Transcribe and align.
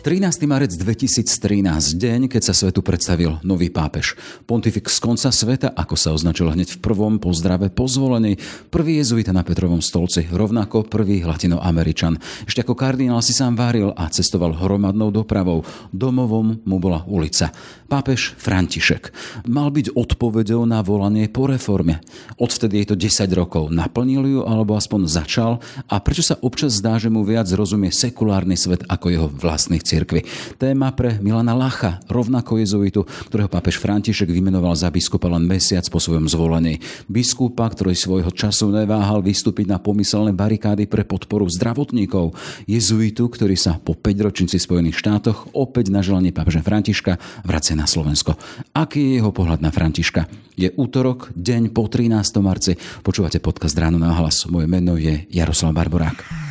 13. 0.00 0.48
marec 0.48 0.72
2013, 0.80 2.00
deň, 2.00 2.32
keď 2.32 2.42
sa 2.48 2.56
svetu 2.56 2.80
predstavil 2.80 3.36
nový 3.44 3.68
pápež. 3.68 4.16
Pontifik 4.48 4.88
z 4.88 4.96
konca 4.96 5.28
sveta, 5.28 5.76
ako 5.76 5.92
sa 5.92 6.16
označil 6.16 6.48
hneď 6.48 6.72
v 6.72 6.80
prvom 6.80 7.20
pozdrave 7.20 7.68
po 7.68 7.84
zvolení. 7.84 8.40
Prvý 8.72 8.96
jezuita 8.96 9.36
na 9.36 9.44
Petrovom 9.44 9.84
stolci, 9.84 10.24
rovnako 10.32 10.88
prvý 10.88 11.20
latinoameričan. 11.20 12.16
Ešte 12.48 12.64
ako 12.64 12.80
kardinál 12.80 13.20
si 13.20 13.36
sám 13.36 13.60
varil 13.60 13.92
a 13.92 14.08
cestoval 14.08 14.56
hromadnou 14.56 15.12
dopravou. 15.12 15.68
Domovom 15.92 16.64
mu 16.64 16.76
bola 16.80 17.04
ulica. 17.04 17.52
Pápež 17.84 18.38
František 18.40 19.12
mal 19.52 19.68
byť 19.68 19.98
odpovedou 19.98 20.64
na 20.64 20.80
volanie 20.80 21.28
po 21.28 21.44
reforme. 21.50 22.00
Odvtedy 22.40 22.86
je 22.86 22.94
to 22.94 22.96
10 22.96 23.28
rokov. 23.36 23.68
Naplnil 23.68 24.24
ju 24.24 24.40
alebo 24.48 24.78
aspoň 24.80 25.10
začal? 25.10 25.58
A 25.90 26.00
prečo 26.00 26.24
sa 26.24 26.40
občas 26.40 26.78
zdá, 26.78 26.96
že 26.96 27.12
mu 27.12 27.20
viac 27.26 27.50
rozumie 27.50 27.92
sekulárny 27.92 28.54
svet 28.54 28.86
ako 28.86 29.06
jeho 29.12 29.28
vlastných 29.28 29.89
cirkvi. 29.90 30.22
Téma 30.54 30.94
pre 30.94 31.18
Milana 31.18 31.58
Lacha, 31.58 31.98
rovnako 32.06 32.62
jezuitu, 32.62 33.02
ktorého 33.26 33.50
pápež 33.50 33.82
František 33.82 34.30
vymenoval 34.30 34.78
za 34.78 34.86
biskupa 34.94 35.26
len 35.26 35.42
mesiac 35.42 35.82
po 35.90 35.98
svojom 35.98 36.30
zvolení. 36.30 36.78
Biskupa, 37.10 37.66
ktorý 37.66 37.98
svojho 37.98 38.30
času 38.30 38.70
neváhal 38.70 39.18
vystúpiť 39.18 39.66
na 39.66 39.82
pomyselné 39.82 40.30
barikády 40.30 40.86
pre 40.86 41.02
podporu 41.02 41.50
zdravotníkov. 41.50 42.38
Jezuitu, 42.70 43.26
ktorý 43.26 43.58
sa 43.58 43.82
po 43.82 43.98
5 43.98 44.26
ročnici 44.26 44.62
Spojených 44.62 45.02
štátoch 45.02 45.50
opäť 45.50 45.90
na 45.90 46.06
želanie 46.06 46.30
pápeža 46.30 46.62
Františka 46.62 47.18
vracia 47.42 47.74
na 47.74 47.90
Slovensko. 47.90 48.38
Aký 48.76 49.02
je 49.02 49.18
jeho 49.18 49.34
pohľad 49.34 49.58
na 49.58 49.74
Františka? 49.74 50.30
Je 50.54 50.68
útorok, 50.76 51.32
deň 51.34 51.72
po 51.72 51.88
13. 51.88 52.14
marci. 52.44 52.76
Počúvate 53.00 53.40
podcast 53.40 53.74
Ráno 53.74 53.96
na 53.96 54.12
hlas. 54.12 54.44
Moje 54.46 54.68
meno 54.68 55.00
je 55.00 55.24
Jaroslav 55.32 55.72
Barborák. 55.72 56.49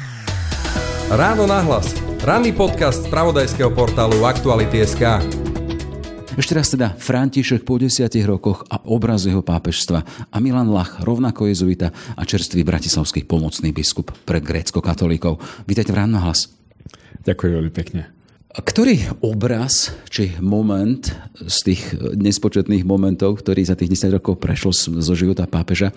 Ráno 1.09 1.49
na 1.49 1.65
hlas 1.65 1.97
Ranný 2.21 2.53
podcast 2.53 3.01
z 3.01 3.09
pravodajského 3.09 3.73
portálu 3.73 4.29
Aktuality.sk 4.29 5.17
ešte 6.37 6.53
raz 6.53 6.69
teda 6.69 6.93
František 6.93 7.65
po 7.65 7.81
desiatich 7.81 8.23
rokoch 8.29 8.61
a 8.69 8.77
obraz 8.85 9.25
jeho 9.25 9.41
pápežstva 9.43 10.29
a 10.29 10.37
Milan 10.37 10.69
Lach, 10.71 11.01
rovnako 11.01 11.49
jezuita 11.49 11.91
a 12.15 12.21
čerstvý 12.23 12.63
bratislavský 12.63 13.27
pomocný 13.27 13.75
biskup 13.75 14.13
pre 14.23 14.39
grécko-katolíkov. 14.39 15.41
Vítajte 15.67 15.91
v 15.91 15.99
Ráno 15.99 16.21
hlas. 16.23 16.47
Ďakujem 17.27 17.51
veľmi 17.59 17.73
pekne. 17.73 18.01
Ktorý 18.55 19.19
obraz 19.19 19.91
či 20.07 20.37
moment 20.39 21.11
z 21.43 21.57
tých 21.73 21.91
nespočetných 22.15 22.87
momentov, 22.87 23.43
ktorý 23.43 23.67
za 23.67 23.75
tých 23.75 23.99
10 23.99 24.15
rokov 24.15 24.39
prešlo 24.39 24.71
zo 24.77 25.13
života 25.17 25.43
pápeža, 25.43 25.91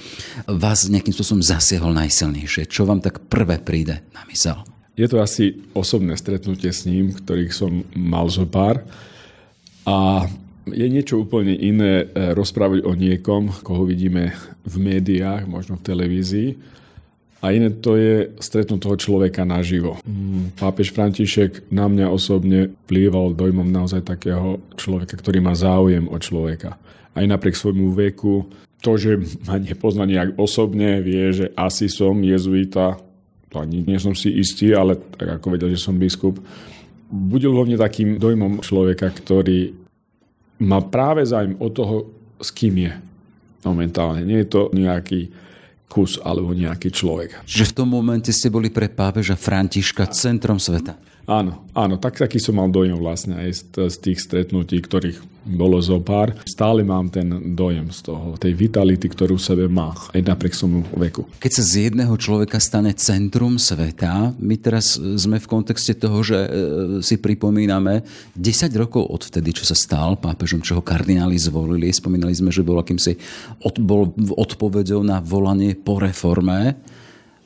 vás 0.48 0.90
nejakým 0.90 1.14
spôsobom 1.14 1.44
zasiahol 1.44 1.94
najsilnejšie? 1.94 2.66
Čo 2.66 2.88
vám 2.88 2.98
tak 2.98 3.30
prvé 3.30 3.62
príde 3.62 4.02
na 4.10 4.26
mysel? 4.26 4.58
Je 4.92 5.08
to 5.08 5.24
asi 5.24 5.56
osobné 5.72 6.20
stretnutie 6.20 6.68
s 6.68 6.84
ním, 6.84 7.16
ktorých 7.16 7.52
som 7.52 7.84
mal 7.96 8.28
zo 8.28 8.44
pár. 8.44 8.84
A 9.88 10.28
je 10.68 10.86
niečo 10.86 11.24
úplne 11.24 11.56
iné 11.56 12.06
eh, 12.06 12.36
rozprávať 12.36 12.86
o 12.86 12.92
niekom, 12.94 13.50
koho 13.64 13.88
vidíme 13.88 14.36
v 14.62 14.74
médiách, 14.78 15.48
možno 15.48 15.80
v 15.80 15.86
televízii. 15.86 16.50
A 17.42 17.50
iné 17.50 17.74
to 17.74 17.98
je 17.98 18.30
stretnúť 18.38 18.86
toho 18.86 18.94
človeka 18.94 19.42
naživo. 19.42 19.98
Mm, 20.06 20.54
pápež 20.54 20.94
František 20.94 21.74
na 21.74 21.90
mňa 21.90 22.06
osobne 22.06 22.70
plýval 22.86 23.34
dojmom 23.34 23.66
naozaj 23.66 24.06
takého 24.06 24.62
človeka, 24.78 25.18
ktorý 25.18 25.42
má 25.42 25.50
záujem 25.58 26.06
o 26.06 26.14
človeka. 26.22 26.78
Aj 27.18 27.24
napriek 27.26 27.58
svojmu 27.58 27.98
veku, 27.98 28.46
to, 28.78 28.94
že 28.94 29.18
ma 29.42 29.58
nepozná 29.58 30.06
nejak 30.06 30.38
osobne, 30.38 31.02
vie, 31.02 31.34
že 31.34 31.50
asi 31.58 31.90
som 31.90 32.14
jezuita, 32.22 33.02
to 33.52 33.60
nie 33.68 34.00
som 34.00 34.16
si 34.16 34.32
istý, 34.32 34.72
ale 34.72 34.96
tak 34.96 35.36
ako 35.36 35.46
vedel, 35.52 35.68
že 35.76 35.84
som 35.84 36.00
biskup, 36.00 36.40
budil 37.12 37.52
vo 37.52 37.68
mne 37.68 37.76
takým 37.76 38.16
dojmom 38.16 38.64
človeka, 38.64 39.12
ktorý 39.12 39.76
má 40.64 40.80
práve 40.80 41.28
zájem 41.28 41.60
o 41.60 41.68
toho, 41.68 42.08
s 42.40 42.48
kým 42.48 42.88
je 42.88 42.92
momentálne. 43.68 44.24
Nie 44.24 44.42
je 44.42 44.48
to 44.48 44.60
nejaký 44.72 45.28
kus 45.92 46.16
alebo 46.24 46.56
nejaký 46.56 46.88
človek. 46.88 47.44
Že 47.44 47.64
v 47.68 47.76
tom 47.76 47.88
momente 47.92 48.32
ste 48.32 48.48
boli 48.48 48.72
pre 48.72 48.88
pápeža 48.88 49.36
Františka 49.36 50.08
centrom 50.08 50.56
sveta. 50.56 50.96
Áno, 51.26 51.62
áno, 51.70 51.94
tak, 52.02 52.18
taký 52.18 52.42
som 52.42 52.58
mal 52.58 52.66
dojem 52.66 52.98
vlastne 52.98 53.38
aj 53.38 53.50
z, 53.54 53.62
z 53.94 53.96
tých 54.02 54.18
stretnutí, 54.18 54.82
ktorých 54.82 55.22
bolo 55.42 55.78
zo 55.82 55.98
pár. 55.98 56.34
Stále 56.46 56.86
mám 56.86 57.10
ten 57.10 57.54
dojem 57.54 57.90
z 57.90 58.10
toho, 58.10 58.38
tej 58.38 58.54
vitality, 58.54 59.10
ktorú 59.10 59.38
sebe 59.38 59.66
má, 59.66 59.94
aj 60.14 60.22
napriek 60.22 60.54
svojmu 60.54 60.94
veku. 60.98 61.26
Keď 61.38 61.52
sa 61.54 61.62
z 61.62 61.72
jedného 61.90 62.14
človeka 62.14 62.58
stane 62.62 62.94
centrum 62.94 63.58
sveta, 63.58 64.34
my 64.38 64.56
teraz 64.58 64.98
sme 64.98 65.42
v 65.42 65.50
kontexte 65.50 65.98
toho, 65.98 66.22
že 66.22 66.38
e, 66.38 66.48
si 67.02 67.18
pripomíname 67.18 68.06
10 68.38 68.70
rokov 68.78 69.06
od 69.06 69.22
vtedy, 69.26 69.54
čo 69.54 69.66
sa 69.66 69.74
stal 69.74 70.18
pápežom, 70.18 70.62
čo 70.62 70.78
ho 70.78 70.82
kardináli 70.82 71.38
zvolili. 71.38 71.90
Spomínali 71.90 72.34
sme, 72.34 72.54
že 72.54 72.66
bol 72.66 72.78
akýmsi 72.78 73.18
od, 73.66 73.78
bol 73.82 74.14
odpovedou 74.38 75.02
na 75.02 75.18
volanie 75.18 75.74
po 75.74 75.98
reforme 75.98 76.78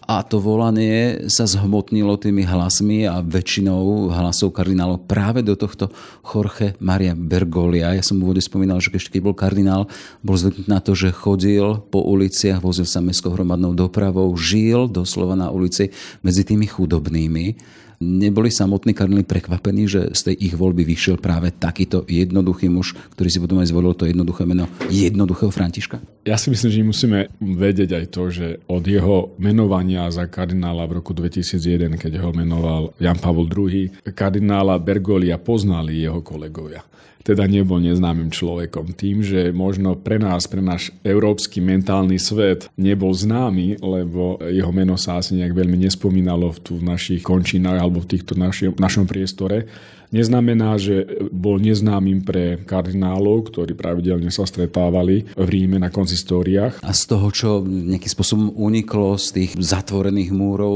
a 0.06 0.22
to 0.22 0.38
volanie 0.38 1.26
sa 1.26 1.50
zhmotnilo 1.50 2.14
tými 2.14 2.46
hlasmi 2.46 3.10
a 3.10 3.18
väčšinou 3.26 4.14
hlasov 4.14 4.54
kardinálov 4.54 5.02
práve 5.02 5.42
do 5.42 5.58
tohto 5.58 5.90
Jorge 6.22 6.78
Maria 6.78 7.18
Bergolia. 7.18 7.90
Ja 7.90 8.06
som 8.06 8.22
v 8.22 8.30
úvode 8.30 8.38
spomínal, 8.38 8.78
že 8.78 8.94
keď 8.94 9.18
bol 9.18 9.34
kardinál, 9.34 9.90
bol 10.22 10.38
zvyknutý 10.38 10.70
na 10.70 10.78
to, 10.78 10.94
že 10.94 11.10
chodil 11.10 11.82
po 11.90 12.06
uliciach, 12.06 12.62
vozil 12.62 12.86
sa 12.86 13.02
mestskou 13.02 13.34
hromadnou 13.34 13.74
dopravou, 13.74 14.30
žil 14.38 14.86
doslova 14.86 15.34
na 15.34 15.50
ulici 15.50 15.90
medzi 16.22 16.46
tými 16.46 16.70
chudobnými 16.70 17.58
neboli 18.00 18.52
samotní 18.52 18.94
kardináli 18.94 19.24
prekvapení, 19.24 19.88
že 19.88 20.12
z 20.12 20.32
tej 20.32 20.36
ich 20.50 20.54
voľby 20.54 20.84
vyšiel 20.84 21.16
práve 21.20 21.52
takýto 21.52 22.04
jednoduchý 22.06 22.68
muž, 22.68 22.94
ktorý 23.16 23.28
si 23.28 23.38
potom 23.40 23.58
aj 23.60 23.70
zvolil 23.70 23.92
to 23.96 24.08
jednoduché 24.08 24.44
meno 24.44 24.68
jednoduchého 24.92 25.50
Františka? 25.52 26.02
Ja 26.26 26.36
si 26.36 26.52
myslím, 26.52 26.70
že 26.72 26.80
musíme 26.82 27.18
vedieť 27.40 27.90
aj 27.96 28.04
to, 28.12 28.22
že 28.28 28.46
od 28.68 28.84
jeho 28.84 29.36
menovania 29.40 30.08
za 30.12 30.28
kardinála 30.28 30.84
v 30.90 31.02
roku 31.02 31.16
2001, 31.16 31.96
keď 31.96 32.20
ho 32.20 32.30
menoval 32.34 32.92
Jan 33.00 33.18
Pavel 33.18 33.48
II, 33.48 34.04
kardinála 34.12 34.76
Bergolia 34.82 35.40
poznali 35.40 36.02
jeho 36.02 36.20
kolegovia 36.20 36.84
teda 37.26 37.42
nebol 37.50 37.82
neznámym 37.82 38.30
človekom. 38.30 38.94
Tým, 38.94 39.26
že 39.26 39.50
možno 39.50 39.98
pre 39.98 40.22
nás, 40.22 40.46
pre 40.46 40.62
náš 40.62 40.94
európsky 41.02 41.58
mentálny 41.58 42.22
svet 42.22 42.70
nebol 42.78 43.10
známy, 43.10 43.82
lebo 43.82 44.38
jeho 44.46 44.70
meno 44.70 44.94
sa 44.94 45.18
asi 45.18 45.34
nejak 45.34 45.50
veľmi 45.50 45.74
nespomínalo 45.74 46.54
v, 46.54 46.58
tu 46.62 46.72
našich 46.78 47.26
končinách 47.26 47.82
alebo 47.82 47.98
v 47.98 48.14
týchto 48.14 48.38
naši, 48.38 48.70
našom 48.78 49.10
priestore, 49.10 49.66
neznamená, 50.10 50.76
že 50.76 51.06
bol 51.30 51.58
neznámym 51.58 52.22
pre 52.22 52.60
kardinálov, 52.62 53.50
ktorí 53.52 53.74
pravidelne 53.78 54.28
sa 54.30 54.46
stretávali 54.46 55.26
v 55.34 55.48
Ríme 55.48 55.78
na 55.78 55.90
konzistóriách. 55.90 56.82
A 56.82 56.90
z 56.92 57.02
toho, 57.06 57.26
čo 57.30 57.48
nejakým 57.64 58.12
spôsobom 58.12 58.48
uniklo 58.54 59.18
z 59.18 59.42
tých 59.42 59.50
zatvorených 59.58 60.30
múrov 60.34 60.74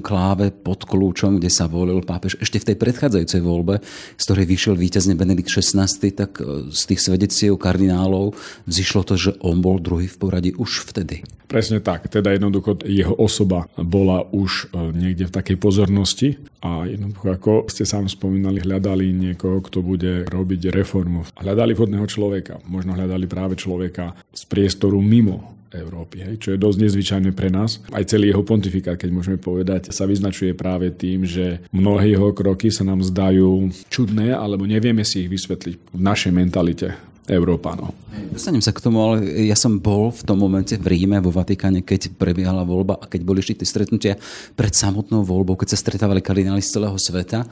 kláve 0.00 0.50
pod 0.50 0.88
kľúčom, 0.88 1.38
kde 1.38 1.52
sa 1.52 1.68
volil 1.68 2.02
pápež 2.02 2.40
ešte 2.40 2.58
v 2.58 2.68
tej 2.72 2.76
predchádzajúcej 2.80 3.40
voľbe, 3.44 3.78
z 4.16 4.22
ktorej 4.24 4.46
vyšiel 4.48 4.74
víťazne 4.74 5.14
Benedikt 5.14 5.52
XVI, 5.52 5.86
tak 6.10 6.40
e, 6.40 6.72
z 6.72 6.82
tých 6.90 7.00
svedeciev 7.00 7.60
kardinálov 7.60 8.34
vzýšlo 8.66 9.02
to, 9.06 9.14
že 9.18 9.30
on 9.44 9.60
bol 9.60 9.78
druhý 9.78 10.08
v 10.08 10.16
poradí 10.16 10.50
už 10.56 10.88
vtedy. 10.90 11.22
Presne 11.50 11.82
tak. 11.82 12.06
Teda 12.06 12.30
jednoducho 12.30 12.78
jeho 12.86 13.10
osoba 13.18 13.66
bola 13.74 14.22
už 14.30 14.70
e, 14.70 14.94
niekde 14.94 15.26
v 15.26 15.34
takej 15.34 15.56
pozornosti 15.58 16.28
a 16.62 16.86
jednoducho, 16.86 17.26
ako 17.34 17.52
ste 17.66 17.82
sám 17.82 18.06
spomínali, 18.06 18.59
hľadali 18.62 19.10
niekoho, 19.10 19.64
kto 19.64 19.80
bude 19.80 20.28
robiť 20.28 20.70
reformu. 20.70 21.26
Hľadali 21.36 21.72
vhodného 21.72 22.06
človeka. 22.06 22.60
Možno 22.68 22.94
hľadali 22.94 23.26
práve 23.26 23.56
človeka 23.56 24.14
z 24.30 24.42
priestoru 24.46 25.00
mimo 25.00 25.60
Európy, 25.70 26.26
hej, 26.26 26.34
čo 26.42 26.48
je 26.50 26.58
dosť 26.58 26.78
nezvyčajné 26.82 27.30
pre 27.30 27.46
nás. 27.46 27.78
Aj 27.94 28.02
celý 28.02 28.34
jeho 28.34 28.42
pontifikát, 28.42 28.98
keď 28.98 29.10
môžeme 29.14 29.38
povedať, 29.38 29.94
sa 29.94 30.02
vyznačuje 30.02 30.50
práve 30.50 30.90
tým, 30.90 31.22
že 31.22 31.62
mnohé 31.70 32.18
jeho 32.18 32.34
kroky 32.34 32.74
sa 32.74 32.82
nám 32.82 33.06
zdajú 33.06 33.70
čudné, 33.86 34.34
alebo 34.34 34.66
nevieme 34.66 35.06
si 35.06 35.26
ich 35.26 35.30
vysvetliť 35.30 35.94
v 35.94 36.00
našej 36.02 36.32
mentalite 36.34 37.09
Európanov. 37.30 37.94
Dostanem 38.30 38.62
sa 38.62 38.74
k 38.74 38.82
tomu, 38.82 38.98
ale 38.98 39.46
ja 39.46 39.54
som 39.54 39.78
bol 39.78 40.10
v 40.10 40.22
tom 40.26 40.42
momente 40.42 40.74
v 40.74 40.86
Ríme, 40.86 41.22
vo 41.22 41.30
Vatikáne, 41.30 41.86
keď 41.86 42.10
prebiehala 42.18 42.66
voľba 42.66 42.98
a 42.98 43.06
keď 43.06 43.20
boli 43.22 43.38
tie 43.38 43.62
stretnutia 43.62 44.18
pred 44.58 44.74
samotnou 44.74 45.22
voľbou, 45.22 45.54
keď 45.54 45.74
sa 45.74 45.78
stretávali 45.78 46.18
kardináli 46.18 46.58
z 46.58 46.74
celého 46.78 46.98
sveta. 46.98 47.46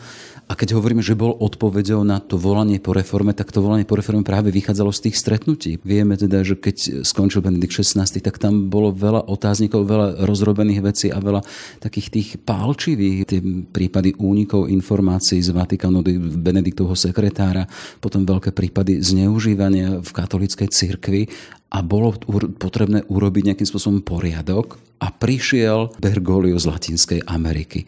A 0.49 0.57
keď 0.57 0.81
hovoríme, 0.81 1.05
že 1.05 1.13
bol 1.13 1.37
odpovedou 1.37 2.09
na 2.09 2.25
to 2.25 2.41
volanie 2.41 2.81
po 2.81 2.97
reforme, 2.97 3.37
tak 3.37 3.53
to 3.53 3.61
volanie 3.61 3.85
po 3.85 4.01
reforme 4.01 4.25
práve 4.25 4.49
vychádzalo 4.49 4.89
z 4.97 5.09
tých 5.09 5.21
stretnutí. 5.21 5.77
Vieme 5.85 6.17
teda, 6.17 6.41
že 6.41 6.57
keď 6.57 7.05
skončil 7.05 7.45
Benedikt 7.45 7.77
XVI, 7.77 8.09
tak 8.09 8.41
tam 8.41 8.73
bolo 8.73 8.89
veľa 8.89 9.29
otáznikov, 9.29 9.85
veľa 9.85 10.25
rozrobených 10.25 10.81
vecí 10.81 11.07
a 11.13 11.21
veľa 11.21 11.45
takých 11.85 12.09
tých 12.09 12.29
pálčivých, 12.41 13.19
tie 13.29 13.41
prípady 13.45 14.17
únikov 14.17 14.73
informácií 14.73 15.37
z 15.45 15.53
Vatikánu, 15.53 16.01
Benediktovho 16.41 16.97
sekretára, 16.97 17.69
potom 18.01 18.25
veľké 18.25 18.49
prípady 18.57 19.05
zneužívania 19.05 19.68
v 20.01 20.11
katolíckej 20.11 20.69
cirkvi 20.73 21.29
a 21.69 21.85
bolo 21.85 22.17
potrebné 22.57 23.05
urobiť 23.07 23.53
nejakým 23.53 23.69
spôsobom 23.69 24.01
poriadok 24.01 24.81
a 25.05 25.13
prišiel 25.13 25.93
Bergoglio 26.01 26.57
z 26.57 26.67
Latinskej 26.67 27.21
Ameriky. 27.29 27.85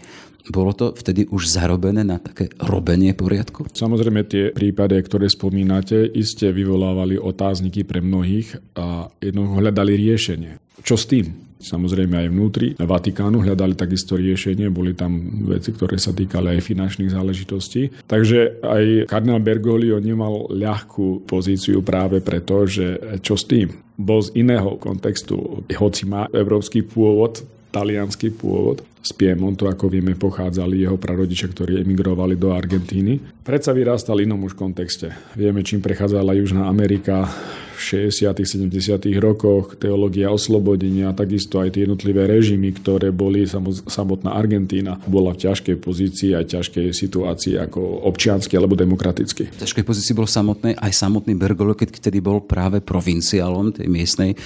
Bolo 0.49 0.73
to 0.73 0.97
vtedy 0.97 1.29
už 1.29 1.53
zarobené 1.53 2.01
na 2.07 2.17
také 2.17 2.49
robenie 2.57 3.13
poriadku? 3.13 3.69
Samozrejme 3.75 4.25
tie 4.25 4.45
prípady, 4.57 4.97
ktoré 5.05 5.29
spomínate, 5.29 6.09
iste 6.09 6.49
vyvolávali 6.49 7.21
otázniky 7.21 7.85
pre 7.85 8.01
mnohých 8.01 8.57
a 8.79 9.13
jednoducho 9.21 9.55
hľadali 9.61 9.93
riešenie. 10.01 10.53
Čo 10.81 10.97
s 10.97 11.05
tým? 11.05 11.51
Samozrejme 11.61 12.25
aj 12.25 12.29
vnútri 12.33 12.73
Vatikánu 12.81 13.45
hľadali 13.45 13.77
takisto 13.77 14.17
riešenie, 14.17 14.73
boli 14.73 14.97
tam 14.97 15.45
veci, 15.45 15.77
ktoré 15.77 16.01
sa 16.01 16.17
týkali 16.17 16.57
aj 16.57 16.65
finančných 16.65 17.13
záležitostí. 17.13 18.09
Takže 18.09 18.65
aj 18.65 19.13
kardinál 19.13 19.45
Bergoglio 19.45 20.01
nemal 20.01 20.49
ľahkú 20.49 21.29
pozíciu 21.29 21.85
práve 21.85 22.25
preto, 22.25 22.65
že 22.65 23.21
čo 23.21 23.37
s 23.37 23.45
tým? 23.45 23.77
Bol 24.01 24.25
z 24.25 24.41
iného 24.41 24.81
kontextu, 24.81 25.61
hoci 25.69 26.09
má 26.09 26.25
európsky 26.33 26.81
pôvod, 26.81 27.45
talianský 27.71 28.35
pôvod. 28.35 28.83
Z 29.01 29.17
Piemontu, 29.17 29.65
ako 29.65 29.89
vieme, 29.89 30.13
pochádzali 30.13 30.85
jeho 30.85 31.01
prarodičia, 31.01 31.49
ktorí 31.49 31.81
emigrovali 31.81 32.37
do 32.37 32.53
Argentíny. 32.53 33.17
Predsa 33.41 33.73
vyrástal 33.73 34.21
inom 34.21 34.45
už 34.45 34.53
kontexte. 34.53 35.17
Vieme, 35.33 35.65
čím 35.65 35.81
prechádzala 35.81 36.37
Južná 36.37 36.69
Amerika, 36.69 37.25
60. 37.81 38.37
70. 38.37 39.09
rokoch, 39.17 39.81
teológia 39.81 40.29
oslobodenia, 40.29 41.17
takisto 41.17 41.65
aj 41.65 41.75
tie 41.75 41.89
jednotlivé 41.89 42.29
režimy, 42.29 42.77
ktoré 42.77 43.09
boli 43.09 43.49
samotná 43.89 44.37
Argentína, 44.37 45.01
bola 45.09 45.33
v 45.33 45.49
ťažkej 45.49 45.77
pozícii 45.81 46.37
aj 46.37 46.45
ťažkej 46.53 46.87
situácii 46.93 47.57
ako 47.57 47.81
občiansky 48.05 48.61
alebo 48.61 48.77
demokraticky. 48.77 49.49
V 49.49 49.61
ťažkej 49.65 49.85
pozícii 49.87 50.13
bol 50.13 50.29
samotný, 50.29 50.77
aj 50.77 50.93
samotný 50.93 51.33
Bergolo, 51.41 51.73
keď 51.73 51.97
vtedy 51.97 52.21
bol 52.21 52.45
práve 52.45 52.85
provinciálom 52.85 53.73
tej 53.73 53.89
miestnej 53.89 54.37
eh, 54.37 54.39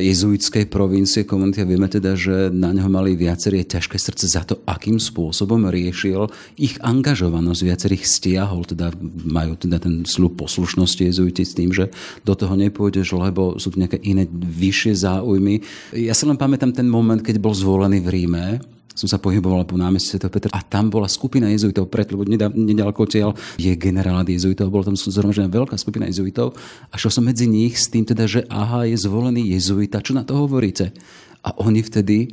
jezuitskej 0.00 0.72
provincie 0.72 1.28
komunity. 1.28 1.62
Vieme 1.68 1.92
teda, 1.92 2.16
že 2.16 2.48
na 2.48 2.72
ňo 2.72 2.88
mali 2.88 3.12
viaceré 3.18 3.60
ťažké 3.66 4.00
srdce 4.00 4.24
za 4.24 4.42
to, 4.48 4.64
akým 4.64 4.96
spôsobom 4.96 5.68
riešil 5.68 6.32
ich 6.56 6.80
angažovanosť. 6.80 7.60
Viacerých 7.60 8.04
stiahol, 8.08 8.64
teda 8.64 8.94
majú 9.26 9.58
teda 9.60 9.76
ten 9.82 10.08
slub 10.08 10.40
poslušnosti 10.40 11.02
jezuiti 11.02 11.44
s 11.44 11.52
tým, 11.52 11.74
že 11.74 11.92
do 12.24 12.32
toho 12.32 12.56
ne 12.56 12.69
nepôjdeš, 12.70 13.12
lebo 13.18 13.58
sú 13.58 13.74
tu 13.74 13.82
nejaké 13.82 13.98
iné 14.06 14.30
vyššie 14.30 15.04
záujmy. 15.04 15.60
Ja 15.98 16.14
si 16.14 16.24
len 16.24 16.38
pamätám 16.38 16.70
ten 16.70 16.86
moment, 16.86 17.18
keď 17.18 17.42
bol 17.42 17.52
zvolený 17.52 17.98
v 18.00 18.08
Ríme, 18.08 18.46
som 18.94 19.06
sa 19.06 19.22
pohyboval 19.22 19.64
po 19.64 19.78
námestí 19.78 20.18
Sv. 20.18 20.28
Petra 20.28 20.50
a 20.52 20.60
tam 20.60 20.90
bola 20.90 21.08
skupina 21.08 21.48
jezuitov, 21.48 21.88
pred, 21.88 22.10
lebo 22.10 22.26
nedaleko 22.26 23.06
odtiaľ 23.06 23.32
je 23.56 23.72
generálát 23.78 24.26
jezuitov, 24.26 24.68
bola 24.68 24.92
tam 24.92 24.98
zhromaždená 24.98 25.48
veľká 25.48 25.78
skupina 25.78 26.04
jezuitov 26.10 26.52
a 26.90 26.94
šiel 27.00 27.12
som 27.14 27.24
medzi 27.24 27.46
nich 27.48 27.78
s 27.80 27.88
tým 27.88 28.04
teda, 28.04 28.28
že 28.28 28.44
aha, 28.50 28.84
je 28.84 28.98
zvolený 29.00 29.56
jezuita, 29.56 30.04
čo 30.04 30.12
na 30.12 30.26
to 30.26 30.36
hovoríte? 30.36 30.92
A 31.40 31.56
oni 31.64 31.80
vtedy, 31.80 32.28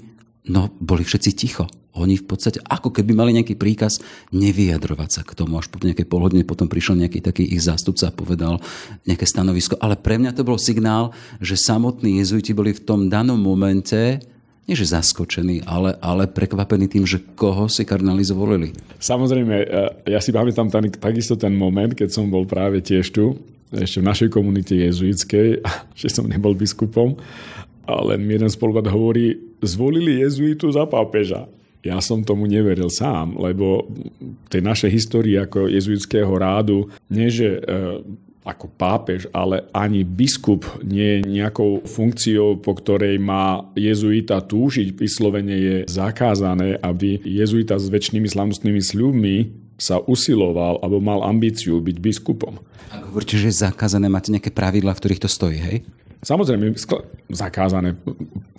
no, 0.49 0.71
boli 0.79 1.03
všetci 1.07 1.31
ticho. 1.35 1.65
Oni 1.97 2.13
v 2.13 2.29
podstate 2.29 2.61
ako 2.61 2.93
keby 2.93 3.11
mali 3.17 3.33
nejaký 3.33 3.57
príkaz 3.57 3.97
nevyjadrovať 4.29 5.09
sa 5.09 5.21
k 5.25 5.33
tomu. 5.33 5.57
Až 5.57 5.73
po 5.73 5.81
nejaké 5.81 6.05
polhodne 6.05 6.45
potom 6.45 6.69
prišiel 6.69 6.93
nejaký 7.01 7.25
taký 7.25 7.41
ich 7.41 7.65
zástupca 7.65 8.13
a 8.13 8.13
povedal 8.13 8.61
nejaké 9.09 9.25
stanovisko. 9.25 9.81
Ale 9.81 9.97
pre 9.97 10.21
mňa 10.21 10.37
to 10.37 10.45
bol 10.45 10.61
signál, 10.61 11.09
že 11.41 11.57
samotní 11.57 12.21
jezuiti 12.21 12.53
boli 12.53 12.77
v 12.77 12.85
tom 12.85 13.09
danom 13.09 13.41
momente 13.41 14.21
nie 14.67 14.75
že 14.75 14.91
zaskočení, 14.91 15.63
ale, 15.63 15.95
ale 16.03 16.27
prekvapení 16.27 16.91
tým, 16.91 17.07
že 17.07 17.23
koho 17.39 17.71
si 17.71 17.87
kardináli 17.87 18.19
zvolili. 18.27 18.75
Samozrejme, 18.99 19.55
e, 19.63 19.65
ja 20.11 20.19
si 20.19 20.35
pamätám 20.35 20.67
tam 20.67 20.83
takisto 20.91 21.39
ten 21.39 21.55
moment, 21.55 21.95
keď 21.95 22.11
som 22.11 22.27
bol 22.27 22.43
práve 22.43 22.83
tiež 22.83 23.15
tu, 23.15 23.39
ešte 23.71 24.03
v 24.03 24.07
našej 24.11 24.29
komunite 24.31 24.75
jezuitskej, 24.75 25.63
že 25.99 26.07
som 26.11 26.27
nebol 26.27 26.51
biskupom, 26.51 27.15
ale 27.87 28.19
jeden 28.19 28.51
spolubat 28.51 28.85
hovorí, 28.91 29.39
zvolili 29.63 30.21
jezuitu 30.21 30.69
za 30.69 30.83
pápeža. 30.85 31.47
Ja 31.85 32.03
som 32.03 32.19
tomu 32.19 32.51
neveril 32.51 32.91
sám, 32.91 33.39
lebo 33.39 33.87
tej 34.51 34.59
našej 34.59 34.91
histórii 34.91 35.39
ako 35.39 35.71
jezuitského 35.71 36.29
rádu, 36.35 36.91
nie 37.07 37.31
že 37.31 37.47
e, 37.47 37.59
ako 38.47 38.71
pápež, 38.75 39.27
ale 39.35 39.67
ani 39.75 40.07
biskup 40.07 40.63
nie 40.83 41.19
je 41.19 41.27
nejakou 41.27 41.83
funkciou, 41.83 42.59
po 42.63 42.75
ktorej 42.79 43.19
má 43.19 43.67
jezuita 43.75 44.39
túžiť. 44.39 44.95
Vyslovene 44.95 45.55
je 45.55 45.75
zakázané, 45.87 46.79
aby 46.79 47.19
jezuita 47.23 47.75
s 47.75 47.91
väčšnými 47.91 48.27
slavnostnými 48.27 48.81
sľubmi 48.83 49.35
sa 49.77 50.01
usiloval 50.01 50.81
alebo 50.81 51.03
mal 51.03 51.21
ambíciu 51.27 51.83
byť 51.83 51.97
biskupom. 51.99 52.57
Ak 52.89 53.03
hovoríte, 53.11 53.37
že 53.37 53.51
je 53.51 53.61
zakázané, 53.67 54.07
máte 54.07 54.31
nejaké 54.31 54.49
pravidla, 54.49 54.95
v 54.95 55.01
ktorých 55.03 55.23
to 55.27 55.29
stojí, 55.29 55.59
hej? 55.59 55.77
Samozrejme, 56.25 56.73
zakázané. 57.29 57.93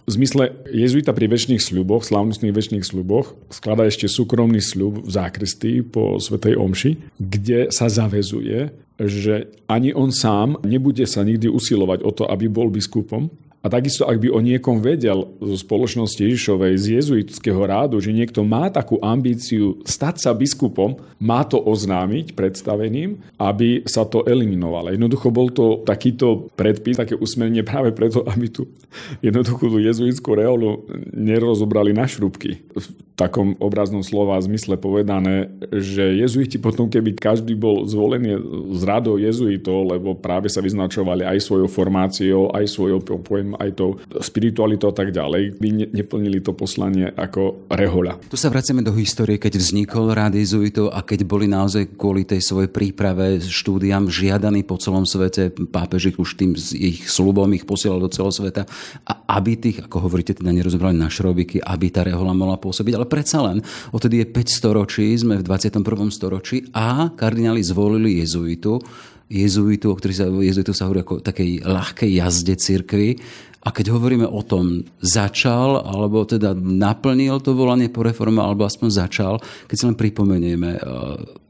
V 0.09 0.11
zmysle 0.17 0.57
jezuita 0.73 1.13
pri 1.13 1.29
väčšných 1.29 1.61
sľuboch, 1.61 2.07
slávnostných 2.07 2.55
väčšných 2.55 2.85
sľuboch, 2.87 3.37
skladá 3.53 3.85
ešte 3.85 4.09
súkromný 4.09 4.63
sľub 4.63 5.05
v 5.05 5.11
zákristii 5.11 5.85
po 5.85 6.17
Svetej 6.17 6.57
Omši, 6.57 7.21
kde 7.21 7.69
sa 7.69 7.93
zavezuje, 7.93 8.73
že 8.99 9.53
ani 9.69 9.93
on 9.93 10.09
sám 10.09 10.59
nebude 10.65 11.05
sa 11.05 11.23
nikdy 11.23 11.53
usilovať 11.53 12.03
o 12.03 12.11
to, 12.15 12.25
aby 12.25 12.49
bol 12.49 12.73
biskupom, 12.73 13.29
a 13.59 13.67
takisto, 13.67 14.07
ak 14.07 14.23
by 14.23 14.31
o 14.31 14.39
niekom 14.39 14.79
vedel 14.79 15.35
zo 15.43 15.57
spoločnosti 15.59 16.23
Ježišovej, 16.23 16.79
z 16.79 16.87
jezuitského 17.03 17.59
rádu, 17.59 17.99
že 17.99 18.15
niekto 18.15 18.47
má 18.47 18.71
takú 18.71 19.03
ambíciu 19.03 19.83
stať 19.83 20.23
sa 20.23 20.31
biskupom, 20.31 20.95
má 21.19 21.43
to 21.43 21.59
oznámiť 21.59 22.39
predstaveným, 22.39 23.19
aby 23.35 23.83
sa 23.83 24.07
to 24.07 24.23
eliminovalo. 24.23 24.95
Jednoducho 24.95 25.35
bol 25.35 25.51
to 25.51 25.83
takýto 25.83 26.47
predpis, 26.55 27.03
také 27.03 27.19
usmerenie 27.19 27.67
práve 27.67 27.91
preto, 27.91 28.23
aby 28.31 28.47
tu 28.47 28.71
jednoducho 29.19 29.67
tú 29.67 29.83
jezuitskú 29.83 30.39
reolu 30.39 30.87
nerozobrali 31.11 31.91
na 31.91 32.07
šrubky. 32.07 32.63
V 32.79 32.87
takom 33.19 33.59
obraznom 33.59 34.07
slova 34.07 34.39
zmysle 34.39 34.79
povedané, 34.79 35.51
že 35.75 36.15
jezuiti 36.23 36.63
potom, 36.63 36.87
keby 36.87 37.19
každý 37.19 37.59
bol 37.59 37.83
zvolený 37.83 38.39
z 38.79 38.83
radou 38.87 39.19
jezuitov, 39.19 39.91
lebo 39.91 40.15
práve 40.15 40.47
sa 40.47 40.63
vyznačovali 40.63 41.27
aj 41.27 41.43
svojou 41.43 41.67
formáciou, 41.67 42.55
aj 42.55 42.71
svojou 42.71 43.03
pojem 43.03 43.58
aj 43.59 43.71
tou 43.75 43.99
spiritualitou 44.23 44.91
a 44.91 44.97
tak 44.97 45.11
ďalej, 45.11 45.59
by 45.59 45.69
ne, 45.75 45.87
neplnili 45.91 46.41
to 46.41 46.55
poslanie 46.55 47.11
ako 47.11 47.69
rehoľa. 47.69 48.31
Tu 48.31 48.39
sa 48.39 48.49
vraciame 48.49 48.81
do 48.87 48.95
histórie, 48.95 49.37
keď 49.37 49.59
vznikol 49.59 50.15
rád 50.15 50.39
jezuitov 50.39 50.95
a 50.95 51.03
keď 51.03 51.27
boli 51.27 51.51
naozaj 51.51 51.99
kvôli 51.99 52.25
tej 52.25 52.41
svojej 52.41 52.71
príprave 52.71 53.43
štúdiam 53.43 54.07
žiadaní 54.07 54.63
po 54.63 54.79
celom 54.79 55.05
svete, 55.05 55.51
pápež 55.51 56.15
ich 56.15 56.19
už 56.19 56.39
tým 56.39 56.55
ich 56.79 57.11
slubom 57.11 57.51
ich 57.53 57.67
posielal 57.67 57.99
do 57.99 58.11
celého 58.11 58.33
sveta 58.33 58.63
a 59.05 59.13
aby 59.39 59.59
tých, 59.59 59.85
ako 59.85 60.09
hovoríte, 60.09 60.39
teda 60.39 60.55
nerozobrali 60.55 60.97
na 60.97 61.11
šrobiky, 61.11 61.61
aby 61.61 61.87
tá 61.93 62.07
rehoľa 62.07 62.33
mohla 62.33 62.57
pôsobiť, 62.57 62.93
ale 62.95 63.07
predsa 63.11 63.45
len, 63.45 63.61
odtedy 63.93 64.23
je 64.23 64.27
5 64.31 64.59
storočí, 64.63 65.07
sme 65.19 65.37
v 65.41 65.45
21. 65.45 65.85
storočí 66.15 66.71
a 66.73 67.13
kardináli 67.13 67.61
zvolili 67.61 68.23
jezuitu, 68.23 68.81
jezuitu, 69.29 69.93
o 69.93 69.97
ktorých 69.97 70.19
sa, 70.19 70.27
jezuitu 70.33 70.73
sa 70.73 70.89
hovorí 70.89 71.05
ako 71.05 71.21
takej 71.21 71.61
ľahkej 71.61 72.11
jazde 72.17 72.55
cirkvi. 72.57 73.21
A 73.59 73.75
keď 73.75 73.91
hovoríme 73.91 74.23
o 74.23 74.39
tom, 74.47 74.87
začal, 75.03 75.83
alebo 75.83 76.23
teda 76.23 76.55
naplnil 76.55 77.43
to 77.43 77.59
volanie 77.59 77.91
po 77.91 78.07
reforme, 78.07 78.39
alebo 78.39 78.63
aspoň 78.63 78.89
začal, 78.89 79.35
keď 79.67 79.77
si 79.77 79.85
len 79.91 79.99
pripomenieme, 79.99 80.71
e, 80.79 80.81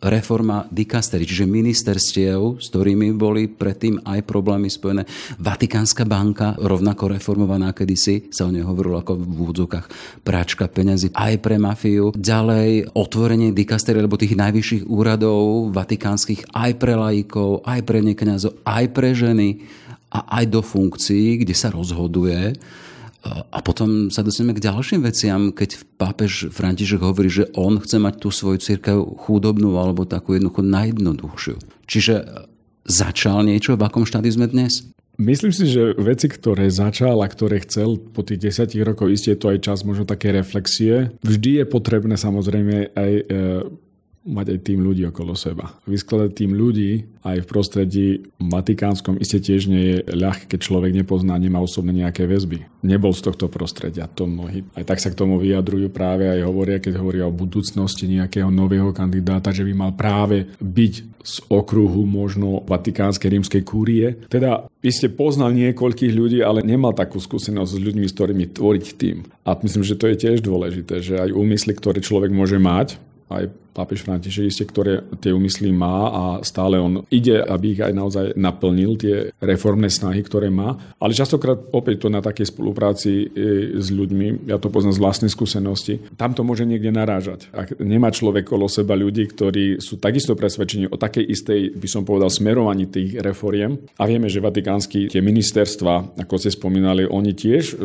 reforma 0.09 0.65
dikastery, 0.73 1.29
čiže 1.29 1.45
ministerstiev, 1.45 2.65
s 2.65 2.73
ktorými 2.73 3.13
boli 3.13 3.45
predtým 3.51 4.01
aj 4.09 4.25
problémy 4.25 4.73
spojené. 4.73 5.05
Vatikánska 5.37 6.09
banka, 6.09 6.57
rovnako 6.57 7.13
reformovaná 7.13 7.77
kedysi, 7.77 8.33
sa 8.33 8.49
o 8.49 8.55
nej 8.55 8.65
hovorilo 8.65 9.05
ako 9.05 9.13
v 9.19 9.39
úvodzovkách 9.45 9.87
práčka 10.25 10.65
peňazí 10.65 11.13
aj 11.13 11.35
pre 11.45 11.61
mafiu. 11.61 12.17
Ďalej 12.17 12.95
otvorenie 12.97 13.53
dikastery, 13.53 14.01
alebo 14.01 14.17
tých 14.17 14.33
najvyšších 14.33 14.89
úradov 14.89 15.77
vatikánskych 15.77 16.57
aj 16.57 16.73
pre 16.81 16.97
laikov, 16.97 17.69
aj 17.69 17.81
pre 17.85 18.01
nekňazov, 18.01 18.65
aj 18.65 18.85
pre 18.97 19.13
ženy 19.13 19.49
a 20.09 20.41
aj 20.41 20.45
do 20.49 20.61
funkcií, 20.65 21.45
kde 21.45 21.53
sa 21.53 21.69
rozhoduje. 21.69 22.57
A 23.29 23.59
potom 23.61 24.09
sa 24.09 24.25
dostaneme 24.25 24.57
k 24.57 24.65
ďalším 24.65 25.05
veciam, 25.05 25.53
keď 25.53 25.85
pápež 26.01 26.49
František 26.49 27.03
hovorí, 27.03 27.29
že 27.29 27.51
on 27.59 27.77
chce 27.77 27.99
mať 28.01 28.15
tú 28.23 28.31
svoju 28.31 28.63
církev 28.63 28.97
chudobnú 29.27 29.77
alebo 29.77 30.09
takú 30.09 30.39
jednoducho 30.39 30.65
najjednoduchšiu. 30.65 31.57
Čiže 31.85 32.15
začal 32.89 33.45
niečo, 33.45 33.77
v 33.77 33.85
akom 33.85 34.09
štádiu 34.09 34.33
sme 34.33 34.49
dnes? 34.49 34.87
Myslím 35.19 35.51
si, 35.51 35.67
že 35.67 35.99
veci, 35.99 36.31
ktoré 36.31 36.71
začal 36.71 37.19
a 37.19 37.27
ktoré 37.27 37.59
chcel 37.67 37.99
po 37.99 38.23
tých 38.23 38.39
desiatich 38.39 38.87
rokoch, 38.87 39.11
isté 39.11 39.35
je 39.35 39.43
to 39.43 39.51
aj 39.51 39.59
čas 39.67 39.83
možno 39.83 40.07
také 40.07 40.31
reflexie. 40.31 41.11
Vždy 41.27 41.59
je 41.59 41.65
potrebné 41.67 42.15
samozrejme 42.15 42.95
aj 42.95 43.13
e, 43.19 43.25
mať 44.27 44.47
aj 44.55 44.59
tým 44.67 44.81
ľudí 44.83 45.03
okolo 45.09 45.39
seba. 45.39 45.79
Vyskladať 45.87 46.31
tým 46.35 46.53
ľudí 46.53 47.07
aj 47.23 47.45
v 47.45 47.51
prostredí 47.51 48.07
vatikánskom 48.41 49.21
iste 49.21 49.39
tiež 49.39 49.69
nie 49.71 49.85
je 49.95 49.97
ľahké, 50.15 50.51
keď 50.51 50.61
človek 50.61 50.93
nepozná, 50.97 51.37
nemá 51.37 51.63
osobne 51.63 51.93
nejaké 51.93 52.25
väzby. 52.27 52.67
Nebol 52.85 53.15
z 53.15 53.25
tohto 53.31 53.47
prostredia, 53.53 54.11
to 54.11 54.29
mnohí. 54.29 54.65
Aj 54.75 54.85
tak 54.85 54.99
sa 55.03 55.13
k 55.13 55.19
tomu 55.19 55.39
vyjadrujú 55.39 55.91
práve 55.93 56.29
aj 56.29 56.45
hovoria, 56.45 56.83
keď 56.83 56.99
hovoria 56.99 57.25
o 57.27 57.35
budúcnosti 57.35 58.09
nejakého 58.09 58.49
nového 58.49 58.91
kandidáta, 58.93 59.55
že 59.55 59.67
by 59.67 59.73
mal 59.75 59.93
práve 59.95 60.51
byť 60.59 60.95
z 61.29 61.37
okruhu 61.53 62.09
možno 62.09 62.65
vatikánskej 62.65 63.29
rímskej 63.37 63.63
kúrie. 63.67 64.17
Teda 64.33 64.65
vy 64.81 64.91
ste 64.95 65.13
poznal 65.13 65.53
niekoľkých 65.53 66.13
ľudí, 66.15 66.39
ale 66.41 66.65
nemal 66.65 66.97
takú 66.97 67.21
skúsenosť 67.21 67.71
s 67.77 67.83
ľuďmi, 67.83 68.07
s 68.09 68.17
ktorými 68.17 68.45
tvoriť 68.57 68.87
tým. 68.97 69.29
A 69.45 69.53
myslím, 69.61 69.85
že 69.85 69.99
to 69.99 70.09
je 70.09 70.17
tiež 70.17 70.41
dôležité, 70.41 71.05
že 71.05 71.21
aj 71.21 71.37
úmysly, 71.37 71.77
ktoré 71.77 72.01
človek 72.01 72.33
môže 72.33 72.57
mať, 72.57 72.97
aj 73.29 73.53
pápež 73.73 74.03
František 74.03 74.51
isté, 74.51 74.65
ktoré 74.67 75.07
tie 75.23 75.31
úmysly 75.31 75.71
má 75.71 76.11
a 76.11 76.23
stále 76.43 76.83
on 76.83 77.07
ide, 77.15 77.39
aby 77.39 77.79
ich 77.79 77.83
aj 77.85 77.93
naozaj 77.95 78.27
naplnil, 78.35 78.99
tie 78.99 79.31
reformné 79.39 79.87
snahy, 79.87 80.27
ktoré 80.27 80.51
má. 80.51 80.75
Ale 80.99 81.15
častokrát 81.15 81.59
opäť 81.71 82.07
to 82.07 82.09
na 82.11 82.19
takej 82.19 82.51
spolupráci 82.51 83.13
e, 83.23 83.27
s 83.79 83.89
ľuďmi, 83.95 84.51
ja 84.51 84.59
to 84.59 84.73
poznám 84.73 84.99
z 84.99 85.03
vlastnej 85.03 85.31
skúsenosti, 85.31 86.03
tam 86.19 86.35
to 86.35 86.43
môže 86.43 86.67
niekde 86.67 86.91
narážať. 86.91 87.47
Ak 87.55 87.79
nemá 87.79 88.11
človek 88.11 88.51
kolo 88.51 88.67
seba 88.67 88.99
ľudí, 88.99 89.31
ktorí 89.31 89.79
sú 89.79 90.03
takisto 90.03 90.35
presvedčení 90.35 90.91
o 90.91 90.99
takej 90.99 91.23
istej, 91.23 91.61
by 91.79 91.89
som 91.89 92.03
povedal, 92.03 92.33
smerovaní 92.33 92.91
tých 92.91 93.23
reforiem. 93.23 93.79
A 94.01 94.11
vieme, 94.11 94.27
že 94.27 94.43
vatikánsky 94.43 95.07
tie 95.07 95.23
ministerstva, 95.23 96.19
ako 96.19 96.35
ste 96.41 96.51
spomínali, 96.51 97.07
oni 97.07 97.33
tiež 97.37 97.65
e, 97.73 97.77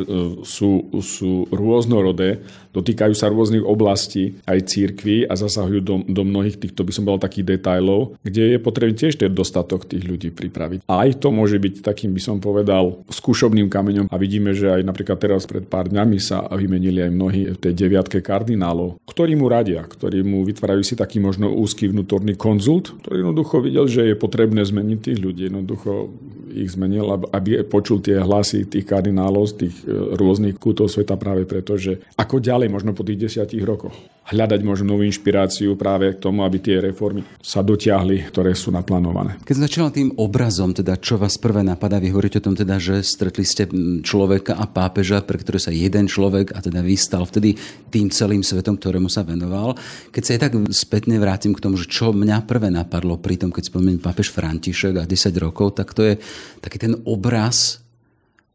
sú, 0.41 0.89
sú 1.03 1.45
rôznorodé, 1.53 2.41
dotýkajú 2.73 3.13
sa 3.13 3.29
rôznych 3.29 3.61
oblastí 3.61 4.41
aj 4.49 4.65
církvy 4.65 5.29
a 5.29 5.37
zasahujú 5.37 5.82
do, 5.83 6.01
do 6.07 6.23
mnohých 6.23 6.57
týchto, 6.57 6.87
by 6.87 6.91
som 6.95 7.03
bol 7.03 7.19
takých 7.19 7.59
detajlov, 7.59 8.15
kde 8.23 8.55
je 8.55 8.57
potrebný 8.57 8.95
tiež 8.95 9.19
ten 9.19 9.29
dostatok 9.29 9.85
tých 9.85 10.07
ľudí 10.07 10.31
pripraviť. 10.31 10.87
A 10.87 11.05
aj 11.07 11.19
to 11.19 11.29
môže 11.29 11.59
byť 11.59 11.83
takým, 11.83 12.15
by 12.15 12.21
som 12.23 12.39
povedal, 12.39 13.03
skúšobným 13.11 13.67
kameňom. 13.67 14.07
A 14.07 14.15
vidíme, 14.15 14.55
že 14.55 14.71
aj 14.71 14.81
napríklad 14.87 15.19
teraz 15.19 15.43
pred 15.43 15.67
pár 15.67 15.91
dňami 15.91 16.17
sa 16.17 16.47
vymenili 16.47 17.03
aj 17.03 17.11
mnohí 17.11 17.41
v 17.53 17.59
tej 17.59 17.73
deviatke 17.75 18.23
kardinálov, 18.23 19.03
ktorí 19.03 19.35
mu 19.35 19.51
radia, 19.51 19.83
ktorí 19.83 20.23
mu 20.23 20.47
vytvárajú 20.47 20.81
si 20.81 20.95
taký 20.95 21.19
možno 21.19 21.51
úzky 21.51 21.91
vnútorný 21.91 22.39
konzult, 22.39 22.95
ktorý 23.03 23.25
jednoducho 23.25 23.55
videl, 23.59 23.85
že 23.91 24.07
je 24.07 24.15
potrebné 24.15 24.63
zmeniť 24.63 24.99
tých 25.03 25.19
ľudí. 25.19 25.51
Jednoducho 25.51 26.13
ich 26.53 26.71
zmenil, 26.71 27.09
aby 27.33 27.65
počul 27.65 27.99
tie 27.99 28.21
hlasy 28.21 28.69
tých 28.69 28.85
kardinálov 28.85 29.49
z 29.49 29.53
tých 29.65 29.75
e, 29.83 30.15
rôznych 30.15 30.61
kútov 30.61 30.87
sveta 30.87 31.17
práve 31.17 31.49
preto, 31.49 31.75
že 31.75 31.99
ako 32.15 32.37
ďalej 32.37 32.69
možno 32.69 32.93
po 32.93 33.01
tých 33.01 33.27
desiatich 33.27 33.65
rokoch 33.65 33.97
hľadať 34.23 34.61
možno 34.63 34.95
novú 34.95 35.03
inšpiráciu 35.03 35.75
práve 35.75 36.15
k 36.15 36.21
tomu, 36.23 36.47
aby 36.47 36.63
tie 36.63 36.79
reformy 36.79 37.27
sa 37.43 37.59
dotiahli, 37.59 38.31
ktoré 38.31 38.55
sú 38.55 38.71
naplánované. 38.71 39.35
Keď 39.43 39.55
začal 39.67 39.91
tým 39.91 40.15
obrazom, 40.15 40.71
teda 40.71 40.95
čo 40.95 41.19
vás 41.19 41.35
prvé 41.35 41.59
napadá, 41.59 41.99
vy 41.99 42.15
hovoríte 42.15 42.39
o 42.39 42.45
tom 42.47 42.55
teda, 42.55 42.79
že 42.79 43.03
stretli 43.03 43.43
ste 43.43 43.67
človeka 43.99 44.55
a 44.55 44.63
pápeža, 44.63 45.19
pre 45.27 45.35
ktoré 45.35 45.59
sa 45.59 45.75
jeden 45.75 46.07
človek 46.07 46.55
a 46.55 46.63
teda 46.63 46.79
vystal 46.79 47.27
vtedy 47.27 47.59
tým 47.91 48.07
celým 48.07 48.45
svetom, 48.45 48.79
ktorému 48.79 49.11
sa 49.11 49.27
venoval. 49.27 49.75
Keď 50.15 50.21
sa 50.23 50.31
aj 50.35 50.41
tak 50.47 50.53
spätne 50.71 51.19
vrátim 51.19 51.51
k 51.51 51.63
tomu, 51.63 51.75
že 51.75 51.91
čo 51.91 52.15
mňa 52.15 52.47
prvé 52.47 52.71
napadlo 52.71 53.19
pri 53.19 53.35
tom, 53.35 53.51
keď 53.51 53.67
spomeniem 53.67 53.99
pápež 53.99 54.31
František 54.31 55.03
a 55.03 55.09
10 55.09 55.35
rokov, 55.43 55.75
tak 55.75 55.91
to 55.91 56.07
je 56.07 56.15
taký 56.63 56.79
ten 56.79 56.95
obraz 57.03 57.83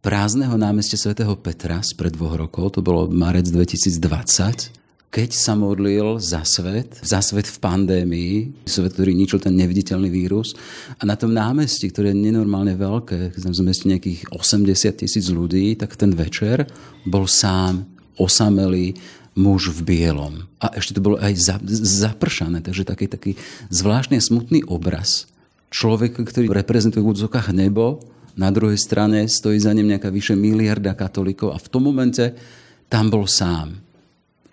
prázdneho 0.00 0.54
námestia 0.56 0.96
svätého 0.96 1.34
Petra 1.36 1.82
spred 1.82 2.14
dvoch 2.14 2.38
rokov, 2.38 2.78
to 2.78 2.80
bolo 2.80 3.10
marec 3.10 3.50
2020, 3.50 4.77
keď 5.08 5.32
sa 5.32 5.56
modlil 5.56 6.20
za 6.20 6.44
svet, 6.44 7.00
za 7.00 7.24
svet 7.24 7.48
v 7.48 7.58
pandémii, 7.64 8.34
svet, 8.68 8.92
ktorý 8.92 9.16
ničil 9.16 9.40
ten 9.40 9.56
neviditeľný 9.56 10.12
vírus. 10.12 10.52
A 11.00 11.08
na 11.08 11.16
tom 11.16 11.32
námestí, 11.32 11.88
ktoré 11.88 12.12
je 12.12 12.20
nenormálne 12.28 12.76
veľké, 12.76 13.32
keď 13.32 13.40
tam 13.40 13.54
zmestí 13.56 13.88
nejakých 13.88 14.28
80 14.28 15.00
tisíc 15.00 15.26
ľudí, 15.32 15.80
tak 15.80 15.96
ten 15.96 16.12
večer 16.12 16.68
bol 17.08 17.24
sám, 17.24 17.88
osamelý, 18.20 19.00
muž 19.32 19.72
v 19.72 19.80
bielom. 19.96 20.44
A 20.60 20.76
ešte 20.76 20.98
to 20.98 21.00
bolo 21.00 21.16
aj 21.16 21.32
zapršané, 21.80 22.60
takže 22.60 22.84
taký, 22.84 23.08
taký 23.08 23.32
zvláštny 23.72 24.20
smutný 24.20 24.60
obraz. 24.68 25.24
Človek, 25.72 26.20
ktorý 26.20 26.52
reprezentuje 26.52 27.00
v 27.00 27.16
údzokách 27.16 27.56
nebo, 27.56 28.04
na 28.36 28.52
druhej 28.52 28.76
strane 28.76 29.24
stojí 29.24 29.56
za 29.56 29.72
ním 29.72 29.94
nejaká 29.94 30.12
vyše 30.12 30.36
miliarda 30.36 30.92
katolíkov 30.92 31.56
a 31.56 31.58
v 31.58 31.70
tom 31.70 31.88
momente 31.88 32.34
tam 32.86 33.08
bol 33.08 33.24
sám 33.24 33.87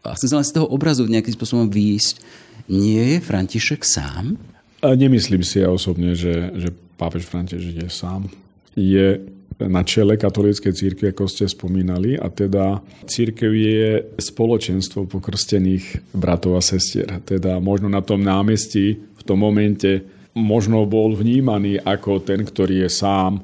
a 0.05 0.15
chcem 0.17 0.29
sa 0.29 0.37
len 0.39 0.47
z 0.47 0.55
toho 0.55 0.67
obrazu 0.69 1.09
nejakým 1.09 1.33
spôsobom 1.33 1.67
výjsť. 1.67 2.21
Nie 2.69 3.17
je 3.17 3.19
František 3.21 3.81
sám? 3.85 4.37
A 4.81 4.93
nemyslím 4.93 5.41
si 5.41 5.61
ja 5.61 5.69
osobne, 5.73 6.13
že, 6.13 6.53
že 6.57 6.69
pápež 6.97 7.25
František 7.25 7.85
je 7.85 7.89
sám. 7.89 8.29
Je 8.77 9.21
na 9.55 9.87
čele 9.87 10.19
katolíckej 10.19 10.75
církvy, 10.75 11.15
ako 11.15 11.31
ste 11.31 11.47
spomínali, 11.47 12.19
a 12.19 12.27
teda 12.27 12.83
církev 13.07 13.51
je 13.55 14.03
spoločenstvo 14.19 15.07
pokrstených 15.07 16.11
bratov 16.11 16.59
a 16.59 16.61
sestier. 16.61 17.23
Teda 17.23 17.63
možno 17.63 17.87
na 17.87 18.03
tom 18.03 18.19
námestí 18.19 18.99
v 18.99 19.23
tom 19.23 19.39
momente 19.39 20.03
možno 20.35 20.83
bol 20.83 21.15
vnímaný 21.15 21.79
ako 21.79 22.19
ten, 22.19 22.43
ktorý 22.43 22.83
je 22.85 22.89
sám, 22.91 23.39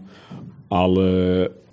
ale 0.68 1.08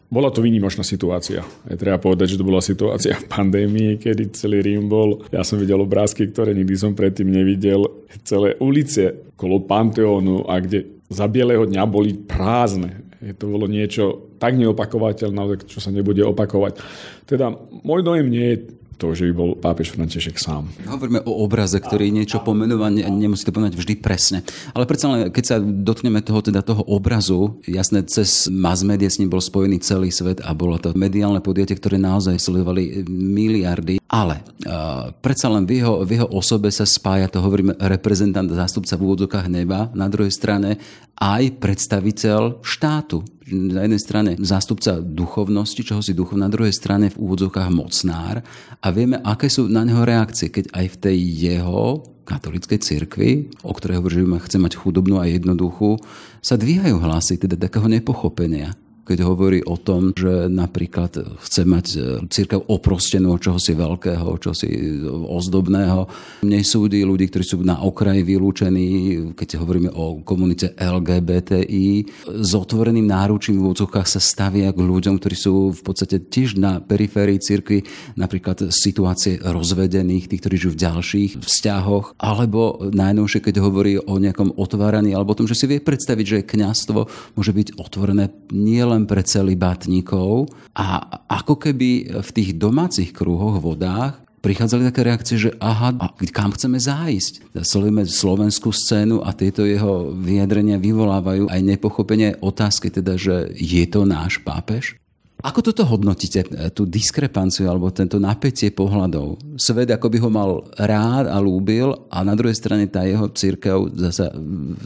bola 0.09 0.33
to 0.33 0.41
výnimočná 0.41 0.81
situácia. 0.81 1.45
Je 1.69 1.77
treba 1.77 2.00
povedať, 2.00 2.35
že 2.35 2.41
to 2.41 2.49
bola 2.49 2.65
situácia 2.65 3.12
v 3.23 3.29
pandémii, 3.29 4.00
kedy 4.00 4.33
celý 4.33 4.65
Rím 4.65 4.88
bol. 4.88 5.25
Ja 5.29 5.45
som 5.45 5.61
videl 5.61 5.81
obrázky, 5.81 6.33
ktoré 6.33 6.57
nikdy 6.57 6.75
som 6.77 6.97
predtým 6.97 7.29
nevidel. 7.29 7.85
Celé 8.25 8.57
ulice 8.59 9.33
kolo 9.37 9.62
Panteónu 9.62 10.49
a 10.49 10.59
kde 10.59 10.99
za 11.09 11.29
bieleho 11.29 11.65
dňa 11.69 11.85
boli 11.88 12.17
prázdne. 12.17 13.05
Je 13.19 13.35
to 13.35 13.50
bolo 13.50 13.67
niečo 13.67 14.31
tak 14.38 14.55
neopakovateľné, 14.55 15.67
čo 15.67 15.83
sa 15.83 15.91
nebude 15.91 16.23
opakovať. 16.23 16.79
Teda 17.27 17.50
môj 17.83 18.07
dojem 18.07 18.29
nie 18.31 18.47
je 18.55 18.77
to, 18.99 19.14
že 19.14 19.31
by 19.31 19.33
bol 19.33 19.50
pápež 19.55 19.95
František 19.95 20.37
sám. 20.43 20.67
Hovoríme 20.90 21.23
o 21.23 21.47
obraze, 21.47 21.78
ktorý 21.78 22.11
niečo 22.11 22.43
pomenúva, 22.43 22.90
nemusí 22.90 23.47
to 23.47 23.55
pomenúvať 23.55 23.78
vždy 23.78 23.95
presne. 24.02 24.38
Ale 24.75 24.85
predsa 24.90 25.07
len, 25.07 25.21
keď 25.31 25.45
sa 25.47 25.57
dotkneme 25.62 26.19
toho, 26.21 26.43
teda 26.43 26.67
toho 26.67 26.83
obrazu, 26.90 27.62
jasné, 27.64 28.02
cez 28.11 28.50
mass 28.50 28.83
media 28.83 29.07
s 29.07 29.23
ním 29.23 29.31
bol 29.31 29.38
spojený 29.38 29.78
celý 29.81 30.11
svet 30.11 30.43
a 30.43 30.50
bolo 30.52 30.76
to 30.83 30.90
mediálne 30.99 31.38
podiate, 31.38 31.78
ktoré 31.78 31.97
naozaj 31.97 32.43
sledovali 32.43 33.07
miliardy. 33.09 34.02
Ale 34.11 34.40
uh, 34.67 35.14
predsa 35.23 35.47
len 35.52 35.69
v 35.69 35.78
jeho, 35.78 36.02
v 36.02 36.11
jeho 36.19 36.28
osobe 36.33 36.73
sa 36.75 36.88
spája, 36.88 37.31
to 37.31 37.38
hovoríme, 37.45 37.76
reprezentant, 37.78 38.50
zástupca 38.50 38.99
v 38.99 39.05
úvodzokách 39.05 39.47
neba, 39.47 39.93
na 39.95 40.11
druhej 40.11 40.33
strane 40.35 40.81
aj 41.19 41.61
predstaviteľ 41.61 42.62
štátu. 42.64 43.23
Na 43.49 43.88
jednej 43.88 44.02
strane 44.02 44.31
zástupca 44.37 45.00
duchovnosti, 45.00 45.81
čoho 45.81 46.05
si 46.05 46.12
duchov, 46.12 46.37
na 46.37 46.52
druhej 46.52 46.73
strane 46.73 47.09
v 47.09 47.17
úvodzovkách 47.17 47.71
mocnár 47.73 48.45
a 48.81 48.87
vieme, 48.93 49.17
aké 49.25 49.49
sú 49.49 49.73
na 49.73 49.88
neho 49.88 50.05
reakcie, 50.05 50.52
keď 50.52 50.69
aj 50.76 50.87
v 50.93 50.97
tej 51.00 51.19
jeho 51.49 52.05
katolíckej 52.28 52.78
cirkvi, 52.85 53.31
o 53.64 53.73
ktorej 53.73 54.05
hovorí, 54.05 54.21
že 54.21 54.28
chce 54.45 54.59
mať 54.61 54.73
chudobnú 54.76 55.17
a 55.17 55.25
jednoduchú, 55.25 55.97
sa 56.45 56.61
dvíhajú 56.61 57.00
hlasy 57.00 57.40
teda 57.40 57.57
takého 57.57 57.88
nepochopenia 57.88 58.76
keď 59.09 59.25
hovorí 59.25 59.65
o 59.65 59.81
tom, 59.81 60.12
že 60.12 60.53
napríklad 60.53 61.41
chce 61.41 61.62
mať 61.65 61.87
e, 61.97 61.99
církev 62.29 62.69
oprostenú 62.69 63.33
od 63.33 63.41
čohosi 63.41 63.73
veľkého, 63.73 64.29
čohosi 64.37 64.69
ozdobného. 65.09 66.05
Nesúdi 66.45 67.00
ľudí, 67.00 67.33
ktorí 67.33 67.45
sú 67.45 67.57
na 67.65 67.81
okraji 67.81 68.21
vylúčení, 68.21 68.88
keď 69.33 69.65
hovoríme 69.65 69.88
o 69.97 70.21
komunite 70.21 70.77
LGBTI. 70.77 71.88
S 72.29 72.53
otvoreným 72.53 73.09
náručím 73.09 73.62
v 73.62 73.71
úvodzovkách 73.71 74.09
sa 74.09 74.21
stavia 74.21 74.75
k 74.75 74.81
ľuďom, 74.83 75.17
ktorí 75.17 75.37
sú 75.38 75.73
v 75.73 75.81
podstate 75.81 76.21
tiež 76.21 76.59
na 76.59 76.83
periférii 76.83 77.38
cirkvi, 77.38 77.87
napríklad 78.19 78.69
situácie 78.75 79.38
rozvedených, 79.41 80.29
tých, 80.29 80.41
ktorí 80.43 80.55
žijú 80.59 80.73
v 80.75 80.83
ďalších 80.83 81.31
vzťahoch, 81.38 82.19
alebo 82.19 82.91
najnovšie, 82.91 83.41
keď 83.41 83.62
hovorí 83.62 83.97
o 84.03 84.19
nejakom 84.19 84.59
otváraní, 84.59 85.15
alebo 85.15 85.33
o 85.33 85.38
tom, 85.38 85.49
že 85.49 85.55
si 85.55 85.71
vie 85.71 85.79
predstaviť, 85.79 86.27
že 86.27 86.47
kňastvo 86.47 86.99
môže 87.38 87.53
byť 87.55 87.79
otvorené 87.79 88.35
nielen 88.50 88.98
len 88.99 89.07
pre 89.07 89.23
celibátnikov 89.23 90.50
a 90.75 90.99
ako 91.31 91.55
keby 91.55 92.19
v 92.19 92.31
tých 92.35 92.59
domácich 92.59 93.14
krúhoch, 93.14 93.62
vodách 93.62 94.19
prichádzali 94.43 94.90
také 94.90 95.02
reakcie, 95.07 95.37
že 95.38 95.50
aha, 95.62 95.95
a 95.99 96.11
kam 96.35 96.50
chceme 96.55 96.78
zájsť? 96.78 97.55
Sledujeme 97.59 98.07
slovenskú 98.07 98.75
scénu 98.75 99.23
a 99.23 99.35
tieto 99.35 99.62
jeho 99.62 100.14
vyjadrenia 100.14 100.78
vyvolávajú 100.78 101.50
aj 101.50 101.61
nepochopenie 101.62 102.38
otázky, 102.43 102.90
teda, 102.90 103.19
že 103.19 103.50
je 103.55 103.83
to 103.87 104.02
náš 104.07 104.43
pápež? 104.43 104.99
Ako 105.38 105.62
toto 105.62 105.87
hodnotíte, 105.87 106.43
tú 106.75 106.83
diskrepanciu 106.83 107.71
alebo 107.71 107.95
tento 107.95 108.19
napätie 108.19 108.75
pohľadov? 108.75 109.38
Svet 109.55 109.87
ako 109.87 110.11
by 110.11 110.19
ho 110.19 110.31
mal 110.35 110.50
rád 110.75 111.31
a 111.31 111.38
lúbil 111.38 111.95
a 112.11 112.26
na 112.26 112.35
druhej 112.35 112.59
strane 112.59 112.90
tá 112.90 113.07
jeho 113.07 113.31
církev 113.31 113.95
zasa 113.95 114.35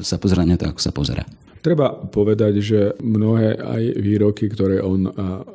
sa 0.04 0.20
pozera 0.20 0.44
na 0.44 0.60
to, 0.60 0.68
ako 0.68 0.80
sa 0.80 0.92
pozera. 0.92 1.24
Treba 1.62 1.94
povedať, 1.94 2.58
že 2.58 2.80
mnohé 2.98 3.54
aj 3.54 3.82
výroky, 4.02 4.50
ktoré 4.50 4.82
on 4.82 5.06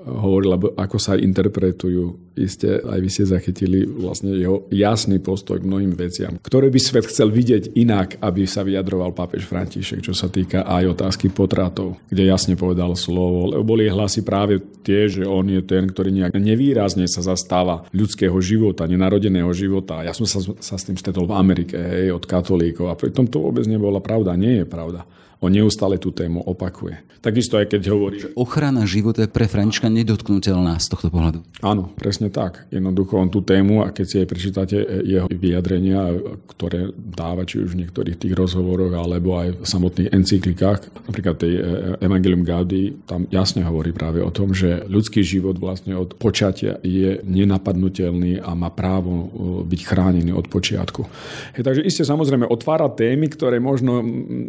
hovoril, 0.07 0.55
alebo 0.55 0.67
ako 0.71 0.95
sa 0.95 1.19
interpretujú, 1.19 2.31
iste 2.39 2.79
aj 2.79 2.99
vy 3.03 3.09
ste 3.11 3.27
zachytili 3.27 3.83
vlastne 3.83 4.31
jeho 4.31 4.71
jasný 4.71 5.19
postoj 5.19 5.59
k 5.59 5.67
mnohým 5.67 5.91
veciam, 5.99 6.39
ktoré 6.39 6.71
by 6.71 6.79
svet 6.79 7.11
chcel 7.11 7.27
vidieť 7.27 7.75
inak, 7.75 8.23
aby 8.23 8.47
sa 8.47 8.63
vyjadroval 8.63 9.11
pápež 9.11 9.43
František, 9.51 9.99
čo 9.99 10.15
sa 10.15 10.31
týka 10.31 10.63
aj 10.63 10.95
otázky 10.95 11.27
potratov, 11.27 11.99
kde 12.07 12.31
jasne 12.31 12.55
povedal 12.55 12.95
slovo, 12.95 13.51
lebo 13.51 13.67
boli 13.67 13.91
hlasy 13.91 14.23
práve 14.23 14.63
tie, 14.87 15.11
že 15.11 15.27
on 15.27 15.43
je 15.51 15.59
ten, 15.59 15.91
ktorý 15.91 16.15
nejak 16.15 16.39
nevýrazne 16.39 17.03
sa 17.11 17.19
zastáva 17.19 17.83
ľudského 17.91 18.39
života, 18.39 18.87
nenarodeného 18.87 19.51
života. 19.51 20.07
Ja 20.07 20.15
som 20.15 20.23
sa, 20.23 20.39
sa 20.63 20.79
s 20.79 20.87
tým 20.87 20.95
stretol 20.95 21.27
v 21.27 21.35
Amerike, 21.35 21.75
hej, 21.75 22.15
od 22.15 22.23
katolíkov 22.23 22.87
a 22.87 22.95
pritom 22.95 23.27
to 23.27 23.43
vôbec 23.43 23.67
nebola 23.67 23.99
pravda, 23.99 24.39
nie 24.39 24.63
je 24.63 24.65
pravda 24.69 25.03
on 25.41 25.51
neustále 25.53 26.01
tú 26.01 26.09
tému 26.09 26.41
opakuje. 26.41 27.07
Takisto 27.21 27.59
aj 27.59 27.73
keď 27.73 27.81
hovorí... 27.91 28.17
Ochrana 28.39 28.87
života 28.87 29.25
je 29.25 29.29
pre 29.29 29.49
Františka 29.49 29.91
nedotknutelná 29.91 30.79
z 30.79 30.87
tohto 30.87 31.11
pohľadu. 31.11 31.43
Áno, 31.59 31.91
presne 31.97 32.29
tak. 32.31 32.69
Jednoducho 32.71 33.19
on 33.19 33.27
tú 33.27 33.43
tému, 33.43 33.83
a 33.83 33.91
keď 33.91 34.05
si 34.05 34.15
aj 34.21 34.27
prečítate 34.29 34.77
jeho 35.03 35.27
vyjadrenia, 35.27 36.13
ktoré 36.47 36.93
dáva 36.95 37.43
či 37.43 37.59
už 37.59 37.75
v 37.75 37.83
niektorých 37.83 38.15
tých 38.15 38.33
rozhovoroch, 38.37 38.93
alebo 38.95 39.35
aj 39.43 39.59
v 39.59 39.65
samotných 39.65 40.13
encyklikách, 40.13 40.79
napríklad 41.09 41.35
tej 41.35 41.53
e, 41.57 41.61
Evangelium 41.99 42.45
Gaudi, 42.45 42.95
tam 43.09 43.25
jasne 43.33 43.65
hovorí 43.65 43.91
práve 43.91 44.23
o 44.23 44.31
tom, 44.31 44.55
že 44.55 44.85
ľudský 44.87 45.25
život 45.25 45.57
vlastne 45.57 45.97
od 45.97 46.15
počatia 46.15 46.79
je 46.85 47.19
nenapadnutelný 47.25 48.39
a 48.39 48.55
má 48.55 48.69
právo 48.69 49.11
e, 49.11 49.25
byť 49.67 49.81
chránený 49.83 50.31
od 50.31 50.47
počiatku. 50.47 51.01
Je, 51.57 51.65
takže 51.65 51.81
iste 51.83 52.05
samozrejme 52.05 52.45
otvára 52.47 52.87
témy, 52.93 53.27
ktoré 53.33 53.57
možno 53.57 53.99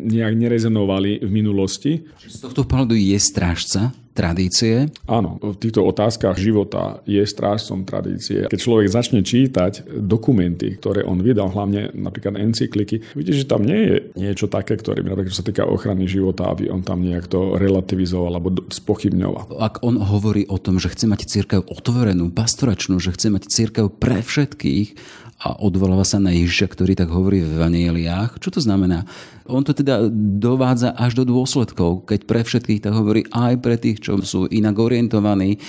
nejak 0.07 0.37
nerezonujú 0.37 0.78
rezonovali 0.79 1.19
v 1.19 1.31
minulosti. 1.31 1.93
Z 2.23 2.47
tohto 2.47 2.63
pohľadu 2.63 2.95
je 2.95 3.19
strážca 3.19 3.91
tradície? 4.15 4.91
Áno, 5.07 5.39
v 5.39 5.55
týchto 5.55 5.87
otázkach 5.87 6.35
života 6.39 6.99
je 7.07 7.23
strážcom 7.23 7.87
tradície. 7.87 8.51
Keď 8.51 8.59
človek 8.59 8.91
začne 8.91 9.23
čítať 9.23 9.87
dokumenty, 10.03 10.75
ktoré 10.79 11.07
on 11.07 11.23
vydal, 11.23 11.55
hlavne 11.55 11.95
napríklad 11.95 12.35
encykliky, 12.35 13.15
vidíte, 13.15 13.47
že 13.47 13.47
tam 13.47 13.63
nie 13.63 13.79
je 13.79 13.97
niečo 14.19 14.51
také, 14.51 14.75
ktoré 14.75 15.07
by 15.07 15.15
napríklad 15.15 15.35
sa 15.35 15.47
týka 15.47 15.71
ochrany 15.71 16.11
života, 16.11 16.51
aby 16.51 16.67
on 16.67 16.83
tam 16.83 17.07
nejak 17.07 17.31
to 17.31 17.55
relativizoval 17.59 18.35
alebo 18.35 18.59
spochybňoval. 18.71 19.55
Ak 19.63 19.87
on 19.87 20.03
hovorí 20.03 20.51
o 20.51 20.59
tom, 20.59 20.83
že 20.83 20.91
chce 20.91 21.07
mať 21.07 21.31
církev 21.31 21.63
otvorenú, 21.71 22.35
pastoračnú, 22.35 22.99
že 22.99 23.15
chce 23.15 23.31
mať 23.31 23.47
církev 23.47 23.87
pre 24.03 24.19
všetkých, 24.19 24.99
a 25.39 25.55
odvoláva 25.63 26.03
sa 26.03 26.19
na 26.19 26.35
Ježiša, 26.35 26.67
ktorý 26.67 26.99
tak 26.99 27.15
hovorí 27.15 27.47
v 27.47 27.63
Evangeliách. 27.63 28.43
Čo 28.43 28.59
to 28.59 28.61
znamená? 28.61 29.07
On 29.47 29.63
to 29.63 29.71
teda 29.71 30.11
dovádza 30.43 30.99
až 30.99 31.23
do 31.23 31.25
dôsledkov, 31.31 32.11
keď 32.11 32.21
pre 32.27 32.43
všetkých 32.43 32.83
tak 32.83 32.93
hovorí 32.99 33.23
aj 33.31 33.55
pre 33.63 33.79
tých, 33.79 34.03
čo 34.03 34.19
sú 34.21 34.51
inak 34.51 34.75
orientovaní, 34.75 35.63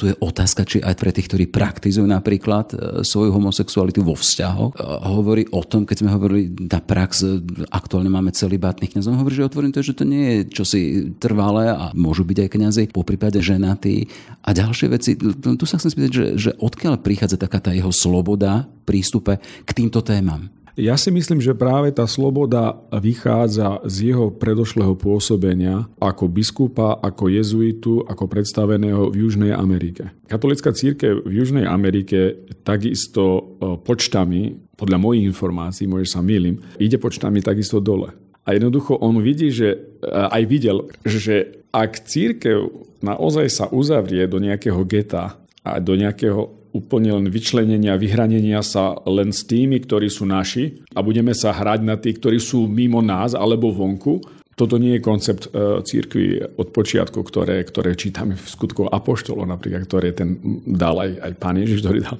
tu 0.00 0.08
je 0.08 0.16
otázka, 0.16 0.64
či 0.64 0.80
aj 0.80 0.96
pre 0.96 1.12
tých, 1.12 1.28
ktorí 1.28 1.44
praktizujú 1.52 2.08
napríklad 2.08 2.72
e, 2.72 2.76
svoju 3.04 3.36
homosexualitu 3.36 4.00
vo 4.00 4.16
vzťahoch. 4.16 4.72
E, 4.72 4.80
hovorí 5.12 5.44
o 5.52 5.60
tom, 5.60 5.84
keď 5.84 5.96
sme 6.00 6.10
hovorili, 6.16 6.48
tá 6.64 6.80
prax, 6.80 7.20
e, 7.20 7.36
aktuálne 7.68 8.08
máme 8.08 8.32
celý 8.32 8.56
bátnych 8.56 8.96
kniazov, 8.96 9.20
hovorí, 9.20 9.36
že 9.36 9.44
otvorím 9.44 9.76
to, 9.76 9.84
že 9.84 9.92
to 9.92 10.08
nie 10.08 10.24
je 10.24 10.38
čosi 10.56 10.80
trvalé 11.20 11.68
a 11.68 11.92
môžu 11.92 12.24
byť 12.24 12.38
aj 12.40 12.48
kňazi, 12.48 12.82
po 12.96 13.04
prípade 13.04 13.44
ženatí 13.44 14.08
a 14.40 14.56
ďalšie 14.56 14.88
veci. 14.88 15.20
Tu 15.20 15.64
sa 15.68 15.76
chcem 15.76 15.92
spýtať, 15.92 16.12
že, 16.16 16.26
že 16.40 16.50
odkiaľ 16.56 17.04
prichádza 17.04 17.36
taká 17.36 17.60
tá 17.60 17.76
jeho 17.76 17.92
sloboda 17.92 18.64
prístupe 18.88 19.36
k 19.68 19.70
týmto 19.76 20.00
témam? 20.00 20.48
Ja 20.80 20.96
si 20.96 21.12
myslím, 21.12 21.44
že 21.44 21.52
práve 21.52 21.92
tá 21.92 22.08
sloboda 22.08 22.80
vychádza 22.88 23.84
z 23.84 24.16
jeho 24.16 24.32
predošlého 24.32 24.96
pôsobenia 24.96 25.84
ako 26.00 26.24
biskupa, 26.32 26.96
ako 27.04 27.28
jezuitu, 27.28 28.00
ako 28.08 28.24
predstaveného 28.24 29.12
v 29.12 29.28
Južnej 29.28 29.52
Amerike. 29.52 30.08
Katolická 30.24 30.72
církev 30.72 31.20
v 31.28 31.32
Južnej 31.36 31.68
Amerike 31.68 32.48
takisto 32.64 33.22
e, 33.28 33.40
počtami, 33.76 34.56
podľa 34.72 34.96
mojich 34.96 35.28
informácií, 35.28 35.84
môže 35.84 36.08
sa 36.08 36.24
milím, 36.24 36.64
ide 36.80 36.96
počtami 36.96 37.44
takisto 37.44 37.76
dole. 37.84 38.16
A 38.48 38.56
jednoducho 38.56 38.96
on 39.04 39.20
vidí, 39.20 39.52
že 39.52 39.76
e, 39.76 40.08
aj 40.08 40.42
videl, 40.48 40.88
že 41.04 41.60
ak 41.76 42.08
církev 42.08 42.72
naozaj 43.04 43.52
sa 43.52 43.66
uzavrie 43.68 44.24
do 44.24 44.40
nejakého 44.40 44.80
geta 44.88 45.36
a 45.60 45.76
do 45.76 45.92
nejakého 45.92 46.59
úplne 46.70 47.10
len 47.10 47.26
vyčlenenia, 47.28 47.98
vyhranenia 47.98 48.62
sa 48.62 48.94
len 49.06 49.34
s 49.34 49.42
tými, 49.46 49.82
ktorí 49.82 50.06
sú 50.06 50.26
naši 50.26 50.82
a 50.94 51.02
budeme 51.02 51.34
sa 51.34 51.50
hrať 51.50 51.80
na 51.82 51.98
tých, 51.98 52.22
ktorí 52.22 52.38
sú 52.38 52.70
mimo 52.70 53.02
nás 53.02 53.34
alebo 53.34 53.74
vonku. 53.74 54.39
Toto 54.58 54.76
nie 54.76 54.98
je 54.98 55.00
koncept 55.00 55.48
e, 55.48 55.80
církvy 55.80 56.56
od 56.60 56.68
počiatku, 56.74 57.24
ktoré, 57.24 57.64
ktoré 57.64 57.96
čítame 57.96 58.36
v 58.36 58.44
skutku 58.44 58.84
apoštolov, 58.90 59.48
napríklad, 59.48 59.88
ktoré 59.88 60.12
ten 60.12 60.36
dal 60.68 61.00
aj, 61.00 61.10
aj 61.16 61.32
pán 61.40 61.56
Ježiš, 61.56 61.80
ktorý 61.80 61.98
dal, 62.04 62.18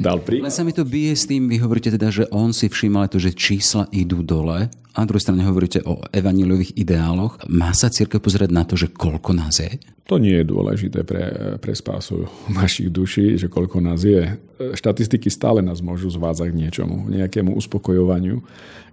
dal 0.00 0.18
pri. 0.24 0.40
Len 0.40 0.54
sa 0.54 0.64
mi 0.64 0.72
to 0.72 0.88
bije 0.88 1.12
s 1.12 1.28
tým, 1.28 1.52
vy 1.52 1.60
hovoríte 1.60 1.92
teda, 1.92 2.08
že 2.08 2.24
on 2.32 2.56
si 2.56 2.72
všímal 2.72 3.12
to, 3.12 3.20
že 3.20 3.36
čísla 3.36 3.90
idú 3.92 4.24
dole 4.24 4.72
a 4.92 4.96
na 5.00 5.08
druhej 5.08 5.24
strane 5.24 5.44
hovoríte 5.48 5.80
o 5.88 6.04
evaníliových 6.12 6.76
ideáloch. 6.76 7.40
Má 7.48 7.72
sa 7.72 7.88
církev 7.88 8.20
pozerať 8.20 8.52
na 8.52 8.68
to, 8.68 8.76
že 8.76 8.92
koľko 8.92 9.32
nás 9.32 9.56
je? 9.56 9.80
To 10.04 10.20
nie 10.20 10.36
je 10.36 10.44
dôležité 10.44 11.00
pre, 11.08 11.56
pre 11.56 11.72
spásu 11.72 12.28
našich 12.52 12.92
duší, 12.92 13.40
že 13.40 13.48
koľko 13.48 13.80
nás 13.80 14.04
je. 14.04 14.36
Štatistiky 14.72 15.26
stále 15.28 15.60
nás 15.60 15.82
môžu 15.82 16.08
zvádzať 16.12 16.54
k 16.54 16.58
niečomu, 16.58 17.10
nejakému 17.10 17.58
uspokojovaniu, 17.58 18.44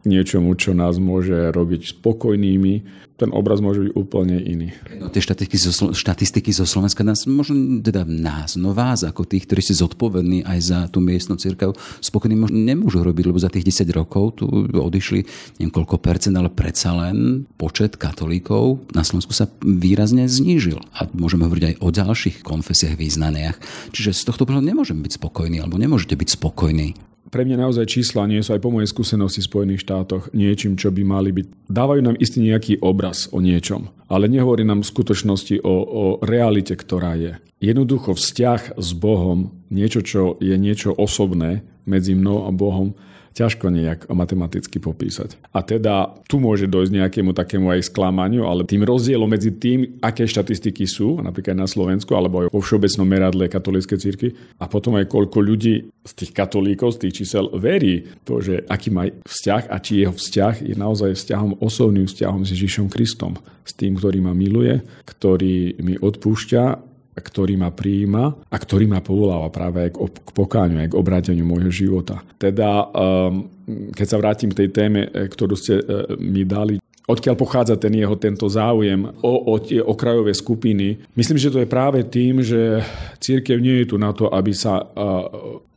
k 0.01 0.05
niečomu, 0.05 0.57
čo 0.57 0.73
nás 0.73 0.97
môže 0.97 1.53
robiť 1.53 1.93
spokojnými. 1.99 3.07
Ten 3.19 3.35
obraz 3.35 3.59
môže 3.59 3.83
byť 3.83 3.91
úplne 3.99 4.39
iný. 4.39 4.71
No, 4.95 5.11
tie 5.11 5.19
štatistiky 5.19 5.59
zo, 5.59 5.91
štatistiky 5.91 6.55
zo 6.55 6.63
Slovenska 6.63 7.03
nás, 7.03 7.27
možno 7.27 7.83
teda 7.83 8.07
nás, 8.07 8.55
no 8.55 8.71
vás, 8.71 9.03
ako 9.03 9.27
tých, 9.27 9.43
ktorí 9.43 9.59
ste 9.59 9.75
zodpovední 9.75 10.47
aj 10.47 10.59
za 10.63 10.79
tú 10.87 11.03
miestnu 11.03 11.35
církev, 11.35 11.75
spokojní 11.99 12.39
možno 12.39 12.55
nemôžu 12.55 13.03
robiť, 13.03 13.23
lebo 13.27 13.35
za 13.35 13.51
tých 13.51 13.67
10 13.67 13.91
rokov 13.91 14.39
tu 14.39 14.47
odišli 14.71 15.27
neviem 15.59 15.75
koľko 15.75 15.99
percent, 15.99 16.33
ale 16.39 16.47
predsa 16.47 16.95
len 16.95 17.43
počet 17.59 17.99
katolíkov 17.99 18.87
na 18.95 19.03
Slovensku 19.03 19.35
sa 19.35 19.51
výrazne 19.59 20.25
znížil. 20.25 20.79
A 20.95 21.05
môžeme 21.11 21.43
hovoriť 21.43 21.75
aj 21.75 21.75
o 21.83 21.87
ďalších 21.91 22.37
konfesiách, 22.41 22.95
význaniach. 22.95 23.59
Čiže 23.91 24.15
z 24.15 24.23
tohto 24.31 24.47
pohľadu 24.47 24.71
nemôžeme 24.71 25.03
byť 25.03 25.19
spokojní, 25.19 25.59
alebo 25.59 25.75
nemôžete 25.75 26.15
byť 26.15 26.29
spokojní 26.39 26.95
pre 27.29 27.45
mňa 27.45 27.69
naozaj 27.69 27.85
čísla 27.85 28.25
nie 28.25 28.41
sú 28.41 28.57
aj 28.57 28.61
po 28.61 28.73
mojej 28.73 28.89
skúsenosti 28.89 29.45
v 29.45 29.49
Spojených 29.49 29.85
štátoch 29.85 30.33
niečím, 30.33 30.75
čo 30.75 30.89
by 30.89 31.01
mali 31.05 31.29
byť. 31.29 31.69
Dávajú 31.69 32.01
nám 32.01 32.17
istý 32.17 32.41
nejaký 32.41 32.81
obraz 32.81 33.29
o 33.29 33.37
niečom, 33.37 33.93
ale 34.09 34.25
nehovorí 34.25 34.65
nám 34.65 34.81
v 34.81 34.91
skutočnosti 34.91 35.61
o, 35.61 35.75
o 35.85 36.03
realite, 36.25 36.73
ktorá 36.73 37.13
je. 37.15 37.37
Jednoducho 37.61 38.17
vzťah 38.17 38.81
s 38.81 38.89
Bohom, 38.97 39.53
niečo, 39.69 40.01
čo 40.01 40.41
je 40.41 40.55
niečo 40.57 40.95
osobné 40.95 41.61
medzi 41.85 42.17
mnou 42.17 42.47
a 42.47 42.51
Bohom, 42.51 42.97
ťažko 43.39 43.71
nejak 43.71 43.99
matematicky 44.11 44.83
popísať. 44.83 45.39
A 45.55 45.63
teda 45.63 46.11
tu 46.27 46.43
môže 46.43 46.67
dojsť 46.67 46.91
nejakému 46.99 47.31
takému 47.31 47.71
aj 47.71 47.87
sklamaniu, 47.87 48.43
ale 48.43 48.67
tým 48.67 48.83
rozdielom 48.83 49.31
medzi 49.31 49.55
tým, 49.55 49.95
aké 50.03 50.27
štatistiky 50.27 50.83
sú, 50.83 51.23
napríklad 51.23 51.55
na 51.55 51.63
Slovensku, 51.63 52.11
alebo 52.11 52.43
aj 52.43 52.47
vo 52.51 52.59
všeobecnom 52.59 53.07
meradle 53.07 53.47
katolíckej 53.47 53.97
cirkvi, 53.97 54.29
a 54.59 54.67
potom 54.67 54.99
aj 54.99 55.07
koľko 55.07 55.39
ľudí 55.39 55.87
z 56.03 56.11
tých 56.11 56.35
katolíkov, 56.35 56.99
z 56.99 57.07
tých 57.07 57.23
čísel 57.23 57.47
verí 57.55 58.03
to, 58.27 58.43
že 58.43 58.67
aký 58.67 58.91
má 58.91 59.07
vzťah 59.07 59.63
a 59.71 59.77
či 59.79 60.03
jeho 60.03 60.11
vzťah 60.11 60.67
je 60.67 60.75
naozaj 60.75 61.15
vzťahom, 61.15 61.63
osobným 61.63 62.11
vzťahom 62.11 62.43
s 62.43 62.51
Ježišom 62.51 62.91
Kristom. 62.91 63.39
S 63.63 63.77
tým, 63.77 64.01
ktorý 64.01 64.19
ma 64.25 64.33
miluje, 64.33 64.81
ktorý 65.05 65.77
mi 65.85 65.93
odpúšťa 65.93 66.88
ktorý 67.19 67.59
ma 67.59 67.69
prijíma 67.69 68.23
a 68.49 68.57
ktorý 68.57 68.89
ma 68.89 69.03
povoláva 69.03 69.51
práve 69.53 69.87
aj 69.87 69.91
k 69.95 70.29
pokáňu, 70.31 70.81
aj 70.81 70.89
k 70.91 70.97
obráteniu 70.99 71.45
môjho 71.45 71.71
života. 71.71 72.23
Teda, 72.39 72.87
um, 72.89 73.47
keď 73.93 74.07
sa 74.07 74.17
vrátim 74.17 74.49
k 74.49 74.65
tej 74.65 74.69
téme, 74.71 75.07
eh, 75.07 75.27
ktorú 75.27 75.53
ste 75.53 75.79
eh, 75.79 75.83
mi 76.17 76.47
dali, 76.47 76.79
odkiaľ 77.09 77.35
pochádza 77.35 77.75
ten 77.81 77.97
jeho 77.97 78.13
tento 78.21 78.45
záujem 78.45 79.01
o, 79.25 79.33
o 79.49 79.55
tie 79.57 79.81
okrajové 79.81 80.37
skupiny. 80.37 81.01
Myslím, 81.17 81.41
že 81.41 81.49
to 81.49 81.57
je 81.57 81.65
práve 81.65 82.05
tým, 82.05 82.45
že 82.45 82.85
církev 83.17 83.57
nie 83.57 83.81
je 83.81 83.89
tu 83.89 83.95
na 83.97 84.13
to, 84.13 84.29
aby 84.29 84.53
sa 84.53 84.77
uh, 84.77 85.25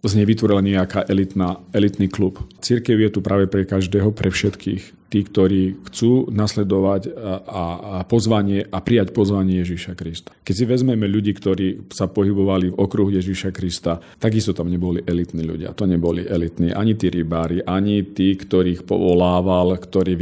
z 0.04 0.12
nej 0.20 0.28
vytvorila 0.28 0.60
nejaká 0.60 1.08
elitná, 1.08 1.56
elitný 1.72 2.12
klub. 2.12 2.36
Církev 2.60 3.00
je 3.00 3.08
tu 3.08 3.24
práve 3.24 3.48
pre 3.48 3.64
každého, 3.64 4.12
pre 4.12 4.28
všetkých 4.28 5.01
tí, 5.12 5.20
ktorí 5.20 5.84
chcú 5.92 6.32
nasledovať 6.32 7.12
a, 7.12 7.34
a 7.44 7.94
pozvanie 8.08 8.64
a 8.64 8.80
prijať 8.80 9.12
pozvanie 9.12 9.60
Ježíša 9.60 9.92
Krista. 9.92 10.32
Keď 10.40 10.54
si 10.56 10.64
vezmeme 10.64 11.04
ľudí, 11.04 11.36
ktorí 11.36 11.92
sa 11.92 12.08
pohybovali 12.08 12.72
v 12.72 12.78
okruhu 12.80 13.12
Ježíša 13.12 13.52
Krista, 13.52 14.00
takisto 14.16 14.56
tam 14.56 14.72
neboli 14.72 15.04
elitní 15.04 15.44
ľudia. 15.44 15.76
To 15.76 15.84
neboli 15.84 16.24
elitní 16.24 16.72
ani 16.72 16.96
tí 16.96 17.12
rybári, 17.12 17.60
ani 17.60 18.08
tí, 18.16 18.32
ktorých 18.32 18.88
povolával, 18.88 19.76
ktorí 19.76 20.16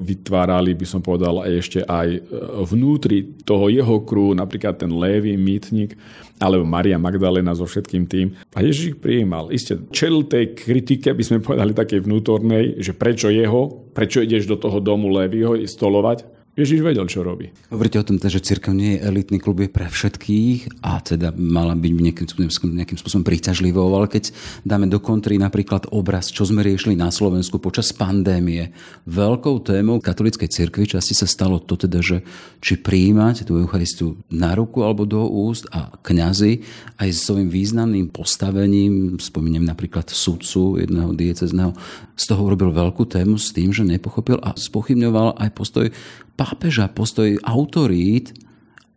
vytvárali, 0.00 0.72
by 0.72 0.86
som 0.88 1.04
povedal, 1.04 1.44
ešte 1.44 1.84
aj 1.84 2.08
e, 2.08 2.20
vnútri 2.64 3.44
toho 3.44 3.68
jeho 3.68 4.00
kruhu, 4.00 4.32
napríklad 4.32 4.80
ten 4.80 4.96
Lévy, 4.96 5.36
mýtnik, 5.36 5.92
alebo 6.42 6.66
Maria 6.66 6.98
Magdalena 6.98 7.54
so 7.54 7.68
všetkým 7.68 8.08
tým. 8.10 8.34
A 8.56 8.64
Ježiš 8.64 8.96
ich 8.96 8.98
prijímal. 8.98 9.54
Isté, 9.54 9.78
čel 9.94 10.26
tej 10.26 10.56
kritike, 10.56 11.14
by 11.14 11.22
sme 11.22 11.44
povedali 11.44 11.76
takej 11.76 12.00
vnútornej, 12.02 12.64
že 12.82 12.96
prečo 12.96 13.30
jeho, 13.30 13.81
prečo 13.92 14.24
ideš 14.24 14.48
do 14.48 14.56
toho 14.56 14.80
domu 14.80 15.12
Lévyho 15.12 15.56
stolovať, 15.68 16.24
Ježiš 16.52 16.84
vedel, 16.84 17.08
čo 17.08 17.24
robí. 17.24 17.48
Hovoríte 17.72 17.96
o 17.96 18.04
tom, 18.04 18.20
že 18.20 18.44
církev 18.44 18.76
nie 18.76 19.00
je 19.00 19.08
elitný 19.08 19.40
klub, 19.40 19.64
je 19.64 19.72
pre 19.72 19.88
všetkých 19.88 20.84
a 20.84 21.00
teda 21.00 21.32
mala 21.32 21.72
byť 21.72 21.92
nejakým, 21.96 22.28
nejakým 22.76 22.98
spôsobom 23.00 23.24
príťažlivou, 23.24 23.88
ale 23.96 24.04
keď 24.12 24.36
dáme 24.60 24.84
do 24.84 25.00
kontry 25.00 25.40
napríklad 25.40 25.88
obraz, 25.88 26.28
čo 26.28 26.44
sme 26.44 26.60
riešili 26.60 26.92
na 26.92 27.08
Slovensku 27.08 27.56
počas 27.56 27.96
pandémie, 27.96 28.68
veľkou 29.08 29.64
témou 29.64 29.96
katolíckej 29.96 30.52
cirkvi 30.52 30.92
časti 30.92 31.16
sa 31.16 31.24
stalo 31.24 31.56
to 31.56 31.88
teda, 31.88 32.04
že 32.04 32.20
či 32.60 32.76
prijímať 32.76 33.48
tú 33.48 33.56
Eucharistiu 33.56 34.20
na 34.28 34.52
ruku 34.52 34.84
alebo 34.84 35.08
do 35.08 35.24
úst 35.24 35.64
a 35.72 35.88
kňazi 36.04 36.60
aj 37.00 37.08
s 37.08 37.32
svojím 37.32 37.48
významným 37.48 38.12
postavením, 38.12 39.16
spomínam 39.16 39.64
napríklad 39.64 40.12
sudcu 40.12 40.84
jedného 40.84 41.16
diecezného, 41.16 41.72
z 42.12 42.24
toho 42.28 42.44
urobil 42.44 42.76
veľkú 42.76 43.08
tému 43.08 43.40
s 43.40 43.56
tým, 43.56 43.72
že 43.72 43.88
nepochopil 43.88 44.36
a 44.44 44.52
spochybňoval 44.52 45.40
aj 45.40 45.50
postoj 45.56 45.88
pápeža, 46.36 46.90
postoj 46.92 47.38
autorít 47.42 48.36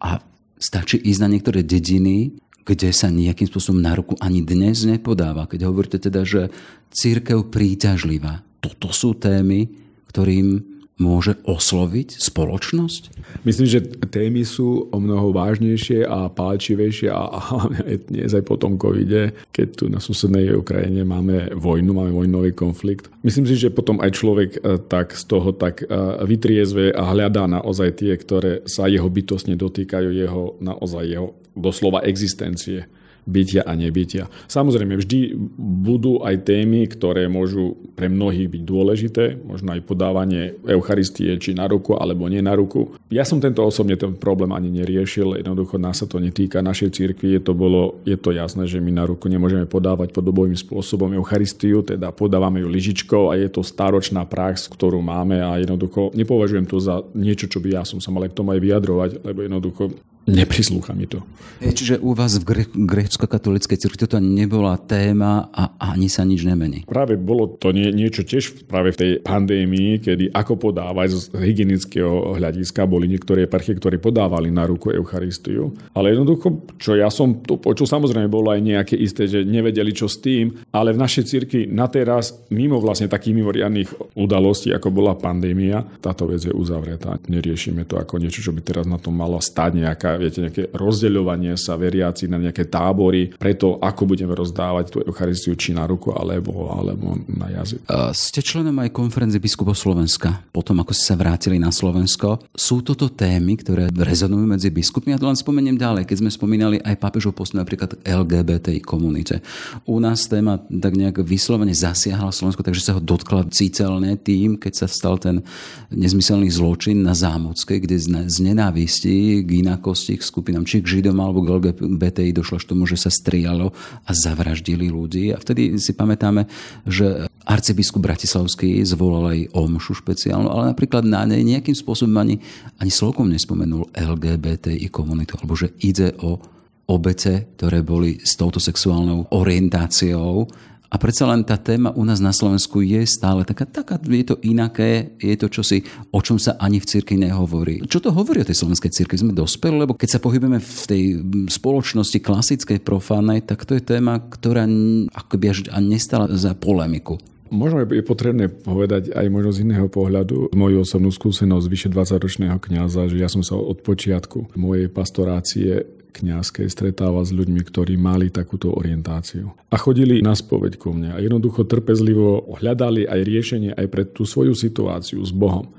a 0.02 0.20
stačí 0.60 1.00
ísť 1.00 1.22
na 1.22 1.32
niektoré 1.32 1.62
dediny, 1.62 2.36
kde 2.66 2.90
sa 2.90 3.14
nejakým 3.14 3.46
spôsobom 3.46 3.78
na 3.78 3.94
ruku 3.94 4.18
ani 4.18 4.42
dnes 4.42 4.84
nepodáva. 4.90 5.46
Keď 5.46 5.60
hovoríte 5.70 6.02
teda, 6.02 6.26
že 6.26 6.50
církev 6.90 7.54
príťažlivá. 7.54 8.42
Toto 8.58 8.90
sú 8.90 9.14
témy, 9.14 9.70
ktorým 10.10 10.75
môže 10.96 11.36
osloviť 11.44 12.24
spoločnosť? 12.24 13.04
Myslím, 13.44 13.68
že 13.68 13.80
témy 14.08 14.48
sú 14.48 14.88
o 14.90 14.98
mnoho 14.98 15.36
vážnejšie 15.36 16.08
a 16.08 16.32
pálčivejšie 16.32 17.12
a 17.12 17.36
hlavne 17.52 18.00
dnes 18.08 18.32
aj 18.32 18.44
po 18.48 18.56
tom 18.56 18.80
covide, 18.80 19.36
keď 19.52 19.68
tu 19.76 19.86
na 19.92 20.00
susednej 20.00 20.56
Ukrajine 20.56 21.04
máme 21.04 21.52
vojnu, 21.52 21.92
máme 21.92 22.16
vojnový 22.16 22.56
konflikt. 22.56 23.12
Myslím 23.28 23.44
si, 23.44 23.60
že 23.60 23.76
potom 23.76 24.00
aj 24.00 24.12
človek 24.16 24.50
e, 24.56 24.60
tak 24.88 25.20
z 25.20 25.24
toho 25.28 25.52
tak 25.52 25.84
e, 25.84 25.88
vytriezve 26.24 26.96
a 26.96 27.12
hľadá 27.12 27.44
naozaj 27.50 28.00
tie, 28.00 28.16
ktoré 28.16 28.64
sa 28.64 28.88
jeho 28.88 29.12
bytostne 29.12 29.60
dotýkajú 29.60 30.10
jeho 30.16 30.56
naozaj 30.64 31.04
jeho 31.04 31.36
doslova 31.56 32.08
existencie 32.08 32.88
bytia 33.26 33.66
a 33.66 33.74
nebytia. 33.74 34.30
Samozrejme, 34.46 34.96
vždy 35.02 35.34
budú 35.58 36.22
aj 36.22 36.46
témy, 36.46 36.86
ktoré 36.86 37.26
môžu 37.26 37.74
pre 37.98 38.06
mnohých 38.06 38.48
byť 38.50 38.62
dôležité, 38.62 39.24
možno 39.42 39.74
aj 39.74 39.82
podávanie 39.84 40.56
Eucharistie, 40.64 41.34
či 41.42 41.58
na 41.58 41.66
ruku, 41.66 41.98
alebo 41.98 42.30
nie 42.30 42.40
na 42.40 42.54
ruku. 42.54 42.94
Ja 43.10 43.26
som 43.26 43.42
tento 43.42 43.66
osobne 43.66 43.98
ten 43.98 44.14
problém 44.14 44.54
ani 44.54 44.70
neriešil, 44.70 45.42
jednoducho 45.42 45.82
nás 45.82 46.02
sa 46.02 46.08
to 46.08 46.22
netýka 46.22 46.62
našej 46.62 46.94
cirkvi, 46.94 47.38
je 47.38 47.42
to, 47.42 47.58
bolo, 47.58 48.00
je 48.06 48.16
to 48.16 48.30
jasné, 48.32 48.70
že 48.70 48.78
my 48.78 48.94
na 48.94 49.04
ruku 49.10 49.26
nemôžeme 49.26 49.66
podávať 49.66 50.14
podobovým 50.14 50.56
spôsobom 50.56 51.12
Eucharistiu, 51.18 51.82
teda 51.82 52.14
podávame 52.14 52.62
ju 52.62 52.70
lyžičkou 52.70 53.34
a 53.34 53.40
je 53.42 53.50
to 53.50 53.66
staročná 53.66 54.24
prax, 54.30 54.70
ktorú 54.70 55.02
máme 55.02 55.42
a 55.42 55.58
jednoducho 55.58 56.14
nepovažujem 56.14 56.70
to 56.70 56.78
za 56.78 57.02
niečo, 57.18 57.50
čo 57.50 57.58
by 57.58 57.82
ja 57.82 57.84
som 57.84 57.98
sa 57.98 58.14
mal 58.14 58.30
k 58.30 58.38
tomu 58.38 58.54
aj 58.54 58.62
vyjadrovať, 58.62 59.10
lebo 59.26 59.40
jednoducho 59.42 59.84
Neprislúcha 60.26 60.98
mi 60.98 61.06
to. 61.06 61.22
Čiže 61.62 62.04
u 62.04 62.12
vás 62.12 62.36
v 62.42 62.44
gre- 62.44 62.74
grécko-katolíckej 62.74 63.80
cirkvi 63.80 63.98
toto 64.02 64.20
nebola 64.20 64.76
téma 64.76 65.48
a 65.54 65.80
ani 65.80 66.12
sa 66.12 66.28
nič 66.28 66.44
nemení. 66.44 66.84
Práve 66.84 67.16
bolo 67.16 67.48
to 67.48 67.72
nie, 67.72 67.94
niečo 67.96 68.28
tiež 68.28 68.68
práve 68.68 68.92
v 68.92 69.00
tej 69.00 69.12
pandémii, 69.24 70.04
kedy 70.04 70.36
ako 70.36 70.60
podávať 70.60 71.10
z 71.16 71.22
hygienického 71.32 72.36
hľadiska 72.36 72.84
boli 72.90 73.08
niektoré 73.08 73.48
eparchie, 73.48 73.78
ktoré 73.80 74.02
podávali 74.02 74.52
na 74.52 74.68
ruku 74.68 74.92
Eucharistiu. 74.92 75.72
Ale 75.96 76.12
jednoducho, 76.12 76.68
čo 76.76 76.98
ja 77.00 77.08
som 77.08 77.40
tu 77.40 77.56
počul, 77.56 77.88
samozrejme 77.88 78.28
bolo 78.28 78.52
aj 78.52 78.60
nejaké 78.60 78.96
isté, 79.00 79.30
že 79.30 79.48
nevedeli 79.48 79.96
čo 79.96 80.12
s 80.12 80.20
tým, 80.20 80.60
ale 80.76 80.92
v 80.92 81.02
našej 81.02 81.24
cirkvi 81.24 81.62
na 81.72 81.88
teraz, 81.88 82.36
mimo 82.52 82.84
vlastne 82.84 83.08
takých 83.08 83.38
mimoriadných 83.38 84.18
udalostí, 84.20 84.76
ako 84.76 84.92
bola 84.92 85.16
pandémia, 85.16 85.86
táto 86.04 86.28
vec 86.28 86.44
je 86.44 86.52
uzavretá. 86.52 87.16
Neriešime 87.32 87.88
to 87.88 87.96
ako 87.96 88.20
niečo, 88.20 88.44
čo 88.44 88.52
by 88.52 88.60
teraz 88.60 88.84
na 88.90 89.00
tom 89.00 89.16
malo 89.16 89.40
stať 89.40 89.80
nejaká 89.80 90.15
viete, 90.20 90.44
nejaké 90.44 90.72
rozdeľovanie 90.76 91.56
sa 91.56 91.80
veriaci 91.80 92.28
na 92.28 92.38
nejaké 92.38 92.68
tábory, 92.68 93.34
preto 93.36 93.80
ako 93.80 94.04
budeme 94.06 94.36
rozdávať 94.36 94.86
tú 94.92 94.98
Eucharistiu 95.02 95.56
či 95.56 95.74
na 95.74 95.88
ruku 95.90 96.14
alebo, 96.14 96.70
alebo 96.72 97.18
na 97.32 97.50
jazyk. 97.62 97.88
Ste 98.14 98.42
členom 98.44 98.78
aj 98.84 98.94
konferencie 98.94 99.42
biskupov 99.42 99.74
Slovenska. 99.74 100.46
Potom, 100.54 100.78
ako 100.84 100.94
ste 100.94 101.14
sa 101.14 101.16
vrátili 101.18 101.58
na 101.58 101.74
Slovensko, 101.74 102.46
sú 102.54 102.86
toto 102.86 103.10
témy, 103.10 103.58
ktoré 103.58 103.90
rezonujú 103.90 104.46
medzi 104.46 104.70
biskupmi? 104.70 105.16
Ja 105.16 105.22
to 105.22 105.26
len 105.26 105.40
spomeniem 105.40 105.80
ďalej, 105.80 106.06
keď 106.06 106.18
sme 106.22 106.30
spomínali 106.30 106.78
aj 106.84 107.02
pápežov 107.02 107.34
postoj 107.34 107.64
napríklad 107.64 107.98
LGBTI 108.06 108.86
komunite. 108.86 109.42
U 109.90 109.98
nás 109.98 110.30
téma 110.30 110.62
tak 110.62 110.94
nejak 110.94 111.26
vyslovene 111.26 111.74
zasiahla 111.74 112.30
Slovensko, 112.30 112.62
takže 112.62 112.86
sa 112.86 112.94
ho 112.94 113.02
dotkla 113.02 113.50
cítelne 113.50 114.14
tým, 114.22 114.62
keď 114.62 114.86
sa 114.86 114.88
stal 114.92 115.18
ten 115.18 115.42
nezmyselný 115.90 116.54
zločin 116.54 117.02
na 117.02 117.18
Zámockej, 117.18 117.82
kde 117.82 117.96
z 118.30 118.38
nenávistí 118.46 119.42
k 119.42 119.50
inakosti 119.66 120.05
k 120.14 120.22
skupinám, 120.22 120.70
či 120.70 120.86
k 120.86 121.02
Židom 121.02 121.18
alebo 121.18 121.42
k 121.42 121.58
LGBTI 121.58 122.38
došlo 122.38 122.62
k 122.62 122.70
tomu, 122.70 122.86
že 122.86 123.02
sa 123.02 123.10
strialo 123.10 123.74
a 124.06 124.12
zavraždili 124.14 124.94
ľudí. 124.94 125.34
A 125.34 125.42
vtedy 125.42 125.82
si 125.82 125.98
pamätáme, 125.98 126.46
že 126.86 127.26
arcibiskup 127.50 128.06
Bratislavský 128.06 128.86
zvolal 128.86 129.34
aj 129.34 129.40
omšu 129.58 129.98
špeciálnu, 130.06 130.46
ale 130.46 130.74
napríklad 130.74 131.02
na 131.02 131.26
nej 131.26 131.42
nejakým 131.42 131.74
spôsobom 131.74 132.14
ani, 132.22 132.38
ani 132.78 132.92
slovkom 132.94 133.26
nespomenul 133.26 133.90
LGBTI 133.98 134.86
komunitu, 134.94 135.42
alebo 135.42 135.58
že 135.58 135.74
ide 135.82 136.14
o 136.22 136.38
obete, 136.86 137.50
ktoré 137.58 137.82
boli 137.82 138.22
s 138.22 138.38
touto 138.38 138.62
sexuálnou 138.62 139.34
orientáciou 139.34 140.46
a 140.90 140.96
predsa 141.02 141.26
len 141.26 141.42
tá 141.44 141.58
téma 141.58 141.92
u 141.98 142.06
nás 142.06 142.22
na 142.22 142.32
Slovensku 142.32 142.82
je 142.86 143.02
stále 143.04 143.44
taká, 143.44 143.66
taká 143.66 143.98
je 144.02 144.26
to 144.26 144.36
inaké, 144.46 145.18
je 145.18 145.36
to 145.36 145.50
čosi, 145.50 145.82
o 146.14 146.20
čom 146.22 146.38
sa 146.38 146.56
ani 146.62 146.78
v 146.78 146.88
cirkvi 146.88 147.26
nehovorí. 147.26 147.84
Čo 147.90 148.00
to 148.06 148.10
hovorí 148.14 148.42
o 148.42 148.48
tej 148.48 148.62
slovenskej 148.62 148.94
cirkvi? 148.94 149.18
Sme 149.18 149.34
dospeli, 149.34 149.82
lebo 149.82 149.98
keď 149.98 150.18
sa 150.18 150.24
pohybujeme 150.24 150.62
v 150.62 150.84
tej 150.86 151.04
spoločnosti 151.50 152.20
klasickej, 152.22 152.80
profánnej, 152.86 153.42
tak 153.42 153.66
to 153.66 153.76
je 153.76 153.84
téma, 153.84 154.22
ktorá 154.22 154.70
akoby 155.12 155.46
až 155.50 155.60
nestala 155.82 156.30
za 156.32 156.54
polemiku. 156.54 157.18
Možno 157.54 157.86
je 157.86 158.02
potrebné 158.02 158.50
povedať 158.50 159.14
aj 159.14 159.26
možno 159.30 159.54
z 159.54 159.62
iného 159.70 159.86
pohľadu 159.86 160.50
moju 160.58 160.82
osobnú 160.82 161.14
skúsenosť 161.14 161.66
vyše 161.70 161.88
20-ročného 161.94 162.58
kňaza, 162.58 163.06
že 163.06 163.22
ja 163.22 163.30
som 163.30 163.46
sa 163.46 163.54
od 163.54 163.86
počiatku 163.86 164.58
mojej 164.58 164.90
pastorácie 164.90 165.86
kňazskej 166.16 166.72
stretáva 166.72 167.20
s 167.28 167.36
ľuďmi, 167.36 167.62
ktorí 167.68 168.00
mali 168.00 168.32
takúto 168.32 168.72
orientáciu. 168.72 169.52
A 169.68 169.76
chodili 169.76 170.24
na 170.24 170.32
spoveď 170.32 170.80
ku 170.80 170.96
mne 170.96 171.12
a 171.12 171.20
jednoducho 171.20 171.68
trpezlivo 171.68 172.56
hľadali 172.56 173.04
aj 173.04 173.20
riešenie 173.20 173.72
aj 173.76 173.88
pre 173.92 174.04
tú 174.08 174.24
svoju 174.24 174.56
situáciu 174.56 175.20
s 175.20 175.36
Bohom. 175.36 175.76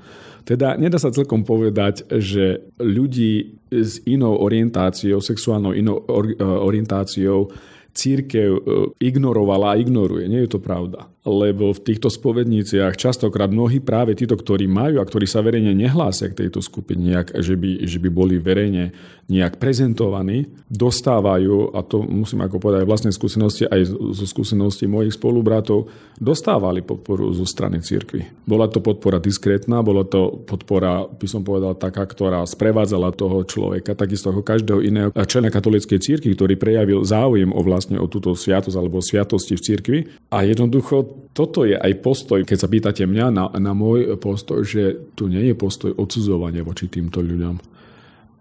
Teda 0.47 0.79
nedá 0.79 0.95
sa 0.95 1.11
celkom 1.11 1.43
povedať, 1.43 2.07
že 2.07 2.63
ľudí 2.79 3.59
s 3.67 3.99
inou 4.07 4.39
orientáciou, 4.39 5.19
sexuálnou 5.19 5.75
inou 5.75 6.07
orientáciou 6.39 7.51
církev 7.97 8.49
e, 8.53 8.61
ignorovala 9.01 9.73
a 9.73 9.79
ignoruje. 9.81 10.29
Nie 10.29 10.45
je 10.45 10.53
to 10.53 10.59
pravda 10.61 11.09
lebo 11.27 11.75
v 11.75 11.83
týchto 11.83 12.07
spovedniciach 12.07 12.95
častokrát 12.95 13.51
mnohí 13.51 13.83
práve 13.83 14.15
títo, 14.15 14.39
ktorí 14.39 14.63
majú 14.71 15.03
a 15.03 15.07
ktorí 15.07 15.27
sa 15.27 15.43
verejne 15.43 15.75
nehlásia 15.75 16.31
k 16.31 16.47
tejto 16.47 16.63
skupine 16.63 17.11
nejak, 17.11 17.35
že 17.35 17.59
by, 17.59 17.83
že 17.83 17.99
by 17.99 18.09
boli 18.09 18.39
verejne 18.39 18.95
nejak 19.27 19.59
prezentovaní, 19.59 20.47
dostávajú, 20.71 21.75
a 21.75 21.83
to 21.83 21.99
musím 21.99 22.47
ako 22.47 22.63
povedať 22.63 22.87
vlastnej 22.87 23.11
skúsenosti, 23.11 23.67
aj 23.67 23.91
zo 23.91 24.25
skúsenosti 24.25 24.87
mojich 24.87 25.19
spolubratov, 25.19 25.91
dostávali 26.15 26.79
podporu 26.79 27.35
zo 27.35 27.43
strany 27.43 27.83
cirkvi. 27.83 28.23
Bola 28.47 28.71
to 28.71 28.79
podpora 28.79 29.19
diskrétna, 29.19 29.83
bola 29.83 30.07
to 30.07 30.47
podpora, 30.47 31.11
by 31.11 31.27
som 31.27 31.43
povedal, 31.43 31.75
taká, 31.75 32.07
ktorá 32.07 32.47
sprevádzala 32.47 33.11
toho 33.11 33.43
človeka, 33.43 33.99
takisto 33.99 34.31
ako 34.31 34.47
každého 34.47 34.79
iného 34.79 35.09
člena 35.27 35.51
katolíckej 35.51 35.99
cirkvi, 35.99 36.31
ktorý 36.31 36.55
prejavil 36.55 37.03
záujem 37.03 37.51
o 37.51 37.59
vlastne 37.87 38.03
o 38.03 38.11
túto 38.11 38.35
sviatosť 38.35 38.75
alebo 38.75 38.99
sviatosti 38.99 39.55
v 39.55 39.63
cirkvi. 39.63 39.99
A 40.35 40.43
jednoducho 40.43 41.31
toto 41.31 41.63
je 41.63 41.79
aj 41.79 42.03
postoj, 42.03 42.43
keď 42.43 42.57
sa 42.59 42.67
pýtate 42.67 43.07
mňa 43.07 43.25
na, 43.31 43.47
na 43.55 43.71
môj 43.71 44.19
postoj, 44.19 44.67
že 44.67 45.15
tu 45.15 45.31
nie 45.31 45.47
je 45.47 45.55
postoj 45.55 45.95
odsudzovania 45.95 46.67
voči 46.67 46.91
týmto 46.91 47.23
ľuďom. 47.23 47.55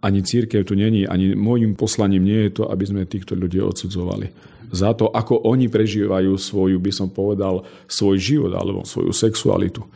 Ani 0.02 0.20
církev 0.26 0.66
tu 0.66 0.74
není, 0.74 1.06
ani 1.06 1.38
môjim 1.38 1.78
poslaním 1.78 2.26
nie 2.26 2.50
je 2.50 2.58
to, 2.58 2.64
aby 2.66 2.82
sme 2.82 3.06
týchto 3.06 3.38
ľudí 3.38 3.62
odsudzovali. 3.62 4.58
Za 4.74 4.98
to, 4.98 5.14
ako 5.14 5.46
oni 5.46 5.70
prežívajú 5.70 6.34
svoju, 6.34 6.82
by 6.82 6.90
som 6.90 7.06
povedal, 7.06 7.62
svoj 7.86 8.18
život 8.18 8.52
alebo 8.58 8.82
svoju 8.82 9.14
sexualitu. 9.14 9.86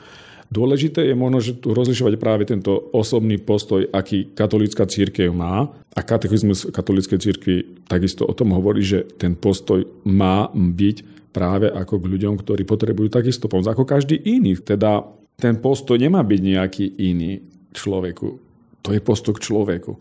Dôležité 0.50 1.06
je 1.06 1.14
možno 1.14 1.38
že 1.38 1.62
tu 1.62 1.70
rozlišovať 1.70 2.18
práve 2.18 2.42
tento 2.42 2.90
osobný 2.90 3.38
postoj, 3.38 3.86
aký 3.94 4.34
katolícka 4.34 4.82
církev 4.82 5.30
má. 5.30 5.70
A 5.94 6.00
katechizmus 6.02 6.66
katolíckej 6.74 7.22
církvy 7.22 7.54
takisto 7.86 8.26
o 8.26 8.34
tom 8.34 8.50
hovorí, 8.58 8.82
že 8.82 9.06
ten 9.14 9.38
postoj 9.38 9.86
má 10.02 10.50
byť 10.50 11.30
práve 11.30 11.70
ako 11.70 12.02
k 12.02 12.10
ľuďom, 12.10 12.34
ktorí 12.42 12.66
potrebujú 12.66 13.14
takisto 13.14 13.46
pomoc, 13.46 13.70
ako 13.70 13.86
každý 13.86 14.18
iný. 14.26 14.58
Teda 14.58 15.06
ten 15.38 15.54
postoj 15.62 15.94
nemá 15.94 16.26
byť 16.26 16.40
nejaký 16.42 16.86
iný 16.98 17.46
človeku. 17.70 18.28
To 18.82 18.90
je 18.90 18.98
postoj 18.98 19.38
k 19.38 19.46
človeku. 19.46 19.94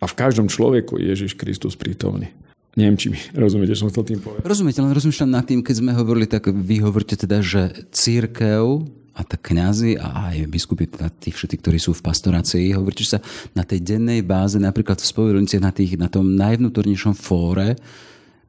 A 0.00 0.06
v 0.06 0.14
každom 0.14 0.46
človeku 0.46 1.02
je 1.02 1.10
Ježiš 1.10 1.34
Kristus 1.34 1.74
prítomný. 1.74 2.30
Neviem, 2.78 2.94
či 2.94 3.10
mi 3.10 3.18
rozumiete, 3.34 3.74
čo 3.74 3.82
som 3.82 3.90
chcel 3.90 4.06
tým 4.06 4.22
povedať. 4.22 4.46
Rozumiete, 4.46 4.78
len 4.78 4.94
rozmýšľam 4.94 5.34
nad 5.34 5.42
tým, 5.42 5.66
keď 5.66 5.82
sme 5.82 5.90
hovorili, 5.98 6.30
tak 6.30 6.46
vy 6.46 6.86
hovoríte 6.86 7.18
teda, 7.18 7.42
že 7.42 7.90
církev 7.90 8.86
a 9.14 9.20
tak 9.26 9.52
kňazi 9.52 9.98
a 9.98 10.30
aj 10.30 10.46
biskupy, 10.46 10.86
tí 11.18 11.34
všetci, 11.34 11.56
ktorí 11.58 11.78
sú 11.82 11.92
v 11.92 12.04
pastorácii, 12.04 12.74
hovoríte, 12.74 13.02
že 13.02 13.18
sa 13.18 13.20
na 13.52 13.66
tej 13.66 13.82
dennej 13.82 14.22
báze, 14.22 14.56
napríklad 14.56 15.02
v 15.02 15.10
spovedlnici, 15.10 15.56
na, 15.58 15.74
tých, 15.74 15.98
na 15.98 16.06
tom 16.06 16.34
najvnútornejšom 16.38 17.14
fóre, 17.18 17.74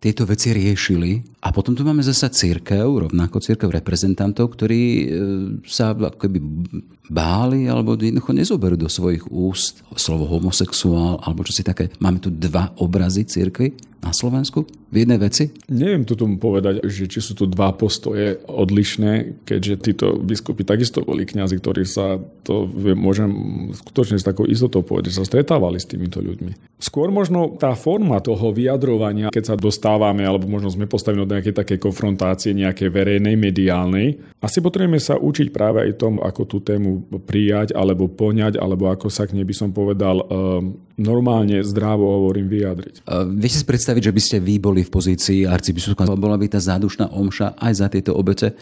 tieto 0.01 0.25
veci 0.25 0.49
riešili. 0.49 1.21
A 1.45 1.53
potom 1.53 1.77
tu 1.77 1.85
máme 1.85 2.01
zasa 2.01 2.33
církev, 2.33 3.05
rovnako 3.05 3.37
církev 3.37 3.69
reprezentantov, 3.69 4.57
ktorí 4.57 4.81
e, 4.81 5.05
sa 5.69 5.93
akoby 5.93 6.41
báli 7.11 7.67
alebo 7.67 7.99
jednoducho 7.99 8.31
nezoberú 8.31 8.79
do 8.79 8.87
svojich 8.87 9.27
úst 9.27 9.83
slovo 9.99 10.31
homosexuál 10.31 11.19
alebo 11.19 11.43
čo 11.43 11.51
si 11.51 11.67
také. 11.67 11.91
Máme 11.99 12.23
tu 12.23 12.31
dva 12.31 12.71
obrazy 12.79 13.27
církvy 13.27 13.75
na 14.01 14.15
Slovensku 14.15 14.65
v 14.89 15.05
jednej 15.05 15.21
veci? 15.21 15.53
Neviem 15.69 16.03
tu 16.03 16.17
tomu 16.17 16.41
povedať, 16.41 16.81
že 16.89 17.05
či 17.05 17.21
sú 17.21 17.37
tu 17.37 17.45
dva 17.45 17.69
postoje 17.71 18.41
odlišné, 18.49 19.43
keďže 19.45 19.73
títo 19.77 20.07
biskupy 20.17 20.65
takisto 20.65 21.05
boli 21.05 21.23
kňazi, 21.23 21.55
ktorí 21.61 21.85
sa, 21.85 22.17
to 22.41 22.65
môžem 22.97 23.29
skutočne 23.77 24.17
s 24.17 24.25
takou 24.25 24.49
istotou 24.49 24.81
povedať, 24.81 25.13
že 25.13 25.21
sa 25.21 25.29
stretávali 25.29 25.77
s 25.77 25.85
týmito 25.85 26.17
ľuďmi. 26.17 26.81
Skôr 26.81 27.13
možno 27.13 27.55
tá 27.61 27.77
forma 27.77 28.17
toho 28.25 28.49
vyjadrovania, 28.49 29.29
keď 29.29 29.53
sa 29.53 29.55
dostávame, 29.55 30.25
alebo 30.25 30.49
možno 30.49 30.73
sme 30.73 30.89
postavení 30.89 31.21
od 31.21 31.29
nejakej 31.29 31.53
takej 31.53 31.77
konfrontácie, 31.77 32.57
nejakej 32.57 32.89
verejnej, 32.89 33.37
mediálnej, 33.37 34.17
asi 34.41 34.57
potrebujeme 34.65 34.97
sa 34.97 35.21
učiť 35.21 35.53
práve 35.53 35.85
aj 35.85 36.01
tom, 36.01 36.17
ako 36.17 36.41
tú 36.49 36.57
tému 36.65 37.00
prijať, 37.01 37.73
alebo 37.73 38.07
poňať, 38.07 38.61
alebo 38.61 38.87
ako 38.87 39.09
sa 39.09 39.25
k 39.25 39.35
nej 39.35 39.45
by 39.45 39.55
som 39.55 39.69
povedal, 39.73 40.21
ehm, 40.23 40.77
normálne, 41.01 41.65
zdravo 41.65 42.05
hovorím, 42.05 42.47
vyjadriť. 42.47 43.05
Viete 43.35 43.57
si 43.57 43.65
predstaviť, 43.65 44.09
že 44.09 44.15
by 44.15 44.21
ste 44.21 44.37
vy 44.37 44.55
boli 44.61 44.81
v 44.85 44.93
pozícii 44.93 45.49
arcibiskupa, 45.49 46.05
bola 46.13 46.37
by 46.37 46.47
tá 46.51 46.59
zádušná 46.61 47.11
omša 47.11 47.57
aj 47.57 47.73
za 47.73 47.87
tieto 47.89 48.13
obete? 48.13 48.53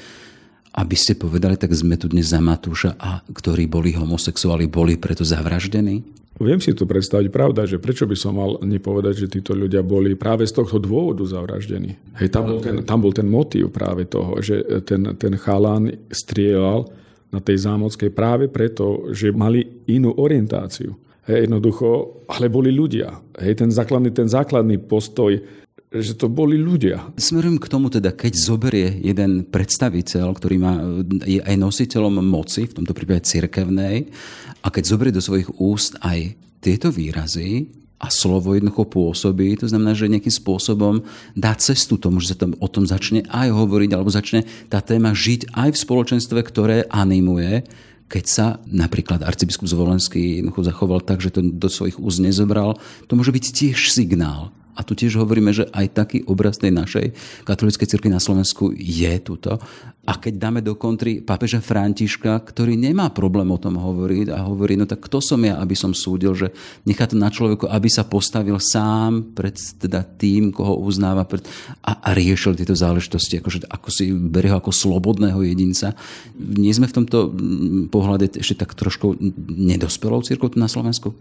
aby 0.69 0.95
ste 0.95 1.17
povedali, 1.17 1.58
tak 1.58 1.73
sme 1.73 1.97
tu 1.97 2.06
dnes 2.06 2.30
za 2.30 2.38
Matúša, 2.38 2.93
a 3.02 3.25
ktorí 3.25 3.65
boli 3.65 3.97
homosexuáli, 3.97 4.69
boli 4.69 5.02
preto 5.02 5.25
zavraždení? 5.25 6.06
Viem 6.39 6.63
si 6.63 6.71
to 6.71 6.88
predstaviť, 6.88 7.28
pravda, 7.36 7.67
že 7.67 7.84
prečo 7.84 8.08
by 8.08 8.15
som 8.15 8.39
mal 8.39 8.63
nepovedať, 8.63 9.28
že 9.28 9.28
títo 9.28 9.52
ľudia 9.52 9.84
boli 9.84 10.15
práve 10.15 10.47
z 10.47 10.56
tohto 10.56 10.80
dôvodu 10.80 11.28
zavraždení. 11.28 11.99
Hej, 12.15 12.32
tam, 12.32 12.47
bol 12.47 12.60
ten, 12.63 12.75
tam 12.88 12.99
bol 13.04 13.12
ten 13.12 13.28
motív 13.28 13.75
práve 13.75 14.08
toho, 14.08 14.39
že 14.39 14.63
ten, 14.88 15.19
ten 15.19 15.36
chalán 15.36 15.91
strieľal 16.08 16.88
na 17.30 17.39
tej 17.39 17.58
zámockej 17.62 18.10
práve 18.10 18.50
preto, 18.50 19.13
že 19.13 19.30
mali 19.30 19.86
inú 19.89 20.18
orientáciu. 20.18 20.98
Hej, 21.30 21.46
jednoducho, 21.46 22.26
ale 22.26 22.50
boli 22.50 22.74
ľudia. 22.74 23.22
Hej, 23.38 23.62
ten 23.62 23.70
základný, 23.70 24.10
ten 24.10 24.26
základný 24.26 24.82
postoj, 24.82 25.38
že 25.89 26.13
to 26.18 26.30
boli 26.30 26.58
ľudia. 26.58 27.13
Smerujem 27.18 27.62
k 27.62 27.70
tomu 27.70 27.89
teda, 27.94 28.13
keď 28.13 28.34
zoberie 28.34 28.98
jeden 29.02 29.46
predstaviteľ, 29.46 30.26
ktorý 30.38 30.56
má, 30.58 30.74
je 31.26 31.42
aj 31.42 31.56
nositeľom 31.58 32.22
moci, 32.26 32.65
v 32.70 32.82
tomto 32.82 32.94
prípade 32.98 33.26
cirkevnej, 33.26 34.10
a 34.62 34.68
keď 34.74 34.84
zoberie 34.86 35.13
do 35.13 35.22
svojich 35.22 35.50
úst 35.62 35.98
aj 36.02 36.34
tieto 36.62 36.89
výrazy, 36.94 37.79
a 38.00 38.08
slovo 38.08 38.56
jednoducho 38.56 38.88
pôsobí. 38.88 39.60
To 39.60 39.68
znamená, 39.68 39.92
že 39.92 40.08
nejakým 40.08 40.32
spôsobom 40.32 41.04
dá 41.36 41.52
cestu 41.60 42.00
tomu, 42.00 42.24
že 42.24 42.32
sa 42.32 42.48
tam 42.48 42.56
o 42.64 42.68
tom 42.72 42.88
začne 42.88 43.28
aj 43.28 43.52
hovoriť, 43.52 43.90
alebo 43.92 44.08
začne 44.08 44.48
tá 44.72 44.80
téma 44.80 45.12
žiť 45.12 45.52
aj 45.52 45.76
v 45.76 45.82
spoločenstve, 45.84 46.40
ktoré 46.48 46.88
animuje 46.88 47.68
keď 48.10 48.26
sa 48.26 48.58
napríklad 48.66 49.22
arcibiskup 49.22 49.70
Zvolenský 49.70 50.42
zachoval 50.50 51.06
tak, 51.06 51.22
že 51.22 51.30
to 51.30 51.46
do 51.46 51.70
svojich 51.70 52.02
úz 52.02 52.18
nezobral, 52.18 52.82
to 53.06 53.14
môže 53.14 53.30
byť 53.30 53.46
tiež 53.54 53.94
signál. 53.94 54.50
A 54.80 54.88
tu 54.88 54.96
tiež 54.96 55.20
hovoríme, 55.20 55.52
že 55.52 55.68
aj 55.76 55.92
taký 55.92 56.18
obraz 56.24 56.56
tej 56.56 56.72
našej 56.72 57.12
katolíckej 57.44 57.84
cirkvi 57.84 58.08
na 58.08 58.24
Slovensku 58.24 58.72
je 58.72 59.12
tuto. 59.20 59.60
A 60.10 60.18
keď 60.18 60.42
dáme 60.42 60.65
do 60.65 60.74
kontry 60.74 61.22
pápeža 61.22 61.62
Františka, 61.62 62.42
ktorý 62.42 62.74
nemá 62.74 63.13
problém 63.13 63.46
o 63.54 63.62
tom 63.62 63.78
hovoriť 63.78 64.34
a 64.34 64.42
hovorí, 64.42 64.74
no 64.74 64.89
tak 64.89 65.06
kto 65.06 65.22
som 65.22 65.38
ja, 65.44 65.62
aby 65.62 65.78
som 65.78 65.94
súdil, 65.94 66.34
že 66.34 66.50
nechá 66.88 67.06
to 67.06 67.13
na 67.13 67.30
človeku, 67.30 67.70
aby 67.70 67.86
sa 67.92 68.08
postavil 68.08 68.58
sám 68.58 69.36
pred 69.38 69.54
teda 69.54 70.02
tým, 70.02 70.50
koho 70.50 70.82
uznáva 70.82 71.30
pred, 71.30 71.46
a, 71.86 72.00
a 72.02 72.10
riešil 72.18 72.58
tieto 72.58 72.74
záležitosti, 72.74 73.38
akože, 73.38 73.70
ako 73.70 73.88
si 73.94 74.10
berie 74.10 74.50
ho 74.50 74.58
ako 74.58 74.74
slobodného 74.74 75.46
jedinca. 75.46 75.94
Nie 76.39 76.74
sme 76.74 76.89
v 76.89 77.06
tomto 77.06 77.30
mm, 77.30 77.94
pohľade 77.94 78.34
ešte 78.34 78.65
tak 78.65 78.74
trošku 78.74 79.13
nedospelou 79.46 80.26
církou 80.26 80.50
na 80.58 80.65
Slovensku? 80.65 81.13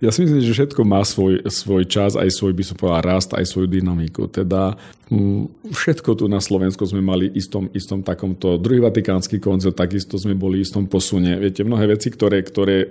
Ja 0.00 0.08
si 0.14 0.24
myslím, 0.24 0.40
že 0.40 0.56
všetko 0.56 0.80
má 0.88 1.04
svoj, 1.04 1.44
svoj 1.44 1.84
čas, 1.84 2.16
aj 2.16 2.32
svoj, 2.32 2.56
by 2.56 2.64
som 2.64 2.80
povedal, 2.80 2.99
rast, 3.04 3.36
aj 3.36 3.44
svoju 3.44 3.68
dynamiku. 3.68 4.32
Teda 4.32 4.80
mm, 5.12 5.68
všetko 5.68 6.16
tu 6.16 6.24
na 6.24 6.40
Slovensku 6.40 6.88
sme 6.88 7.04
mali 7.04 7.28
istom, 7.36 7.68
istom 7.76 8.00
takom 8.00 8.30
tomto 8.30 8.62
druhý 8.62 8.78
vatikánsky 8.78 9.42
koncil, 9.42 9.74
takisto 9.74 10.14
sme 10.14 10.38
boli 10.38 10.62
istom 10.62 10.86
posune. 10.86 11.34
Viete, 11.42 11.66
mnohé 11.66 11.90
veci, 11.90 12.14
ktoré, 12.14 12.46
ktoré 12.46 12.86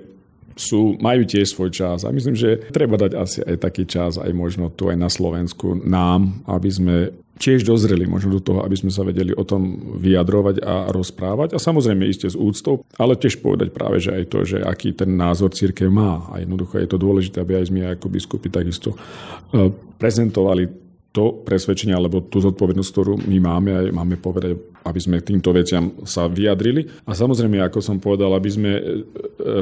sú, 0.59 0.99
majú 0.99 1.23
tiež 1.23 1.55
svoj 1.55 1.71
čas 1.71 2.03
a 2.03 2.11
myslím, 2.11 2.35
že 2.35 2.59
treba 2.75 2.99
dať 2.99 3.11
asi 3.15 3.39
aj 3.47 3.63
taký 3.63 3.87
čas 3.87 4.19
aj 4.19 4.27
možno 4.35 4.67
tu 4.67 4.91
aj 4.91 4.99
na 4.99 5.07
Slovensku 5.07 5.79
nám, 5.87 6.43
aby 6.43 6.69
sme 6.69 6.95
tiež 7.39 7.63
dozreli 7.63 8.03
možno 8.03 8.37
do 8.37 8.41
toho, 8.43 8.59
aby 8.67 8.75
sme 8.75 8.91
sa 8.91 9.07
vedeli 9.07 9.31
o 9.31 9.47
tom 9.47 9.95
vyjadrovať 9.97 10.59
a 10.59 10.91
rozprávať. 10.91 11.55
A 11.55 11.57
samozrejme 11.57 12.03
iste 12.03 12.27
s 12.27 12.35
úctou, 12.35 12.83
ale 12.99 13.15
tiež 13.15 13.39
povedať 13.39 13.71
práve, 13.71 14.03
že 14.03 14.11
aj 14.11 14.23
to, 14.27 14.39
že 14.43 14.59
aký 14.59 14.91
ten 14.91 15.15
názor 15.15 15.55
církev 15.55 15.87
má. 15.87 16.27
A 16.35 16.43
jednoducho 16.43 16.75
je 16.77 16.89
to 16.91 16.99
dôležité, 16.99 17.39
aby 17.39 17.63
aj 17.63 17.71
sme 17.71 17.87
ako 17.87 18.11
biskupy 18.11 18.51
takisto 18.51 18.93
eh, 18.93 19.71
prezentovali 19.95 20.89
to 21.09 21.41
presvedčenie 21.41 21.97
alebo 21.97 22.21
tú 22.21 22.37
zodpovednosť, 22.37 22.91
ktorú 22.93 23.13
my 23.25 23.37
máme 23.41 23.71
a 23.73 23.81
máme 23.89 24.21
povedať, 24.21 24.53
aby 24.85 24.99
sme 25.01 25.25
týmto 25.25 25.49
veciam 25.49 26.05
sa 26.05 26.29
vyjadrili. 26.29 26.85
A 27.09 27.17
samozrejme, 27.17 27.57
ako 27.65 27.81
som 27.81 27.97
povedal, 27.97 28.29
aby 28.37 28.49
sme 28.49 28.71
e, 28.77 28.81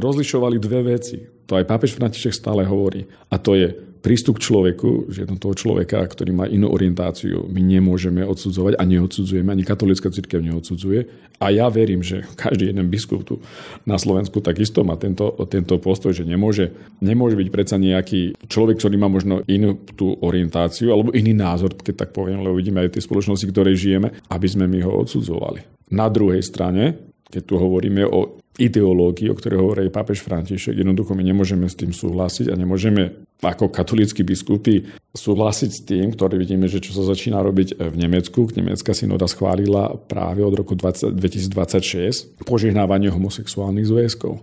rozlišovali 0.03 0.59
dve 0.59 0.91
veci. 0.91 1.23
To 1.47 1.55
aj 1.55 1.63
pápež 1.63 1.95
František 1.95 2.35
stále 2.35 2.67
hovorí. 2.67 3.07
A 3.31 3.39
to 3.39 3.55
je 3.55 3.71
prístup 4.07 4.39
k 4.39 4.47
človeku, 4.47 5.11
že 5.11 5.27
toho 5.27 5.51
človeka, 5.51 5.99
ktorý 5.99 6.31
má 6.31 6.47
inú 6.47 6.71
orientáciu, 6.71 7.43
my 7.51 7.59
nemôžeme 7.59 8.23
odsudzovať 8.23 8.79
a 8.79 8.87
neodsudzujeme, 8.87 9.51
ani 9.51 9.67
katolická 9.67 10.07
církev 10.07 10.39
neodsudzuje. 10.39 11.11
A 11.43 11.51
ja 11.51 11.67
verím, 11.67 11.99
že 11.99 12.23
každý 12.39 12.71
jeden 12.71 12.87
biskup 12.87 13.27
tu 13.27 13.43
na 13.83 13.99
Slovensku 13.99 14.39
takisto 14.39 14.87
má 14.87 14.95
tento, 14.95 15.35
tento 15.51 15.75
postoj, 15.83 16.15
že 16.15 16.23
nemôže, 16.23 16.71
nemôže 17.03 17.35
byť 17.35 17.49
predsa 17.51 17.75
nejaký 17.75 18.39
človek, 18.47 18.79
ktorý 18.79 18.95
má 18.95 19.11
možno 19.11 19.43
inú 19.43 19.75
tú 19.99 20.15
orientáciu 20.23 20.95
alebo 20.95 21.11
iný 21.11 21.35
názor, 21.35 21.75
keď 21.75 22.07
tak 22.07 22.15
poviem, 22.15 22.39
lebo 22.47 22.55
vidíme 22.55 22.87
aj 22.87 22.95
tie 22.95 23.03
spoločnosti, 23.03 23.43
ktoré 23.51 23.75
žijeme, 23.75 24.15
aby 24.31 24.47
sme 24.47 24.71
my 24.71 24.87
ho 24.87 25.03
odsudzovali. 25.03 25.91
Na 25.91 26.07
druhej 26.07 26.39
strane, 26.47 27.11
keď 27.27 27.43
tu 27.43 27.59
hovoríme 27.59 28.07
o 28.07 28.39
ideológii, 28.57 29.29
o 29.29 29.37
ktorej 29.37 29.61
hovorí 29.61 29.89
pápež 29.93 30.25
František. 30.25 30.81
Jednoducho 30.81 31.13
my 31.13 31.21
nemôžeme 31.21 31.69
s 31.69 31.77
tým 31.77 31.93
súhlasiť 31.93 32.49
a 32.49 32.57
nemôžeme 32.57 33.25
ako 33.37 33.69
katolícky 33.69 34.25
biskupy 34.25 34.89
súhlasiť 35.13 35.69
s 35.69 35.81
tým, 35.85 36.09
ktorý 36.17 36.41
vidíme, 36.41 36.65
že 36.65 36.81
čo 36.81 36.97
sa 36.97 37.05
začína 37.05 37.37
robiť 37.45 37.77
v 37.77 37.95
Nemecku. 37.95 38.49
Nemecká 38.49 38.97
synoda 38.97 39.29
schválila 39.29 39.93
práve 40.09 40.41
od 40.41 40.57
roku 40.57 40.73
20, 40.73 41.13
2026 41.13 42.41
požehnávanie 42.49 43.13
homosexuálnych 43.13 43.85
zväzkov. 43.85 44.41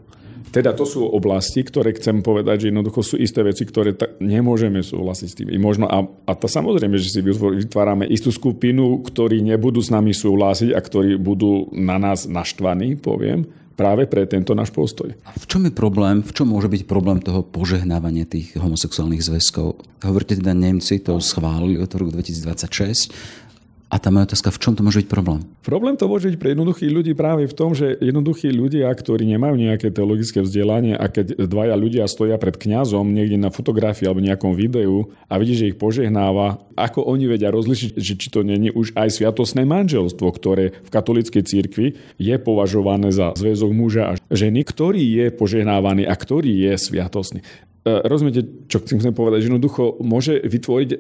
Teda 0.54 0.70
to 0.70 0.86
sú 0.86 1.02
oblasti, 1.02 1.66
ktoré 1.66 1.90
chcem 1.98 2.22
povedať, 2.22 2.62
že 2.62 2.68
jednoducho 2.70 3.02
sú 3.02 3.18
isté 3.18 3.42
veci, 3.42 3.66
ktoré 3.66 3.90
ta, 3.90 4.06
nemôžeme 4.22 4.86
súhlasiť 4.86 5.26
s 5.26 5.34
tým. 5.34 5.50
I 5.50 5.58
možno, 5.58 5.90
a, 5.90 6.06
a 6.06 6.32
to 6.38 6.46
samozrejme, 6.46 6.94
že 6.94 7.10
si 7.10 7.18
vytvárame 7.26 8.06
istú 8.06 8.30
skupinu, 8.30 9.02
ktorí 9.02 9.42
nebudú 9.42 9.82
s 9.82 9.90
nami 9.90 10.14
súhlasiť 10.14 10.70
a 10.70 10.78
ktorí 10.78 11.18
budú 11.18 11.74
na 11.74 11.98
nás 11.98 12.30
naštvaní, 12.30 12.94
poviem, 12.94 13.50
práve 13.74 14.06
pre 14.06 14.24
tento 14.24 14.54
náš 14.54 14.70
postoj. 14.70 15.10
A 15.26 15.30
v 15.34 15.44
čom 15.46 15.66
je 15.66 15.72
problém, 15.74 16.22
v 16.22 16.32
čom 16.32 16.50
môže 16.50 16.70
byť 16.70 16.82
problém 16.86 17.18
toho 17.20 17.42
požehnávania 17.42 18.26
tých 18.26 18.54
homosexuálnych 18.58 19.22
zväzkov? 19.22 19.82
Hovoríte 20.02 20.38
teda, 20.38 20.54
Nemci 20.54 21.02
to 21.02 21.18
schválili 21.18 21.78
od 21.78 21.90
roku 21.90 22.14
2026 22.14 23.43
a 23.92 23.96
tá 24.00 24.08
moja 24.08 24.32
otázka, 24.32 24.50
v 24.50 24.60
čom 24.60 24.72
to 24.74 24.82
môže 24.82 25.04
byť 25.04 25.08
problém? 25.12 25.44
Problém 25.62 25.94
to 25.94 26.10
môže 26.10 26.32
byť 26.32 26.38
pre 26.40 26.56
jednoduchých 26.56 26.90
ľudí 26.90 27.12
práve 27.14 27.46
v 27.46 27.54
tom, 27.54 27.76
že 27.76 27.94
jednoduchí 28.00 28.50
ľudia, 28.50 28.90
ktorí 28.90 29.28
nemajú 29.36 29.54
nejaké 29.54 29.92
teologické 29.92 30.40
vzdelanie 30.42 30.96
a 30.96 31.06
keď 31.06 31.44
dvaja 31.46 31.76
ľudia 31.78 32.04
stoja 32.10 32.40
pred 32.40 32.58
kňazom 32.58 33.12
niekde 33.12 33.38
na 33.38 33.52
fotografii 33.52 34.08
alebo 34.08 34.24
nejakom 34.24 34.56
videu 34.56 35.12
a 35.30 35.38
vidí, 35.38 35.54
že 35.54 35.70
ich 35.70 35.78
požehnáva, 35.78 36.58
ako 36.74 37.06
oni 37.06 37.30
vedia 37.30 37.54
rozlišiť, 37.54 37.90
že 37.94 38.14
či 38.18 38.28
to 38.32 38.42
není 38.42 38.72
už 38.72 38.96
aj 38.98 39.20
sviatosné 39.20 39.62
manželstvo, 39.68 40.26
ktoré 40.32 40.74
v 40.74 40.90
katolíckej 40.90 41.42
cirkvi 41.46 41.94
je 42.18 42.34
považované 42.40 43.14
za 43.14 43.36
zväzok 43.36 43.70
muža 43.70 44.02
a 44.10 44.18
ženy, 44.32 44.66
ktorý 44.66 45.04
je 45.04 45.26
požehnávaný 45.30 46.08
a 46.08 46.14
ktorý 46.16 46.50
je 46.50 46.72
sviatosný. 46.80 47.46
E, 47.84 48.00
rozumiete, 48.08 48.64
čo 48.64 48.80
chcem 48.80 49.12
povedať, 49.12 49.44
že 49.44 49.48
jednoducho 49.52 50.00
môže 50.00 50.40
vytvoriť 50.40 50.90
e, 50.90 50.98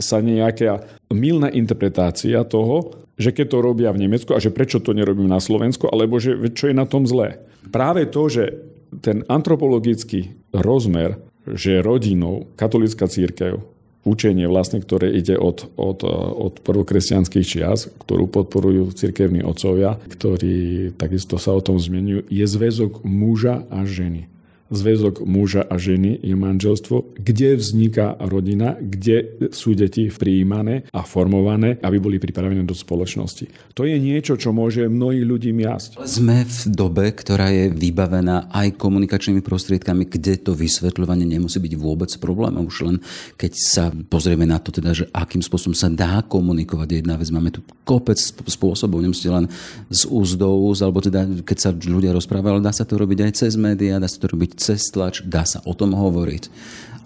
sa 0.00 0.24
nejaká 0.24 1.04
milná 1.12 1.52
interpretácia 1.52 2.40
toho, 2.48 2.96
že 3.20 3.30
keď 3.30 3.46
to 3.52 3.58
robia 3.60 3.92
v 3.92 4.08
Nemecku 4.08 4.32
a 4.32 4.40
že 4.40 4.48
prečo 4.48 4.80
to 4.80 4.96
nerobím 4.96 5.28
na 5.28 5.38
Slovensku, 5.38 5.84
alebo 5.86 6.16
že 6.16 6.40
čo 6.56 6.72
je 6.72 6.74
na 6.74 6.88
tom 6.88 7.04
zlé. 7.04 7.44
Práve 7.68 8.08
to, 8.08 8.32
že 8.32 8.56
ten 9.04 9.20
antropologický 9.28 10.32
rozmer, 10.56 11.20
že 11.44 11.84
rodinou 11.84 12.48
katolická 12.56 13.04
církev 13.04 13.60
učenie 14.08 14.48
vlastne, 14.48 14.80
ktoré 14.80 15.12
ide 15.12 15.36
od, 15.36 15.68
od, 15.76 16.04
od 16.40 16.54
prvokresťanských 16.64 17.44
čias, 17.44 17.92
ktorú 18.04 18.28
podporujú 18.32 18.96
cirkevní 18.96 19.44
otcovia, 19.44 19.96
ktorí 19.96 20.92
takisto 20.96 21.36
sa 21.36 21.52
o 21.52 21.64
tom 21.64 21.76
zmienujú, 21.76 22.28
je 22.28 22.44
zväzok 22.48 23.04
muža 23.04 23.64
a 23.68 23.84
ženy 23.84 24.32
zväzok 24.74 25.22
muža 25.24 25.62
a 25.64 25.78
ženy 25.78 26.18
je 26.20 26.34
manželstvo, 26.34 27.16
kde 27.16 27.56
vzniká 27.56 28.18
rodina, 28.18 28.74
kde 28.78 29.38
sú 29.54 29.72
deti 29.78 30.10
prijímané 30.10 30.90
a 30.90 31.06
formované, 31.06 31.78
aby 31.80 31.96
boli 32.02 32.18
pripravené 32.18 32.66
do 32.66 32.74
spoločnosti. 32.74 33.74
To 33.78 33.86
je 33.86 33.96
niečo, 33.96 34.34
čo 34.34 34.50
môže 34.50 34.86
mnohých 34.90 35.24
ľudí 35.24 35.50
miasť. 35.54 36.02
Sme 36.02 36.42
v 36.42 36.60
dobe, 36.70 37.14
ktorá 37.14 37.50
je 37.54 37.70
vybavená 37.70 38.50
aj 38.50 38.74
komunikačnými 38.76 39.40
prostriedkami, 39.40 40.10
kde 40.10 40.42
to 40.42 40.52
vysvetľovanie 40.52 41.24
nemusí 41.24 41.62
byť 41.62 41.74
vôbec 41.78 42.10
problém. 42.18 42.58
Už 42.58 42.76
len 42.86 42.96
keď 43.38 43.52
sa 43.54 43.84
pozrieme 43.90 44.44
na 44.44 44.58
to, 44.58 44.74
teda, 44.74 44.90
že 44.90 45.06
akým 45.14 45.40
spôsobom 45.40 45.76
sa 45.76 45.86
dá 45.92 46.24
komunikovať. 46.26 47.04
Jedna 47.04 47.14
vec, 47.14 47.30
máme 47.30 47.54
tu 47.54 47.62
kopec 47.84 48.16
spôsobov, 48.48 48.98
nemusíte 48.98 49.30
len 49.30 49.46
z 49.92 50.08
úst, 50.10 50.40
alebo 50.82 50.98
teda 50.98 51.44
keď 51.44 51.58
sa 51.60 51.70
ľudia 51.70 52.16
rozprávajú, 52.16 52.58
ale 52.58 52.66
dá 52.66 52.72
sa 52.72 52.88
to 52.88 52.96
robiť 52.96 53.18
aj 53.28 53.32
cez 53.44 53.52
médiá, 53.60 54.00
dá 54.00 54.08
sa 54.08 54.18
to 54.18 54.32
robiť 54.32 54.50
cez 54.64 54.88
tlač, 54.88 55.20
dá 55.20 55.44
sa 55.44 55.60
o 55.68 55.76
tom 55.76 55.92
hovoriť. 55.92 56.48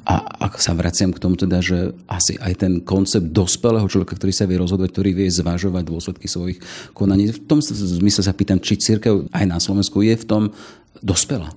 A 0.09 0.25
ak 0.49 0.57
sa 0.57 0.73
vraciam 0.73 1.13
k 1.13 1.21
tomu 1.21 1.37
teda, 1.37 1.61
že 1.61 1.93
asi 2.09 2.41
aj 2.41 2.65
ten 2.65 2.73
koncept 2.81 3.29
dospelého 3.29 3.85
človeka, 3.93 4.17
ktorý 4.17 4.33
sa 4.33 4.49
vie 4.49 4.57
rozhodovať, 4.57 4.89
ktorý 4.97 5.11
vie 5.13 5.29
zvažovať 5.29 5.85
dôsledky 5.85 6.25
svojich 6.25 6.65
konaní, 6.97 7.29
v 7.29 7.45
tom 7.45 7.61
zmysle 7.61 8.25
sa 8.25 8.33
pýtam, 8.33 8.57
či 8.57 8.81
církev 8.81 9.29
aj 9.29 9.45
na 9.45 9.61
Slovensku 9.61 10.01
je 10.01 10.17
v 10.17 10.25
tom 10.25 10.43
dospelá. 11.05 11.53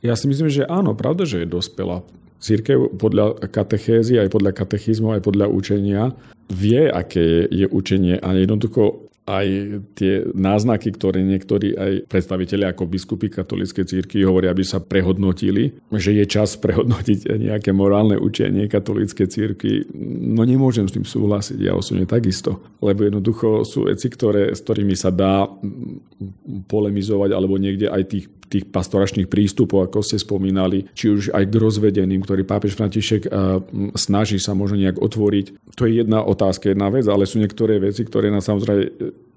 Ja 0.00 0.16
si 0.16 0.32
myslím, 0.32 0.48
že 0.48 0.64
áno, 0.64 0.96
pravda, 0.96 1.28
že 1.28 1.44
je 1.44 1.52
dospelá. 1.52 2.00
Církev 2.40 2.96
podľa 2.96 3.36
katechézy, 3.52 4.16
aj 4.16 4.32
podľa 4.32 4.56
katechizmu, 4.56 5.12
aj 5.12 5.20
podľa 5.20 5.52
učenia 5.52 6.16
vie, 6.48 6.88
aké 6.88 7.20
je, 7.20 7.42
je 7.52 7.66
učenie 7.68 8.16
a 8.16 8.32
jednoducho 8.32 9.09
aj 9.30 9.46
tie 9.94 10.26
náznaky, 10.34 10.90
ktoré 10.98 11.22
niektorí 11.22 11.78
aj 11.78 11.92
predstaviteľi 12.10 12.74
ako 12.74 12.90
biskupy 12.90 13.30
katolíckej 13.30 13.86
círky 13.86 14.26
hovoria, 14.26 14.50
aby 14.50 14.66
sa 14.66 14.82
prehodnotili, 14.82 15.78
že 15.94 16.10
je 16.18 16.24
čas 16.26 16.58
prehodnotiť 16.58 17.30
nejaké 17.38 17.70
morálne 17.70 18.18
učenie 18.18 18.66
katolíckej 18.66 19.26
círky. 19.30 19.86
No 20.34 20.42
nemôžem 20.42 20.90
s 20.90 20.94
tým 20.98 21.06
súhlasiť, 21.06 21.58
ja 21.62 21.78
osobne 21.78 22.10
takisto. 22.10 22.58
Lebo 22.82 23.06
jednoducho 23.06 23.62
sú 23.62 23.86
veci, 23.86 24.10
ktoré, 24.10 24.50
s 24.50 24.60
ktorými 24.66 24.98
sa 24.98 25.14
dá 25.14 25.46
polemizovať, 26.66 27.30
alebo 27.30 27.54
niekde 27.54 27.86
aj 27.86 28.02
tých 28.10 28.26
tých 28.50 28.66
pastoračných 28.66 29.30
prístupov, 29.30 29.86
ako 29.86 30.02
ste 30.02 30.18
spomínali, 30.18 30.90
či 30.90 31.14
už 31.14 31.30
aj 31.30 31.46
k 31.46 31.54
rozvedeným, 31.54 32.20
ktorý 32.26 32.42
pápež 32.42 32.74
František 32.74 33.30
snaží 33.94 34.42
sa 34.42 34.58
možno 34.58 34.82
nejak 34.82 34.98
otvoriť. 34.98 35.70
To 35.78 35.86
je 35.86 36.02
jedna 36.02 36.26
otázka, 36.26 36.74
jedna 36.74 36.90
vec, 36.90 37.06
ale 37.06 37.30
sú 37.30 37.38
niektoré 37.38 37.78
veci, 37.78 38.02
ktoré 38.02 38.34
nás 38.34 38.50
samozrejme 38.50 39.29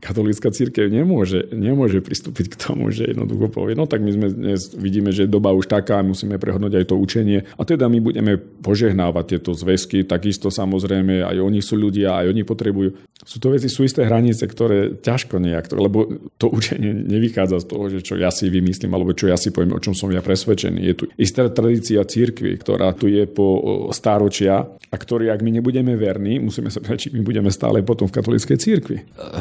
katolícka 0.00 0.48
církev 0.50 0.88
nemôže, 0.88 1.52
nemôže 1.52 2.00
pristúpiť 2.00 2.56
k 2.56 2.58
tomu, 2.58 2.88
že 2.90 3.12
jednoducho 3.12 3.52
povie, 3.52 3.76
no 3.76 3.84
tak 3.84 4.00
my 4.00 4.10
sme 4.10 4.26
dnes 4.32 4.72
vidíme, 4.74 5.12
že 5.12 5.28
doba 5.28 5.52
už 5.52 5.68
taká, 5.68 6.00
musíme 6.00 6.40
prehodnúť 6.40 6.80
aj 6.80 6.84
to 6.88 6.96
učenie 6.96 7.44
a 7.44 7.62
teda 7.62 7.86
my 7.86 8.00
budeme 8.00 8.40
požehnávať 8.64 9.36
tieto 9.36 9.52
zväzky, 9.52 10.08
takisto 10.08 10.48
samozrejme 10.48 11.22
aj 11.22 11.36
oni 11.38 11.60
sú 11.60 11.76
ľudia, 11.76 12.24
aj 12.24 12.26
oni 12.32 12.42
potrebujú. 12.42 12.96
Sú 13.20 13.36
to 13.36 13.52
veci, 13.52 13.68
sú 13.68 13.84
isté 13.84 14.08
hranice, 14.08 14.48
ktoré 14.48 14.96
ťažko 14.96 15.36
nejak, 15.36 15.76
lebo 15.76 16.08
to 16.40 16.48
učenie 16.48 17.04
nevychádza 17.04 17.60
z 17.60 17.66
toho, 17.68 17.84
že 17.92 18.00
čo 18.00 18.16
ja 18.16 18.32
si 18.32 18.48
vymyslím, 18.48 18.96
alebo 18.96 19.12
čo 19.12 19.28
ja 19.28 19.36
si 19.36 19.52
poviem, 19.52 19.76
o 19.76 19.82
čom 19.84 19.92
som 19.92 20.08
ja 20.08 20.24
presvedčený. 20.24 20.80
Je 20.80 20.94
tu 20.96 21.04
istá 21.20 21.44
tradícia 21.52 22.00
církvy, 22.00 22.56
ktorá 22.56 22.96
tu 22.96 23.12
je 23.12 23.28
po 23.28 23.60
stáročia 23.92 24.64
a 24.90 24.96
ktorý, 24.96 25.28
ak 25.28 25.44
my 25.44 25.60
nebudeme 25.60 25.94
verní, 25.94 26.40
musíme 26.40 26.72
sa 26.72 26.80
či 26.96 27.12
my 27.12 27.20
budeme 27.22 27.52
stále 27.52 27.84
potom 27.84 28.08
v 28.08 28.16
katolíckej 28.16 28.56
církvi. 28.56 28.96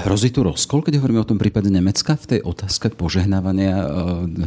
Hrozí 0.05 0.29
tu 0.29 0.43
rozkol, 0.49 0.81
keď 0.81 0.99
hovoríme 0.99 1.21
o 1.21 1.29
tom 1.29 1.37
prípade 1.37 1.69
Nemecka 1.69 2.17
v 2.17 2.37
tej 2.37 2.39
otázke 2.41 2.89
požehnávania 2.93 3.75
e, 3.77 3.85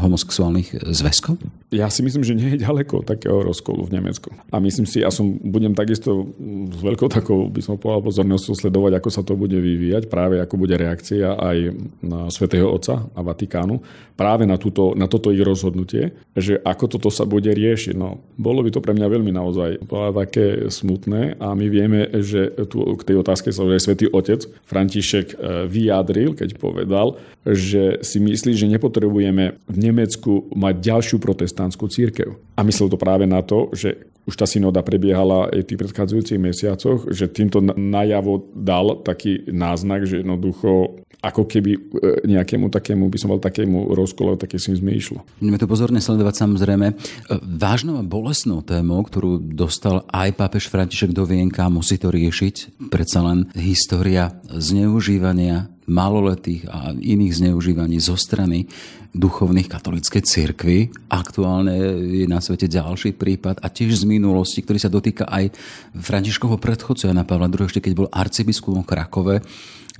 homosexuálnych 0.02 0.82
zväzkov? 0.90 1.38
Ja 1.70 1.88
si 1.88 2.02
myslím, 2.04 2.26
že 2.26 2.36
nie 2.36 2.54
je 2.54 2.66
ďaleko 2.66 3.06
takého 3.06 3.46
rozkolu 3.46 3.86
v 3.86 4.02
Nemecku. 4.02 4.34
A 4.50 4.58
myslím 4.58 4.84
si, 4.84 5.00
ja 5.00 5.14
som 5.14 5.38
budem 5.40 5.72
takisto 5.72 6.34
s 6.68 6.80
veľkou 6.82 7.08
takou, 7.08 7.48
by 7.48 7.62
som 7.62 7.78
povedal, 7.78 8.04
pozornosťou 8.04 8.54
sledovať, 8.58 8.98
ako 8.98 9.08
sa 9.08 9.22
to 9.22 9.38
bude 9.38 9.56
vyvíjať, 9.56 10.10
práve 10.10 10.42
ako 10.42 10.54
bude 10.58 10.74
reakcia 10.76 11.38
aj 11.38 11.56
na 12.02 12.28
Svetého 12.28 12.68
Otca 12.68 13.08
a 13.14 13.20
Vatikánu, 13.22 13.80
práve 14.18 14.44
na, 14.44 14.60
túto, 14.60 14.92
na 14.98 15.08
toto 15.08 15.32
ich 15.32 15.40
rozhodnutie, 15.40 16.12
že 16.36 16.60
ako 16.60 16.98
toto 16.98 17.08
sa 17.08 17.24
bude 17.24 17.48
riešiť. 17.48 17.94
No, 17.96 18.20
bolo 18.36 18.60
by 18.60 18.70
to 18.74 18.84
pre 18.84 18.92
mňa 18.92 19.06
veľmi 19.08 19.32
naozaj 19.32 19.70
také 20.12 20.68
smutné 20.68 21.40
a 21.40 21.56
my 21.56 21.66
vieme, 21.68 22.08
že 22.20 22.52
tu 22.68 22.84
k 22.98 23.02
tej 23.02 23.16
otázke 23.20 23.48
sa 23.50 23.64
aj 23.64 23.80
Svetý 23.80 24.06
Otec 24.08 24.44
František 24.68 25.26
e, 25.32 25.36
vyjadril 25.68 25.91
vyjadril, 25.92 26.32
keď 26.32 26.56
povedal, 26.56 27.20
že 27.44 28.00
si 28.00 28.16
myslí, 28.16 28.56
že 28.56 28.72
nepotrebujeme 28.72 29.60
v 29.68 29.76
Nemecku 29.76 30.48
mať 30.56 30.74
ďalšiu 30.80 31.20
protestantskú 31.20 31.92
církev. 31.92 32.40
A 32.56 32.64
myslel 32.64 32.88
to 32.88 32.96
práve 32.96 33.28
na 33.28 33.44
to, 33.44 33.68
že 33.76 34.08
už 34.22 34.38
tá 34.38 34.46
synoda 34.46 34.86
prebiehala 34.86 35.50
aj 35.50 35.66
v 35.66 35.68
tých 35.68 35.80
predchádzajúcich 35.82 36.38
mesiacoch, 36.38 37.10
že 37.10 37.26
týmto 37.26 37.58
najavo 37.60 38.54
dal 38.54 39.02
taký 39.02 39.50
náznak, 39.50 40.06
že 40.06 40.22
jednoducho 40.22 41.02
ako 41.22 41.46
keby 41.46 41.72
e, 41.74 41.80
nejakému 42.26 42.66
takému, 42.66 43.06
by 43.06 43.18
som 43.18 43.30
bol 43.30 43.38
takému 43.38 43.94
rozkolu, 43.94 44.34
také 44.34 44.58
si 44.58 44.74
sme 44.74 44.90
išlo. 44.90 45.22
Budeme 45.38 45.58
to 45.58 45.70
pozorne 45.70 46.02
sledovať 46.02 46.34
samozrejme. 46.34 46.86
E, 46.90 46.94
vážnou 47.42 48.02
a 48.02 48.06
bolesnou 48.06 48.62
témou, 48.66 48.98
ktorú 49.06 49.38
dostal 49.38 50.02
aj 50.10 50.34
pápež 50.34 50.66
František 50.66 51.14
do 51.14 51.22
Vienka, 51.22 51.70
musí 51.70 51.94
to 51.94 52.10
riešiť. 52.10 52.86
Predsa 52.90 53.22
len 53.22 53.46
história 53.54 54.34
zneužívania 54.50 55.71
maloletých 55.86 56.68
a 56.70 56.94
iných 56.94 57.42
zneužívaní 57.42 57.98
zo 57.98 58.14
strany 58.14 58.70
duchovných 59.12 59.68
katolíckej 59.68 60.22
cirkvi. 60.24 60.78
Aktuálne 61.12 61.76
je 62.00 62.24
na 62.24 62.40
svete 62.40 62.64
ďalší 62.64 63.12
prípad 63.12 63.60
a 63.60 63.68
tiež 63.68 64.02
z 64.02 64.04
minulosti, 64.08 64.64
ktorý 64.64 64.78
sa 64.80 64.88
dotýka 64.88 65.28
aj 65.28 65.52
Františkovho 65.92 66.56
predchodcu 66.56 67.12
Jana 67.12 67.28
Pavla 67.28 67.52
II, 67.52 67.68
ešte 67.68 67.84
keď 67.84 67.92
bol 67.92 68.08
arcibiskupom 68.08 68.82
Krakove, 68.88 69.44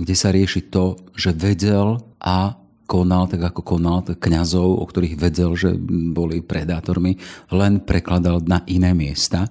kde 0.00 0.14
sa 0.16 0.32
rieši 0.32 0.72
to, 0.72 0.96
že 1.12 1.36
vedel 1.36 2.00
a 2.24 2.56
konal 2.88 3.28
tak, 3.28 3.40
ako 3.40 3.60
konal 3.64 4.04
kňazov, 4.04 4.80
o 4.80 4.84
ktorých 4.84 5.16
vedel, 5.16 5.52
že 5.56 5.76
boli 6.12 6.40
predátormi, 6.44 7.16
len 7.52 7.80
prekladal 7.84 8.44
na 8.44 8.64
iné 8.68 8.92
miesta. 8.92 9.48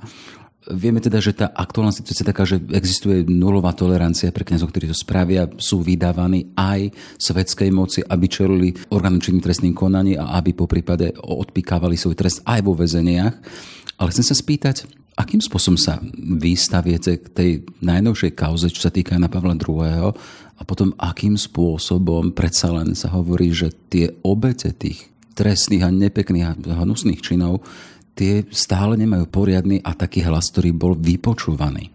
Vieme 0.70 1.02
teda, 1.02 1.18
že 1.18 1.34
tá 1.34 1.50
aktuálna 1.50 1.90
situácia 1.90 2.22
je 2.22 2.30
taká, 2.30 2.46
že 2.46 2.62
existuje 2.70 3.26
nulová 3.26 3.74
tolerancia 3.74 4.30
pre 4.30 4.46
kniazov, 4.46 4.70
ktorí 4.70 4.94
to 4.94 4.94
spravia, 4.94 5.50
sú 5.58 5.82
vydávaní 5.82 6.54
aj 6.54 6.94
svetskej 7.18 7.74
moci, 7.74 8.06
aby 8.06 8.26
čelili 8.30 8.70
orgánom 8.94 9.18
trestným 9.18 9.74
konaní 9.74 10.22
a 10.22 10.38
aby 10.38 10.54
po 10.54 10.70
prípade 10.70 11.18
odpikávali 11.18 11.98
svoj 11.98 12.14
trest 12.14 12.46
aj 12.46 12.62
vo 12.62 12.78
väzeniach. 12.78 13.34
Ale 13.98 14.14
chcem 14.14 14.22
sa 14.22 14.38
spýtať, 14.38 14.86
akým 15.18 15.42
spôsobom 15.42 15.82
sa 15.82 15.98
vystaviete 16.38 17.18
k 17.18 17.26
tej 17.34 17.52
najnovšej 17.82 18.32
kauze, 18.38 18.70
čo 18.70 18.86
sa 18.86 18.94
týka 18.94 19.18
na 19.18 19.34
Pavla 19.34 19.58
II. 19.58 20.14
A 20.58 20.62
potom 20.62 20.94
akým 21.02 21.42
spôsobom 21.42 22.38
predsa 22.38 22.70
len 22.70 22.94
sa 22.94 23.10
hovorí, 23.10 23.50
že 23.50 23.74
tie 23.90 24.14
obete 24.22 24.70
tých 24.78 25.10
trestných 25.34 25.82
a 25.82 25.90
nepekných 25.90 26.46
a 26.46 26.54
hnusných 26.86 27.18
činov 27.26 27.66
tie 28.22 28.46
stále 28.54 28.94
nemajú 29.02 29.26
poriadny 29.34 29.82
a 29.82 29.98
taký 29.98 30.22
hlas, 30.22 30.54
ktorý 30.54 30.78
bol 30.78 30.94
vypočúvaný. 30.94 31.90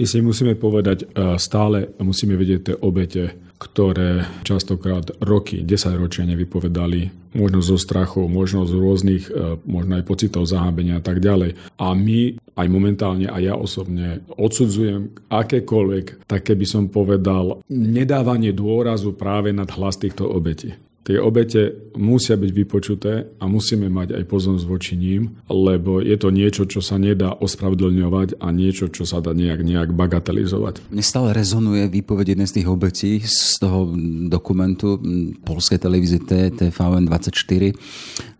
I 0.00 0.08
si 0.08 0.24
musíme 0.24 0.56
povedať, 0.56 1.04
e, 1.04 1.36
stále 1.36 1.92
musíme 2.00 2.32
vidieť 2.32 2.60
tie 2.64 2.76
obete, 2.80 3.36
ktoré 3.56 4.24
častokrát 4.44 5.16
roky, 5.20 5.64
10 5.64 5.96
ročia 5.96 6.28
nevypovedali, 6.28 7.32
možno 7.36 7.60
zo 7.64 7.76
strachu, 7.80 8.28
možno 8.28 8.68
z 8.68 8.72
rôznych, 8.76 9.24
e, 9.28 9.60
možno 9.64 10.00
aj 10.00 10.04
pocitov 10.08 10.48
zahábenia 10.48 11.00
a 11.00 11.04
tak 11.04 11.20
ďalej. 11.20 11.56
A 11.80 11.92
my 11.92 12.40
aj 12.56 12.66
momentálne 12.72 13.28
a 13.28 13.36
ja 13.40 13.56
osobne 13.56 14.24
odsudzujem 14.36 15.12
akékoľvek, 15.28 16.28
také 16.28 16.56
by 16.56 16.66
som 16.68 16.88
povedal, 16.88 17.60
nedávanie 17.68 18.52
dôrazu 18.56 19.12
práve 19.12 19.52
nad 19.52 19.68
hlas 19.76 20.00
týchto 20.00 20.24
obetí. 20.24 20.72
Tie 21.06 21.22
obete 21.22 21.86
musia 21.94 22.34
byť 22.34 22.50
vypočuté 22.50 23.30
a 23.38 23.46
musíme 23.46 23.86
mať 23.86 24.18
aj 24.18 24.24
pozornosť 24.26 24.66
voči 24.66 24.98
ním, 24.98 25.38
lebo 25.46 26.02
je 26.02 26.18
to 26.18 26.34
niečo, 26.34 26.66
čo 26.66 26.82
sa 26.82 26.98
nedá 26.98 27.30
ospravedlňovať 27.30 28.42
a 28.42 28.50
niečo, 28.50 28.90
čo 28.90 29.06
sa 29.06 29.22
dá 29.22 29.30
nejak, 29.30 29.62
nejak 29.62 29.94
bagatelizovať. 29.94 30.90
Mne 30.90 31.06
stále 31.06 31.30
rezonuje 31.30 31.86
výpoveď 31.86 32.34
jednej 32.34 32.50
z 32.50 32.58
tých 32.58 32.66
obetí 32.66 33.12
z 33.22 33.54
toho 33.62 33.86
dokumentu 34.26 34.98
polskej 35.46 35.78
televízie 35.78 36.18
TVN 36.26 37.06
24, 37.06 37.78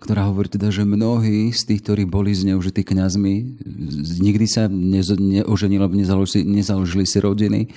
ktorá 0.03 0.27
hovorí 0.27 0.51
teda, 0.51 0.75
že 0.75 0.83
mnohí 0.83 1.55
z 1.55 1.63
tých, 1.71 1.87
ktorí 1.87 2.03
boli 2.03 2.35
zneužití 2.35 2.83
kňazmi, 2.83 3.63
nikdy 4.19 4.47
sa 4.51 4.67
neoženili, 4.67 5.87
nezaložili, 6.03 6.43
nezaložili 6.43 7.07
si 7.07 7.23
rodiny, 7.23 7.71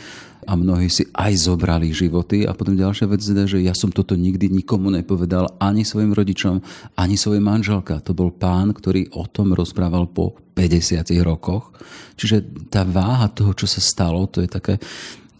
a 0.49 0.57
mnohí 0.57 0.89
si 0.89 1.05
aj 1.13 1.45
zobrali 1.45 1.93
životy. 1.93 2.49
A 2.49 2.57
potom 2.57 2.73
ďalšia 2.73 3.05
vec 3.05 3.21
je, 3.21 3.45
že 3.45 3.59
ja 3.61 3.77
som 3.77 3.93
toto 3.93 4.17
nikdy 4.17 4.49
nikomu 4.49 4.89
nepovedal 4.89 5.61
ani 5.61 5.85
svojim 5.85 6.09
rodičom, 6.09 6.57
ani 6.97 7.13
svojej 7.13 7.45
manželka. 7.45 8.01
To 8.01 8.17
bol 8.17 8.33
pán, 8.33 8.73
ktorý 8.73 9.13
o 9.13 9.29
tom 9.29 9.53
rozprával 9.53 10.09
po 10.09 10.33
50 10.57 11.05
rokoch. 11.21 11.69
Čiže 12.17 12.65
tá 12.73 12.81
váha 12.81 13.29
toho, 13.29 13.53
čo 13.53 13.69
sa 13.69 13.77
stalo, 13.77 14.25
to 14.25 14.41
je 14.41 14.49
také 14.49 14.81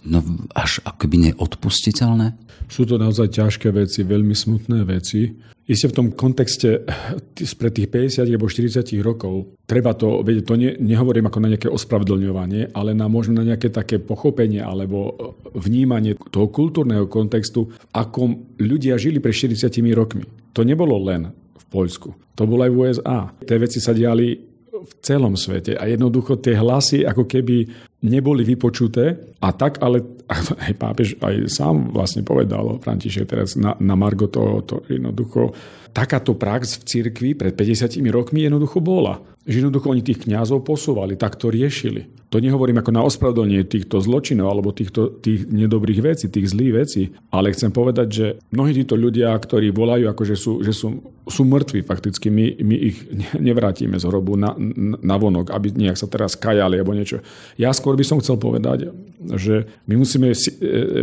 no, 0.05 0.19
až 0.55 0.79
akoby 0.85 1.31
neodpustiteľné? 1.31 2.35
Sú 2.69 2.85
to 2.85 3.01
naozaj 3.01 3.33
ťažké 3.33 3.73
veci, 3.73 4.05
veľmi 4.05 4.35
smutné 4.37 4.85
veci. 4.85 5.25
Isté 5.69 5.85
v 5.85 5.97
tom 6.01 6.07
kontexte 6.17 6.81
spred 7.37 7.73
tých 7.77 7.89
50 7.93 8.25
alebo 8.25 8.49
40 8.49 8.89
rokov 9.05 9.53
treba 9.69 9.93
to 9.93 10.25
vedieť, 10.25 10.43
to 10.49 10.55
ne, 10.57 10.73
nehovorím 10.81 11.29
ako 11.29 11.39
na 11.45 11.49
nejaké 11.53 11.69
ospravedlňovanie, 11.69 12.73
ale 12.73 12.97
na 12.97 13.05
možno 13.05 13.37
na 13.37 13.45
nejaké 13.45 13.69
také 13.69 14.01
pochopenie 14.01 14.65
alebo 14.65 15.13
vnímanie 15.53 16.17
toho 16.33 16.49
kultúrneho 16.49 17.05
kontextu, 17.05 17.69
v 17.69 17.85
akom 17.93 18.57
ľudia 18.57 18.97
žili 18.97 19.21
pred 19.21 19.33
40 19.33 19.69
rokmi. 19.93 20.25
To 20.57 20.65
nebolo 20.65 20.97
len 21.05 21.29
v 21.33 21.63
Poľsku, 21.69 22.33
to 22.33 22.49
bolo 22.49 22.65
aj 22.65 22.71
v 22.73 22.77
USA. 22.81 23.29
Tie 23.45 23.61
veci 23.61 23.77
sa 23.77 23.93
diali 23.93 24.33
v 24.79 24.91
celom 25.05 25.35
svete 25.37 25.75
a 25.77 25.85
jednoducho 25.85 26.39
tie 26.39 26.55
hlasy 26.57 27.03
ako 27.05 27.27
keby 27.29 27.67
neboli 27.99 28.47
vypočuté 28.47 29.35
a 29.43 29.51
tak, 29.51 29.83
ale 29.83 30.03
aj 30.69 30.73
pápež 30.79 31.07
aj 31.19 31.51
sám 31.51 31.91
vlastne 31.91 32.23
povedal, 32.23 32.79
František 32.79 33.27
teraz 33.27 33.59
na, 33.59 33.75
na 33.81 33.95
Margo 33.99 34.31
toho, 34.31 34.63
to 34.63 34.85
jednoducho, 34.87 35.51
takáto 35.91 36.37
prax 36.37 36.79
v 36.79 36.83
cirkvi 36.85 37.29
pred 37.33 37.53
50 37.57 37.99
rokmi 38.13 38.45
jednoducho 38.45 38.79
bola. 38.79 39.19
Že 39.49 39.65
jednoducho 39.65 39.89
oni 39.89 40.05
tých 40.05 40.29
kňazov 40.29 40.61
posúvali, 40.61 41.17
tak 41.17 41.39
to 41.39 41.49
riešili. 41.49 42.05
To 42.29 42.37
nehovorím 42.37 42.77
ako 42.77 42.91
na 42.93 43.01
ospravedlnenie 43.01 43.65
týchto 43.65 43.97
zločinov 43.97 44.53
alebo 44.53 44.69
týchto, 44.69 45.17
tých 45.17 45.49
nedobrých 45.49 46.13
vecí, 46.13 46.29
tých 46.29 46.53
zlých 46.53 46.73
vecí, 46.77 47.03
ale 47.33 47.49
chcem 47.49 47.73
povedať, 47.73 48.07
že 48.13 48.25
mnohí 48.53 48.77
títo 48.77 48.93
ľudia, 48.93 49.33
ktorí 49.33 49.73
volajú, 49.73 50.05
ako 50.05 50.23
že 50.29 50.35
sú, 50.37 50.61
že 50.61 50.69
sú, 50.69 51.01
sú 51.25 51.41
mŕtvi 51.41 51.81
fakticky, 51.81 52.29
my, 52.29 52.61
my 52.61 52.75
ich 52.77 52.97
nevrátime 53.49 53.97
z 53.97 54.05
hrobu 54.05 54.37
na, 54.37 54.53
na 55.01 55.15
vonok, 55.17 55.49
aby 55.49 55.73
nejak 55.73 55.97
sa 55.97 56.05
teraz 56.05 56.37
kajali 56.37 56.77
alebo 56.77 56.93
niečo. 56.93 57.25
Ja 57.57 57.73
skôr 57.73 57.88
by 57.95 58.05
som 58.05 58.19
chcel 58.21 58.35
povedať, 58.35 58.91
že 59.35 59.67
my 59.87 59.99
musíme 59.99 60.31
e, 60.31 60.37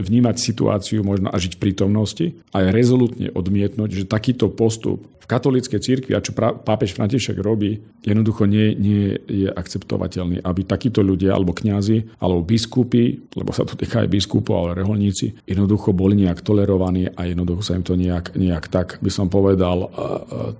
vnímať 0.01 0.37
situáciu 0.41 1.05
možno 1.05 1.29
a 1.29 1.37
žiť 1.37 1.57
v 1.57 1.63
prítomnosti 1.63 2.27
a 2.53 2.73
rezolutne 2.73 3.29
odmietnúť, 3.33 3.91
že 3.93 4.05
takýto 4.09 4.49
postup 4.49 5.05
v 5.27 5.35
katolíckej 5.35 5.83
cirkvi 5.83 6.15
a 6.15 6.23
čo 6.23 6.31
pápež 6.39 6.95
František 6.95 7.43
robí, 7.43 7.83
jednoducho 8.07 8.47
nie, 8.47 8.79
nie 8.79 9.19
je 9.27 9.51
akceptovateľný, 9.51 10.39
aby 10.39 10.63
takíto 10.63 11.03
ľudia, 11.03 11.35
alebo 11.35 11.51
kňazi, 11.51 12.23
alebo 12.23 12.47
biskupy, 12.47 13.35
lebo 13.35 13.51
sa 13.51 13.67
to 13.67 13.75
týka 13.75 14.07
aj 14.07 14.09
biskupov, 14.15 14.55
ale 14.55 14.79
reholníci, 14.79 15.43
jednoducho 15.43 15.91
boli 15.91 16.15
nejak 16.23 16.47
tolerovaní 16.47 17.11
a 17.11 17.27
jednoducho 17.27 17.67
sa 17.67 17.75
im 17.75 17.83
to 17.83 17.99
nejak, 17.99 18.39
nejak 18.39 18.71
tak, 18.71 19.03
by 19.03 19.11
som 19.11 19.27
povedal, 19.27 19.91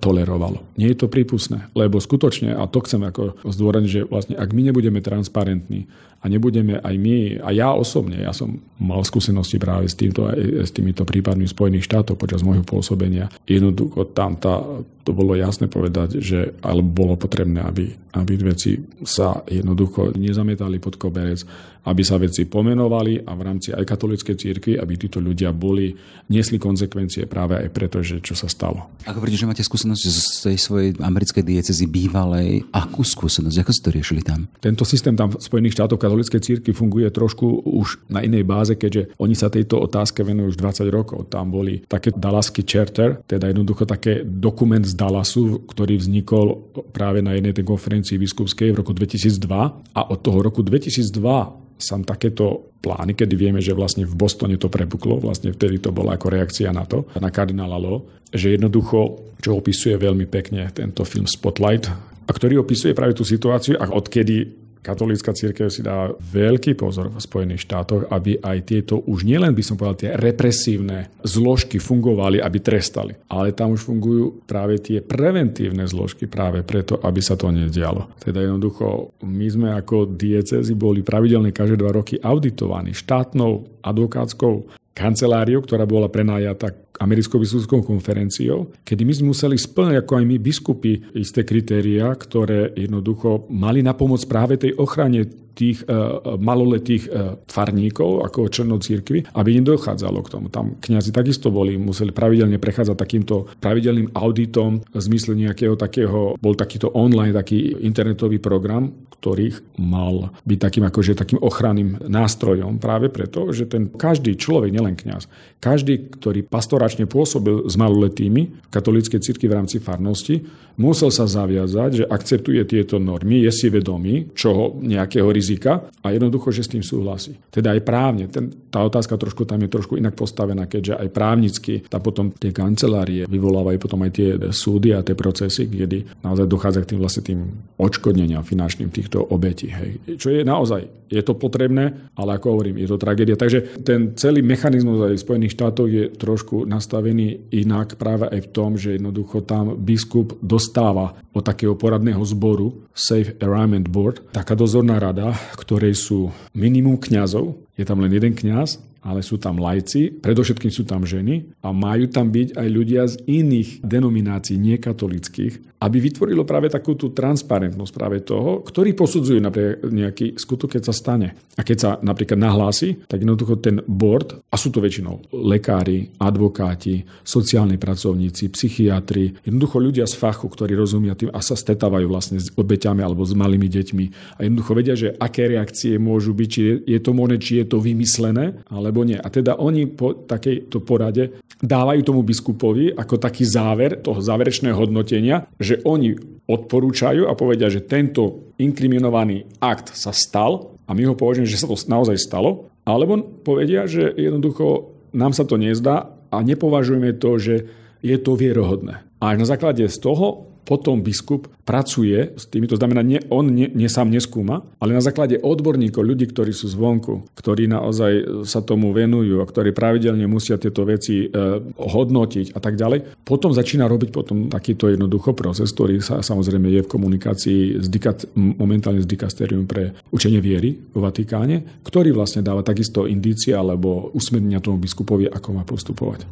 tolerovalo. 0.03 0.59
Nie 0.75 0.91
je 0.91 0.99
to 0.99 1.07
prípustné, 1.07 1.71
lebo 1.71 2.03
skutočne, 2.03 2.51
a 2.51 2.67
to 2.67 2.83
chcem 2.83 3.07
ako 3.07 3.39
zdôrazniť, 3.47 3.91
že 4.03 4.03
vlastne 4.03 4.35
ak 4.35 4.51
my 4.51 4.67
nebudeme 4.67 4.99
transparentní 4.99 5.87
a 6.17 6.25
nebudeme 6.25 6.81
aj 6.81 6.95
my, 6.97 7.17
a 7.45 7.49
ja 7.53 7.69
osobne, 7.71 8.25
ja 8.25 8.33
som 8.33 8.57
mal 8.81 9.05
skúsenosti 9.05 9.61
práve 9.61 9.85
s, 9.85 9.93
týmto, 9.93 10.25
s 10.33 10.73
týmito 10.73 11.05
prípadmi 11.05 11.45
Spojených 11.45 11.85
štátov 11.85 12.17
počas 12.17 12.41
môjho 12.41 12.65
pôsobenia. 12.65 13.29
Jednoducho 13.45 14.09
tam 14.17 14.33
tá, 14.33 14.59
to 15.07 15.15
bolo 15.15 15.39
jasné 15.39 15.71
povedať, 15.71 16.19
že 16.19 16.59
ale 16.59 16.83
bolo 16.83 17.15
potrebné, 17.15 17.63
aby, 17.63 17.95
aby 18.11 18.33
veci 18.43 18.75
sa 19.07 19.39
jednoducho 19.47 20.11
nezamietali 20.19 20.83
pod 20.83 20.99
koberec, 20.99 21.47
aby 21.87 22.03
sa 22.03 22.19
veci 22.19 22.43
pomenovali 22.43 23.23
a 23.23 23.31
v 23.31 23.41
rámci 23.47 23.71
aj 23.71 23.87
katolíckej 23.87 24.35
cirkvi, 24.35 24.73
aby 24.75 24.93
títo 24.99 25.23
ľudia 25.23 25.55
boli, 25.55 25.95
niesli 26.27 26.59
konsekvencie 26.59 27.31
práve 27.31 27.55
aj 27.55 27.71
preto, 27.71 28.03
že 28.03 28.19
čo 28.19 28.35
sa 28.35 28.51
stalo. 28.51 28.91
Ako 29.07 29.23
hovoríte, 29.23 29.39
že 29.39 29.47
máte 29.47 29.63
skúsenosť 29.63 30.03
z 30.03 30.19
tej 30.51 30.57
svojej 30.59 30.89
americkej 30.99 31.47
diecezy 31.47 31.87
bývalej, 31.87 32.67
akú 32.75 33.07
skúsenosť, 33.07 33.63
ako 33.63 33.71
ste 33.71 33.85
to 33.87 33.95
riešili 33.95 34.21
tam? 34.27 34.51
Tento 34.59 34.83
systém 34.83 35.15
tam 35.15 35.31
v 35.31 35.39
Spojených 35.39 35.79
štátoch 35.79 36.01
katolíckej 36.01 36.43
cirkvi 36.43 36.75
funguje 36.75 37.07
trošku 37.07 37.63
už 37.63 38.11
na 38.11 38.19
inej 38.19 38.43
báze, 38.43 38.75
keďže 38.75 39.15
oni 39.15 39.39
sa 39.39 39.47
tejto 39.47 39.79
otázke 39.79 40.27
venujú 40.27 40.51
už 40.51 40.59
20 40.59 40.91
rokov. 40.91 41.31
Tam 41.31 41.47
boli 41.47 41.87
také 41.87 42.11
Dallasky 42.11 42.67
charter, 42.67 43.23
teda 43.23 43.47
jednoducho 43.47 43.87
také 43.87 44.27
dokument 44.27 44.83
z 44.83 44.96
Dallasu, 44.97 45.69
ktorý 45.69 46.01
vznikol 46.01 46.73
práve 46.89 47.21
na 47.21 47.37
jednej 47.37 47.53
tej 47.53 47.69
konferencii 47.69 48.17
biskupskej 48.17 48.73
v 48.73 48.79
roku 48.81 48.97
2002 48.97 49.45
a 49.93 50.01
od 50.09 50.19
toho 50.19 50.41
roku 50.41 50.65
2002 50.65 51.67
sam 51.77 52.01
takéto 52.01 52.73
plány, 52.81 53.13
kedy 53.13 53.37
vieme, 53.37 53.61
že 53.61 53.77
vlastne 53.77 54.03
v 54.03 54.17
Bostone 54.17 54.57
to 54.57 54.65
prepuklo, 54.65 55.21
vlastne 55.21 55.53
vtedy 55.53 55.77
to 55.77 55.93
bola 55.93 56.17
ako 56.17 56.33
reakcia 56.33 56.73
na 56.73 56.89
to, 56.89 57.05
na 57.21 57.29
kardinála 57.29 57.77
Lo, 57.77 58.09
že 58.33 58.57
jednoducho, 58.57 59.29
čo 59.37 59.61
opisuje 59.61 59.93
veľmi 59.93 60.25
pekne 60.25 60.65
tento 60.73 61.05
film 61.05 61.29
Spotlight, 61.29 61.85
a 62.27 62.31
ktorý 62.33 62.59
opisuje 62.59 62.91
práve 62.91 63.15
tú 63.15 63.23
situáciu 63.23 63.79
a 63.79 63.87
odkedy 63.87 64.66
katolícka 64.81 65.33
církev 65.35 65.67
si 65.69 65.83
dá 65.83 66.11
veľký 66.11 66.77
pozor 66.77 67.11
v 67.11 67.19
Spojených 67.19 67.65
štátoch, 67.67 68.07
aby 68.09 68.39
aj 68.39 68.57
tieto 68.65 69.01
už 69.03 69.27
nielen 69.27 69.53
by 69.53 69.63
som 69.63 69.75
povedal 69.75 69.97
tie 69.97 70.11
represívne 70.15 71.11
zložky 71.23 71.77
fungovali, 71.81 72.41
aby 72.41 72.57
trestali, 72.61 73.13
ale 73.31 73.53
tam 73.53 73.75
už 73.75 73.87
fungujú 73.87 74.45
práve 74.47 74.79
tie 74.79 75.03
preventívne 75.03 75.85
zložky 75.85 76.25
práve 76.25 76.63
preto, 76.63 76.97
aby 77.01 77.21
sa 77.21 77.35
to 77.35 77.49
nedialo. 77.49 78.09
Teda 78.21 78.43
jednoducho 78.43 79.17
my 79.23 79.47
sme 79.47 79.69
ako 79.75 80.09
diecezy 80.15 80.73
boli 80.73 81.03
pravidelne 81.03 81.51
každé 81.51 81.79
dva 81.79 81.91
roky 81.91 82.17
auditovaní 82.21 82.95
štátnou 82.95 83.83
advokátskou 83.83 84.86
kanceláriou, 84.97 85.61
ktorá 85.61 85.85
bola 85.85 86.09
prenajatá 86.09 86.73
americkou 86.97 87.37
biskupskou 87.37 87.85
konferenciou, 87.85 88.73
kedy 88.81 89.05
my 89.05 89.13
sme 89.13 89.25
museli 89.29 89.53
splňať 89.53 90.01
ako 90.01 90.13
aj 90.17 90.25
my 90.25 90.37
biskupy 90.41 90.91
isté 91.13 91.45
kritériá, 91.45 92.09
ktoré 92.17 92.73
jednoducho 92.73 93.45
mali 93.53 93.85
na 93.85 93.93
pomoc 93.93 94.25
práve 94.25 94.57
tej 94.57 94.73
ochrane 94.81 95.29
tých 95.57 95.81
uh, 95.89 96.37
maloletých 96.37 97.09
farníkov 97.49 98.21
ako 98.29 98.53
členov 98.53 98.85
církvy, 98.85 99.33
aby 99.33 99.49
nedochádzalo 99.57 100.19
k 100.21 100.31
tomu. 100.31 100.47
Tam 100.53 100.77
kňazi 100.77 101.09
takisto 101.09 101.49
boli, 101.49 101.73
museli 101.81 102.13
pravidelne 102.13 102.61
prechádzať 102.61 102.93
takýmto 102.93 103.49
pravidelným 103.57 104.13
auditom 104.13 104.85
v 104.85 105.01
zmysle 105.01 105.33
nejakého 105.33 105.73
takého, 105.73 106.37
bol 106.37 106.53
takýto 106.53 106.93
online, 106.93 107.33
taký 107.33 107.73
internetový 107.81 108.37
program, 108.37 108.93
ktorý 109.17 109.49
mal 109.81 110.29
byť 110.45 110.59
takým 110.61 110.85
akože 110.85 111.17
takým 111.17 111.39
ochranným 111.41 112.05
nástrojom 112.05 112.77
práve 112.77 113.09
preto, 113.09 113.49
že 113.49 113.65
ten 113.65 113.89
každý 113.89 114.37
človek, 114.37 114.69
nielen 114.69 114.93
kňaz, 114.93 115.25
každý, 115.57 116.13
ktorý 116.21 116.45
pastoračne 116.45 117.09
pôsobil 117.09 117.65
s 117.65 117.73
maloletými 117.81 118.41
v 118.45 118.69
katolíckej 118.69 119.17
cirkvi 119.17 119.49
v 119.49 119.57
rámci 119.57 119.81
farnosti, 119.81 120.45
musel 120.77 121.09
sa 121.09 121.25
zaviazať, 121.25 122.05
že 122.05 122.05
akceptuje 122.05 122.61
tieto 122.69 123.01
normy, 123.01 123.41
je 123.41 123.51
si 123.51 123.67
vedomý 123.73 124.29
čoho 124.37 124.77
nejakého 124.85 125.25
rizika 125.47 125.87
a 126.03 126.11
jednoducho, 126.13 126.51
že 126.51 126.67
s 126.67 126.73
tým 126.75 126.83
súhlasí. 126.85 127.39
Teda 127.49 127.73
aj 127.73 127.81
právne. 127.81 128.29
Ten, 128.29 128.53
tá 128.69 128.85
otázka 128.85 129.17
trošku 129.17 129.47
tam 129.49 129.63
je 129.65 129.71
trošku 129.71 129.95
inak 129.97 130.13
postavená, 130.13 130.69
keďže 130.69 130.99
aj 130.99 131.07
právnicky 131.09 131.73
tam 131.89 132.03
potom 132.03 132.35
tie 132.35 132.53
kancelárie 132.53 133.23
vyvolávajú 133.25 133.77
potom 133.81 134.05
aj 134.05 134.11
tie 134.13 134.29
súdy 134.53 134.93
a 134.93 135.01
tie 135.01 135.17
procesy, 135.17 135.65
kedy 135.65 136.21
naozaj 136.21 136.45
dochádza 136.45 136.85
k 136.85 136.89
tým 136.93 136.99
vlastne 137.01 137.23
tým 137.25 137.39
odškodneniam 137.81 138.45
finančným 138.45 138.93
týchto 138.93 139.23
obetí. 139.23 139.73
Hej. 139.73 140.19
Čo 140.21 140.29
je 140.29 140.45
naozaj, 140.45 141.09
je 141.09 141.23
to 141.23 141.33
potrebné, 141.33 142.11
ale 142.13 142.37
ako 142.37 142.59
hovorím, 142.59 142.83
je 142.83 142.91
to 142.91 143.01
tragédia. 143.01 143.39
Takže 143.39 143.81
ten 143.81 144.13
celý 144.19 144.43
mechanizmus 144.43 144.99
aj 144.99 145.15
v 145.15 145.25
Spojených 145.25 145.55
štátoch 145.55 145.87
je 145.87 146.11
trošku 146.13 146.67
nastavený 146.67 147.55
inak 147.55 147.95
práve 147.95 148.27
aj 148.27 148.43
v 148.43 148.51
tom, 148.51 148.75
že 148.75 148.99
jednoducho 148.99 149.47
tam 149.47 149.79
biskup 149.79 150.35
dos 150.43 150.67
dostáva 150.67 151.15
od 151.31 151.45
takého 151.45 151.77
poradného 151.77 152.19
zboru 152.25 152.83
Safe 152.91 153.37
Environment 153.39 153.87
Board, 153.87 154.19
taká 154.35 154.57
dozorná 154.57 154.99
rada, 154.99 155.36
ktorej 155.55 155.95
sú 155.95 156.33
minimum 156.57 156.97
kňazov, 156.99 157.55
je 157.77 157.85
tam 157.85 158.01
len 158.01 158.11
jeden 158.11 158.33
kňaz 158.33 158.87
ale 159.07 159.23
sú 159.23 159.39
tam 159.39 159.55
lajci, 159.55 160.19
predovšetkým 160.19 160.67
sú 160.67 160.83
tam 160.83 161.07
ženy 161.07 161.47
a 161.63 161.71
majú 161.71 162.11
tam 162.11 162.27
byť 162.27 162.59
aj 162.59 162.67
ľudia 162.67 163.07
z 163.07 163.15
iných 163.23 163.79
denominácií, 163.79 164.59
nekatolických, 164.59 165.76
aby 165.77 165.97
vytvorilo 166.01 166.41
práve 166.41 166.73
takú 166.73 166.97
tú 166.97 167.13
transparentnosť 167.13 167.91
práve 167.93 168.25
toho, 168.25 168.65
ktorí 168.65 168.97
posudzujú 168.97 169.37
napríklad 169.37 169.93
nejaký 169.93 170.25
skutok, 170.37 170.77
keď 170.77 170.89
sa 170.89 170.93
stane. 170.93 171.37
A 171.57 171.61
keď 171.61 171.77
sa 171.77 171.89
napríklad 172.01 172.37
nahlási, 172.37 173.05
tak 173.05 173.21
jednoducho 173.21 173.61
ten 173.61 173.81
board, 173.85 174.41
a 174.49 174.55
sú 174.57 174.73
to 174.73 174.81
väčšinou 174.81 175.29
lekári, 175.33 176.09
advokáti, 176.17 177.05
sociálni 177.21 177.77
pracovníci, 177.77 178.49
psychiatri, 178.53 179.37
jednoducho 179.45 179.77
ľudia 179.77 180.05
z 180.09 180.17
fachu, 180.17 180.49
ktorí 180.49 180.73
rozumia 180.73 181.13
tým 181.13 181.29
a 181.33 181.41
sa 181.41 181.53
stetávajú 181.53 182.09
vlastne 182.09 182.41
s 182.41 182.49
obeťami 182.53 183.01
alebo 183.01 183.21
s 183.25 183.37
malými 183.37 183.69
deťmi 183.69 184.05
a 184.37 184.45
jednoducho 184.45 184.71
vedia, 184.73 184.95
že 184.97 185.13
aké 185.17 185.49
reakcie 185.49 186.01
môžu 186.01 186.33
byť, 186.33 186.49
či 186.49 186.61
je, 186.85 186.99
to 187.01 187.11
možné, 187.13 187.37
či 187.37 187.61
je 187.61 187.65
to 187.69 187.77
vymyslené, 187.77 188.65
alebo 188.69 189.05
nie. 189.05 189.17
A 189.17 189.27
teda 189.29 189.57
oni 189.61 189.89
po 189.89 190.13
takejto 190.13 190.81
porade 190.81 191.41
dávajú 191.57 192.01
tomu 192.05 192.21
biskupovi 192.21 192.93
ako 192.93 193.17
taký 193.17 193.43
záver 193.45 193.97
toho 194.01 194.21
záverečného 194.21 194.77
hodnotenia, 194.77 195.49
že 195.67 195.83
oni 195.83 196.15
odporúčajú 196.47 197.27
a 197.27 197.35
povedia, 197.35 197.67
že 197.67 197.83
tento 197.83 198.55
inkriminovaný 198.55 199.43
akt 199.59 199.91
sa 199.91 200.15
stal 200.15 200.79
a 200.87 200.95
my 200.95 201.03
ho 201.11 201.19
považujeme, 201.19 201.51
že 201.51 201.59
sa 201.59 201.67
to 201.67 201.75
naozaj 201.91 202.15
stalo 202.15 202.71
Alebo 202.87 203.19
povedia, 203.43 203.83
že 203.83 204.15
jednoducho 204.15 204.95
nám 205.11 205.35
sa 205.35 205.43
to 205.43 205.59
nezdá 205.59 206.15
a 206.31 206.37
nepovažujeme 206.39 207.19
to, 207.19 207.35
že 207.35 207.55
je 207.99 208.15
to 208.15 208.39
vierohodné. 208.39 209.03
A 209.19 209.35
na 209.35 209.43
základe 209.43 209.83
z 209.83 209.97
toho 209.99 210.47
potom 210.67 210.99
biskup 210.99 211.47
pracuje 211.63 212.35
s 212.35 212.43
tými, 212.51 212.67
to 212.67 212.75
znamená, 212.75 212.99
nie, 212.99 213.23
on 213.31 213.47
nie, 213.55 213.71
nie 213.71 213.87
sám 213.87 214.11
neskúma, 214.11 214.67
ale 214.83 214.91
na 214.91 215.03
základe 215.03 215.39
odborníkov, 215.39 216.03
ľudí, 216.03 216.27
ktorí 216.27 216.51
sú 216.51 216.67
zvonku, 216.67 217.31
ktorí 217.39 217.71
naozaj 217.71 218.43
sa 218.43 218.59
tomu 218.59 218.91
venujú 218.91 219.39
a 219.39 219.47
ktorí 219.47 219.71
pravidelne 219.71 220.27
musia 220.27 220.59
tieto 220.59 220.83
veci 220.83 221.23
e, 221.23 221.27
hodnotiť 221.75 222.51
a 222.51 222.59
tak 222.59 222.75
ďalej, 222.75 223.23
potom 223.23 223.55
začína 223.55 223.87
robiť 223.87 224.09
potom 224.11 224.51
takýto 224.51 224.91
jednoducho 224.91 225.31
proces, 225.31 225.71
ktorý 225.71 226.03
sa 226.03 226.19
samozrejme 226.19 226.67
je 226.67 226.81
v 226.83 226.91
komunikácii 226.91 227.59
s 227.79 227.87
dikat, 227.87 228.27
momentálne 228.35 228.99
s 229.03 229.07
dikasterium 229.07 229.67
pre 229.67 229.95
učenie 230.11 230.43
viery 230.43 230.75
v 230.75 230.99
Vatikáne, 230.99 231.83
ktorý 231.83 232.11
vlastne 232.11 232.43
dáva 232.43 232.63
takisto 232.63 233.07
indície 233.07 233.55
alebo 233.55 234.11
usmernenia 234.15 234.59
tomu 234.59 234.79
biskupovi, 234.83 235.31
ako 235.31 235.47
má 235.51 235.63
postupovať. 235.63 236.27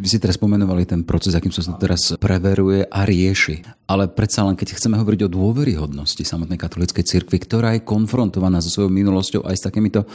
Vy 0.00 0.08
si 0.08 0.20
teraz 0.20 0.36
spomenovali 0.36 0.84
ten 0.84 1.04
proces, 1.04 1.36
akým 1.36 1.52
sa 1.52 1.76
teraz 1.76 2.16
preveruje 2.20 2.84
a 2.88 3.04
rieši 3.08 3.73
ale 3.84 4.08
predsa 4.08 4.44
len 4.48 4.56
keď 4.56 4.80
chceme 4.80 4.96
hovoriť 4.96 5.28
o 5.28 5.32
dôveryhodnosti 5.32 6.24
samotnej 6.24 6.56
katolíckej 6.56 7.04
cirkvi, 7.04 7.36
ktorá 7.36 7.76
je 7.76 7.84
konfrontovaná 7.84 8.64
so 8.64 8.72
svojou 8.72 8.88
minulosťou 8.88 9.44
aj 9.44 9.56
s 9.60 9.66
takýmito 9.68 10.08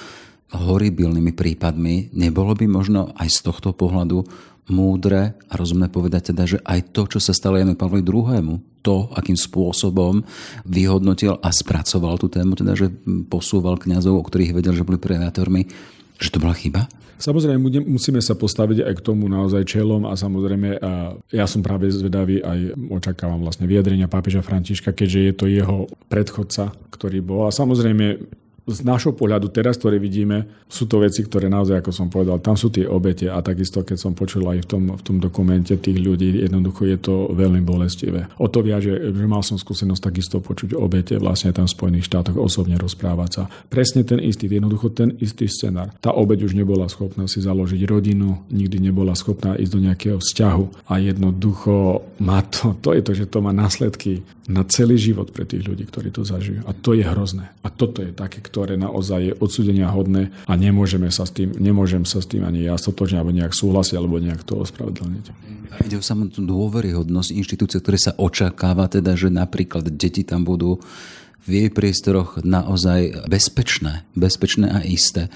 horibilnými 0.50 1.38
prípadmi, 1.38 2.10
nebolo 2.18 2.58
by 2.58 2.66
možno 2.66 3.14
aj 3.14 3.30
z 3.30 3.40
tohto 3.46 3.78
pohľadu 3.78 4.26
múdre 4.70 5.38
a 5.50 5.54
rozumné 5.58 5.90
povedať 5.90 6.34
teda, 6.34 6.44
že 6.46 6.58
aj 6.62 6.94
to, 6.94 7.06
čo 7.10 7.20
sa 7.22 7.34
stalo 7.34 7.58
Janu 7.58 7.74
Pavlovi 7.74 8.06
II., 8.06 8.62
to, 8.80 9.12
akým 9.12 9.36
spôsobom 9.36 10.24
vyhodnotil 10.64 11.36
a 11.44 11.50
spracoval 11.52 12.16
tú 12.16 12.32
tému, 12.32 12.56
teda, 12.56 12.80
že 12.80 12.88
posúval 13.28 13.76
kňazov, 13.76 14.16
o 14.16 14.24
ktorých 14.24 14.56
vedel, 14.56 14.72
že 14.72 14.88
boli 14.88 14.96
predátormi, 14.96 15.68
že 16.20 16.30
to 16.30 16.44
bola 16.44 16.54
chyba? 16.54 16.92
Samozrejme, 17.20 17.60
musíme 17.84 18.24
sa 18.24 18.32
postaviť 18.32 18.88
aj 18.88 18.94
k 18.96 19.04
tomu 19.04 19.28
naozaj 19.28 19.68
čelom 19.68 20.08
a 20.08 20.16
samozrejme 20.16 20.80
ja 21.36 21.46
som 21.52 21.60
práve 21.60 21.92
zvedavý 21.92 22.40
aj 22.40 22.80
očakávam 22.88 23.44
vlastne 23.44 23.68
vyjadrenia 23.68 24.08
pápeža 24.08 24.40
Františka, 24.40 24.96
keďže 24.96 25.20
je 25.20 25.34
to 25.36 25.46
jeho 25.52 25.78
predchodca, 26.08 26.72
ktorý 26.96 27.20
bol. 27.20 27.44
A 27.44 27.52
samozrejme 27.52 28.24
z 28.70 28.86
našho 28.86 29.18
pohľadu 29.18 29.50
teraz, 29.50 29.82
ktoré 29.82 29.98
vidíme, 29.98 30.46
sú 30.70 30.86
to 30.86 31.02
veci, 31.02 31.26
ktoré 31.26 31.50
naozaj, 31.50 31.82
ako 31.82 31.92
som 31.92 32.08
povedal, 32.08 32.38
tam 32.40 32.54
sú 32.54 32.70
tie 32.70 32.86
obete 32.86 33.26
a 33.26 33.42
takisto, 33.42 33.82
keď 33.82 33.98
som 33.98 34.14
počul 34.14 34.46
aj 34.46 34.64
v 34.64 34.68
tom, 34.70 34.84
v 34.94 35.02
tom 35.02 35.18
dokumente 35.18 35.74
tých 35.76 35.98
ľudí, 35.98 36.46
jednoducho 36.46 36.86
je 36.86 36.98
to 37.02 37.16
veľmi 37.34 37.66
bolestivé. 37.66 38.30
O 38.38 38.48
to 38.48 38.62
viac, 38.62 38.86
že, 38.86 38.94
že 39.10 39.26
mal 39.26 39.42
som 39.42 39.58
skúsenosť 39.58 40.02
takisto 40.02 40.38
počuť 40.40 40.78
obete 40.78 41.18
vlastne 41.18 41.50
tam 41.50 41.66
v 41.66 41.74
Spojených 41.74 42.08
štátoch 42.08 42.38
osobne 42.38 42.78
rozprávať 42.78 43.30
sa. 43.34 43.44
Presne 43.68 44.06
ten 44.06 44.22
istý, 44.22 44.46
jednoducho 44.46 44.94
ten 44.94 45.18
istý 45.18 45.50
scenár. 45.50 45.90
Tá 45.98 46.14
obeť 46.14 46.46
už 46.46 46.54
nebola 46.54 46.86
schopná 46.86 47.26
si 47.26 47.42
založiť 47.42 47.82
rodinu, 47.90 48.46
nikdy 48.54 48.78
nebola 48.78 49.18
schopná 49.18 49.58
ísť 49.58 49.72
do 49.74 49.80
nejakého 49.84 50.18
vzťahu 50.22 50.86
a 50.86 50.94
jednoducho 51.02 52.06
má 52.22 52.46
to, 52.46 52.78
to 52.78 52.94
je 52.94 53.02
to, 53.02 53.12
že 53.18 53.26
to 53.26 53.42
má 53.42 53.50
následky 53.50 54.22
na 54.50 54.66
celý 54.66 54.98
život 54.98 55.30
pre 55.30 55.46
tých 55.46 55.62
ľudí, 55.62 55.86
ktorí 55.86 56.10
to 56.10 56.26
zažijú. 56.26 56.66
A 56.66 56.74
to 56.74 56.98
je 56.98 57.06
hrozné. 57.06 57.54
A 57.62 57.70
toto 57.70 58.02
je 58.02 58.10
také, 58.10 58.42
ktoré 58.42 58.82
naozaj 58.82 59.20
je 59.22 59.34
odsudenia 59.38 59.94
hodné 59.94 60.34
a 60.50 60.58
nemôžeme 60.58 61.14
sa 61.14 61.30
s 61.30 61.32
tým, 61.38 61.54
nemôžem 61.62 62.02
sa 62.02 62.18
s 62.18 62.26
tým 62.26 62.42
ani 62.42 62.66
ja 62.66 62.74
stotočne 62.74 63.22
alebo 63.22 63.30
nejak 63.30 63.54
súhlasiť 63.54 63.94
alebo 63.94 64.18
nejak 64.18 64.42
to 64.42 64.58
ospravedlniť. 64.58 65.26
Ide 65.86 66.02
o 66.02 66.04
samotnú 66.04 66.50
dôveryhodnosť 66.50 67.30
inštitúcie, 67.38 67.78
ktoré 67.78 68.02
sa 68.02 68.18
očakáva 68.18 68.90
teda, 68.90 69.14
že 69.14 69.30
napríklad 69.30 69.86
deti 69.94 70.26
tam 70.26 70.42
budú 70.42 70.82
v 71.46 71.50
jej 71.66 71.70
priestoroch 71.70 72.42
naozaj 72.42 73.30
bezpečné, 73.30 74.02
bezpečné 74.18 74.66
a 74.66 74.82
isté 74.82 75.30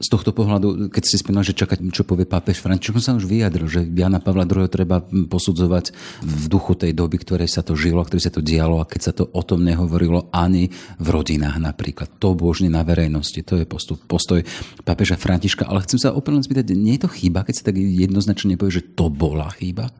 z 0.00 0.08
tohto 0.08 0.32
pohľadu, 0.32 0.88
keď 0.88 1.02
si 1.04 1.20
spomínal, 1.20 1.44
že 1.44 1.52
čakať, 1.52 1.84
čo 1.92 2.08
povie 2.08 2.24
pápež 2.24 2.64
František, 2.64 2.96
on 2.96 3.04
sa 3.04 3.12
už 3.20 3.28
vyjadril, 3.28 3.68
že 3.68 3.84
Jana 3.84 4.16
Pavla 4.16 4.48
II 4.48 4.64
treba 4.72 5.04
posudzovať 5.04 5.92
v 6.24 6.44
duchu 6.48 6.72
tej 6.72 6.96
doby, 6.96 7.20
ktorej 7.20 7.52
sa 7.52 7.60
to 7.60 7.76
žilo, 7.76 8.00
ktorej 8.00 8.24
sa 8.24 8.32
to 8.32 8.40
dialo 8.40 8.80
a 8.80 8.88
keď 8.88 9.00
sa 9.04 9.12
to 9.12 9.28
o 9.28 9.42
tom 9.44 9.60
nehovorilo 9.60 10.32
ani 10.32 10.72
v 10.96 11.06
rodinách 11.12 11.60
napríklad. 11.60 12.16
To 12.16 12.32
božne 12.32 12.72
na 12.72 12.80
verejnosti, 12.80 13.44
to 13.44 13.60
je 13.60 13.68
postup, 13.68 14.00
postoj 14.08 14.40
pápeža 14.88 15.20
Františka. 15.20 15.68
Ale 15.68 15.84
chcem 15.84 16.00
sa 16.00 16.16
opäť 16.16 16.32
len 16.32 16.44
spýtať, 16.48 16.72
nie 16.72 16.96
je 16.96 17.04
to 17.04 17.12
chyba, 17.12 17.44
keď 17.44 17.54
sa 17.60 17.66
tak 17.68 17.76
jednoznačne 17.76 18.56
nepovie, 18.56 18.80
že 18.80 18.96
to 18.96 19.12
bola 19.12 19.52
chyba? 19.60 19.92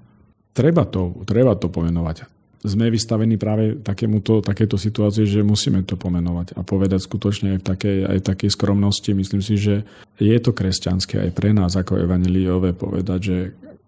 Treba 0.57 0.89
to, 0.89 1.21
treba 1.29 1.53
to 1.61 1.69
pomenovať 1.69 2.40
sme 2.61 2.93
vystavení 2.93 3.41
práve 3.41 3.81
takémuto, 3.81 4.45
takéto 4.45 4.77
situácii, 4.77 5.25
že 5.25 5.41
musíme 5.41 5.81
to 5.89 5.97
pomenovať 5.97 6.53
a 6.57 6.61
povedať 6.61 7.01
skutočne 7.01 7.57
aj 7.57 7.59
v 7.59 7.65
takej, 7.65 7.99
aj 8.05 8.19
v 8.21 8.27
takej 8.29 8.51
skromnosti. 8.53 9.11
Myslím 9.17 9.41
si, 9.41 9.57
že 9.57 9.89
je 10.21 10.37
to 10.37 10.53
kresťanské 10.53 11.17
aj 11.25 11.31
pre 11.33 11.57
nás 11.57 11.73
ako 11.73 11.97
evaneliové 12.05 12.77
povedať, 12.77 13.21
že, 13.21 13.39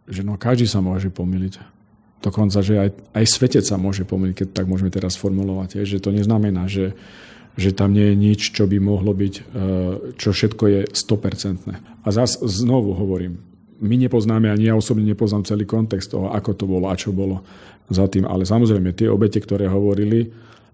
že 0.08 0.20
no, 0.24 0.40
každý 0.40 0.64
sa 0.64 0.80
môže 0.80 1.12
pomýliť. 1.12 1.60
Dokonca, 2.22 2.64
že 2.64 2.80
aj, 2.80 2.90
aj 3.12 3.24
svetec 3.28 3.64
sa 3.66 3.76
môže 3.76 4.08
pomýliť, 4.08 4.34
keď 4.40 4.48
tak 4.56 4.66
môžeme 4.70 4.88
teraz 4.88 5.20
formulovať. 5.20 5.82
Je, 5.82 5.98
že 5.98 6.00
to 6.00 6.14
neznamená, 6.14 6.64
že, 6.64 6.96
že 7.60 7.76
tam 7.76 7.92
nie 7.92 8.08
je 8.08 8.16
nič, 8.16 8.40
čo 8.56 8.64
by 8.64 8.78
mohlo 8.80 9.12
byť, 9.12 9.34
e, 9.36 9.42
čo 10.16 10.32
všetko 10.32 10.64
je 10.70 10.80
100%. 10.88 11.76
A 11.76 12.08
zase 12.08 12.40
znovu 12.46 12.96
hovorím, 12.96 13.52
my 13.82 13.98
nepoznáme, 13.98 14.46
ani 14.46 14.70
ja 14.70 14.78
osobne 14.78 15.02
nepoznám 15.02 15.42
celý 15.42 15.66
kontext 15.66 16.14
toho, 16.14 16.30
ako 16.30 16.54
to 16.54 16.64
bolo 16.70 16.86
a 16.86 16.94
čo 16.94 17.10
bolo 17.10 17.42
za 17.92 18.08
tým. 18.08 18.24
Ale 18.24 18.48
samozrejme, 18.48 18.96
tie 18.96 19.08
obete, 19.08 19.38
ktoré 19.38 19.68
hovorili 19.68 20.32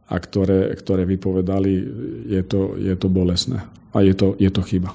a 0.09 0.17
ktoré, 0.17 0.73
ktoré 0.79 1.05
vypovedali, 1.05 1.73
je 2.31 2.43
to, 2.47 2.79
je 2.81 2.95
to 2.97 3.09
bolesné. 3.13 3.61
A 3.93 4.01
je 4.01 4.15
to, 4.17 4.39
je 4.41 4.49
to 4.49 4.63
chyba. 4.65 4.95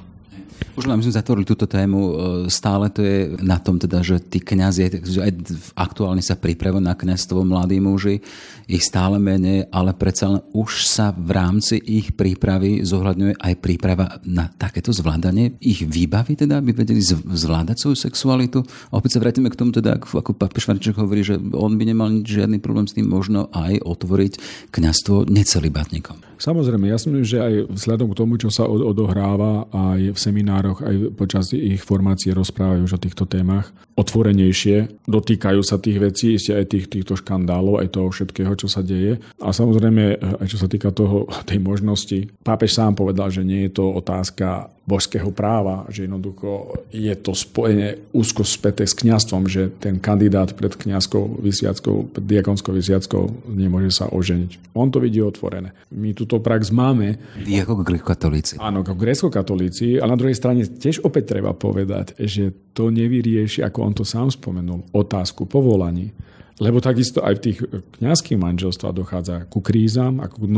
Už 0.74 0.89
len 0.89 0.97
sme 1.01 1.14
zatvorili 1.14 1.45
túto 1.45 1.70
tému, 1.70 1.99
e, 1.99 2.14
stále 2.49 2.89
to 2.89 3.06
je 3.06 3.38
na 3.45 3.62
tom 3.62 3.78
teda, 3.78 4.01
že 4.01 4.18
tí 4.18 4.41
kniazy, 4.41 5.06
aj 5.22 5.32
aktuálne 5.78 6.26
sa 6.26 6.34
pripravujú 6.34 6.82
na 6.82 6.97
kniazstvo 6.97 7.45
mladí 7.45 7.78
muži, 7.78 8.26
ich 8.66 8.82
stále 8.82 9.22
menej, 9.22 9.70
ale 9.70 9.93
predsa 9.93 10.34
len 10.34 10.41
už 10.56 10.88
sa 10.88 11.14
v 11.14 11.30
rámci 11.36 11.78
ich 11.78 12.16
prípravy 12.16 12.82
zohľadňuje 12.82 13.38
aj 13.38 13.54
príprava 13.60 14.18
na 14.26 14.49
takéto 14.49 14.89
zvládanie 14.89 15.60
ich 15.62 15.84
výbavy, 15.84 16.39
teda, 16.39 16.58
aby 16.58 16.74
vedeli 16.74 17.04
zvládať 17.04 17.78
svoju 17.78 17.97
sexualitu. 18.10 18.64
A 18.89 18.97
opäť 18.97 19.20
sa 19.20 19.22
vrátime 19.22 19.51
k 19.51 19.60
tomu, 19.60 19.76
teda, 19.76 19.99
ako 19.99 20.34
papež 20.34 20.66
František 20.66 20.97
hovorí, 20.97 21.22
že 21.22 21.38
on 21.54 21.76
by 21.78 21.84
nemal 21.86 22.10
žiadny 22.24 22.58
problém 22.64 22.89
s 22.89 22.95
tým 22.95 23.06
možno 23.06 23.51
aj 23.54 23.84
otvoriť 23.84 24.34
kniazstvo 24.74 25.30
necelibatníkom. 25.30 26.33
Samozrejme, 26.44 26.91
ja 26.91 27.00
myslím, 27.00 27.24
že 27.24 27.39
aj 27.39 27.72
vzhľadom 27.72 28.12
k 28.12 28.20
tomu, 28.20 28.36
čo 28.36 28.52
sa 28.52 28.68
odohráva 28.68 29.72
aj 29.72 30.12
v 30.12 30.20
seminároch, 30.20 30.84
aj 30.84 31.16
počas 31.16 31.56
ich 31.56 31.80
formácie 31.80 32.36
rozprávajú 32.36 32.84
už 32.84 33.00
o 33.00 33.04
týchto 33.04 33.24
témach, 33.24 33.72
otvorenejšie, 33.96 35.08
dotýkajú 35.08 35.64
sa 35.64 35.80
tých 35.80 36.04
vecí, 36.04 36.36
ešte 36.36 36.52
aj 36.52 36.66
tých, 36.68 36.86
týchto 36.91 37.16
škandálov, 37.16 37.80
aj 37.80 37.96
toho 37.96 38.12
všetkého, 38.12 38.60
čo 38.60 38.68
sa 38.68 38.84
deje. 38.84 39.24
A 39.39 39.56
samozrejme, 39.56 40.20
aj 40.44 40.48
čo 40.52 40.60
sa 40.60 40.68
týka 40.68 40.91
toho, 40.91 41.32
tej 41.50 41.64
možnosti, 41.64 42.28
pápež 42.44 42.76
sám 42.76 43.00
povedal, 43.00 43.32
že 43.32 43.48
nie 43.48 43.72
je 43.72 43.80
to 43.80 43.96
otázka 43.96 44.68
božského 44.84 45.32
práva, 45.32 45.88
že 45.88 46.04
jednoducho 46.04 46.76
je 46.91 47.16
to 47.16 47.32
spojenie 47.32 48.04
úzko 48.12 48.44
späté 48.44 48.84
s 48.84 48.91
kňastvom, 48.91 49.48
že 49.48 49.72
ten 49.80 49.96
kandidát 49.96 50.52
pred 50.52 50.76
kňazskou 50.76 51.39
vysviackou, 51.39 52.12
pred 52.12 52.26
diakonskou 52.28 52.76
vysviackou 52.76 53.48
nemôže 53.48 53.96
sa 53.96 54.12
oženiť. 54.12 54.76
On 54.76 54.91
to 54.91 55.00
vidí 55.00 55.24
otvorené. 55.24 55.72
My 55.96 56.12
túto 56.34 56.42
prax 56.42 56.74
máme. 56.74 57.22
Ako 57.46 57.86
grécko-katolíci. 57.86 58.58
Áno, 58.58 58.82
ako 58.82 58.98
grécko-katolíci, 58.98 60.02
ale 60.02 60.18
na 60.18 60.20
druhej 60.20 60.34
strane 60.34 60.66
tiež 60.66 61.06
opäť 61.06 61.38
treba 61.38 61.54
povedať, 61.54 62.18
že 62.18 62.50
to 62.74 62.90
nevyrieši, 62.90 63.62
ako 63.62 63.80
on 63.86 63.94
to 63.94 64.02
sám 64.02 64.34
spomenul, 64.34 64.82
otázku 64.90 65.46
povolaní. 65.46 66.10
Lebo 66.58 66.82
takisto 66.82 67.22
aj 67.22 67.34
v 67.38 67.44
tých 67.50 67.58
kňazských 68.02 68.38
manželstvách 68.38 68.98
dochádza 68.98 69.36
ku 69.50 69.62
krízam, 69.62 70.22
ako 70.22 70.46
v 70.46 70.50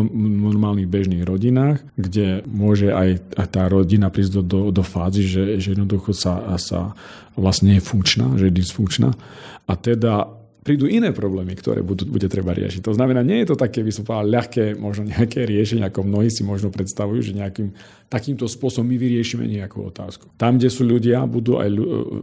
normálnych 0.43 0.91
bežných 0.91 1.23
rodinách, 1.23 1.83
kde 1.95 2.43
môže 2.47 2.91
aj, 2.91 3.23
aj 3.35 3.47
tá 3.47 3.67
rodina 3.67 4.11
prísť 4.11 4.39
do, 4.39 4.43
do, 4.43 4.59
do 4.75 4.83
fázy, 4.83 5.23
že, 5.23 5.59
že 5.59 5.75
jednoducho 5.75 6.11
sa, 6.11 6.55
sa 6.59 6.95
vlastne 7.39 7.79
je 7.79 7.83
funkčná, 7.83 8.35
že 8.35 8.51
je 8.51 8.59
dysfunkčná. 8.59 9.15
A 9.65 9.73
teda 9.79 10.27
prídu 10.65 10.89
iné 10.89 11.13
problémy, 11.13 11.53
ktoré 11.53 11.85
budú, 11.85 12.09
bude 12.09 12.25
treba 12.25 12.49
riešiť. 12.57 12.81
To 12.81 12.97
znamená, 12.97 13.21
nie 13.21 13.45
je 13.45 13.53
to 13.53 13.61
také, 13.61 13.85
by 13.85 13.93
som 13.93 14.01
povedal, 14.01 14.33
ľahké, 14.33 14.73
možno 14.81 15.05
nejaké 15.13 15.45
riešenie, 15.45 15.85
ako 15.85 16.01
mnohí 16.01 16.33
si 16.33 16.41
možno 16.41 16.73
predstavujú, 16.73 17.21
že 17.21 17.37
nejakým 17.37 17.69
takýmto 18.05 18.45
spôsobom 18.45 18.85
my 18.85 18.97
vyriešime 19.01 19.49
nejakú 19.49 19.81
otázku. 19.81 20.29
Tam, 20.37 20.57
kde 20.57 20.69
sú 20.69 20.85
ľudia, 20.85 21.25
budú 21.25 21.57
aj 21.57 21.69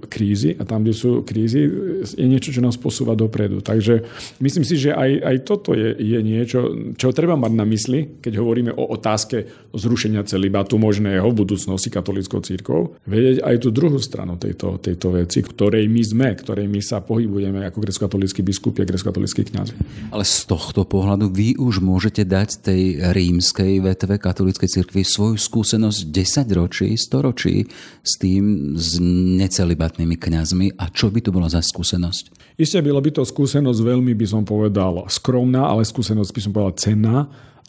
krízy 0.07 0.55
a 0.55 0.63
tam, 0.63 0.87
kde 0.87 0.95
sú 0.95 1.27
krízy, 1.27 1.67
je 2.07 2.27
niečo, 2.27 2.55
čo 2.55 2.63
nás 2.63 2.79
posúva 2.79 3.19
dopredu. 3.19 3.63
Takže 3.63 4.07
myslím 4.39 4.65
si, 4.67 4.79
že 4.79 4.95
aj, 4.95 5.11
aj 5.23 5.37
toto 5.43 5.75
je, 5.75 5.95
je 5.99 6.19
niečo, 6.23 6.95
čo 6.95 7.11
treba 7.11 7.35
mať 7.35 7.53
na 7.55 7.67
mysli, 7.67 8.23
keď 8.23 8.33
hovoríme 8.39 8.73
o 8.75 8.95
otázke 8.95 9.71
zrušenia 9.75 10.23
celibatu 10.23 10.79
možného 10.79 11.27
v 11.31 11.39
budúcnosti 11.45 11.91
katolickou 11.91 12.39
církou. 12.41 12.95
Vedieť 13.07 13.43
aj 13.43 13.57
tú 13.67 13.69
druhú 13.75 13.99
stranu 13.99 14.39
tejto, 14.39 14.79
tejto 14.79 15.19
veci, 15.19 15.43
ktorej 15.43 15.91
my 15.91 16.03
sme, 16.03 16.29
ktorej 16.39 16.71
my 16.71 16.79
sa 16.79 17.03
pohybujeme 17.03 17.67
ako 17.67 17.79
grecko 17.83 18.07
grecko-katolícky 18.33 18.41
biskupy 18.43 18.79
a 18.83 18.87
grecko-katolícky 18.89 19.43
kňazi. 19.53 19.75
Ale 20.09 20.25
z 20.25 20.39
tohto 20.49 20.89
pohľadu 20.89 21.29
vy 21.29 21.61
už 21.61 21.85
môžete 21.85 22.25
dať 22.25 22.65
tej 22.65 22.83
rímskej 23.13 23.85
vetve 23.85 24.17
katolíckej 24.17 24.69
cirkvi 24.69 25.05
svoju 25.05 25.37
skúsenosť 25.37 26.09
10 26.09 26.59
ročí, 26.59 26.89
100 26.97 27.27
ročí 27.29 27.69
s 28.01 28.13
tým, 28.17 28.75
s 28.81 28.97
necelibatnými 29.37 30.17
kňazmi 30.17 30.81
a 30.81 30.89
čo 30.89 31.13
by 31.13 31.21
to 31.21 31.31
bola 31.31 31.53
za 31.53 31.61
skúsenosť? 31.61 32.57
Isté 32.57 32.81
bylo 32.81 33.01
by 33.01 33.21
to 33.21 33.23
skúsenosť 33.25 33.81
veľmi, 33.85 34.13
by 34.17 34.27
som 34.29 34.43
povedal, 34.45 35.05
skromná, 35.09 35.69
ale 35.69 35.85
skúsenosť 35.85 36.31
by 36.33 36.41
som 36.41 36.53
povedal 36.53 36.75
cenná, 36.81 37.19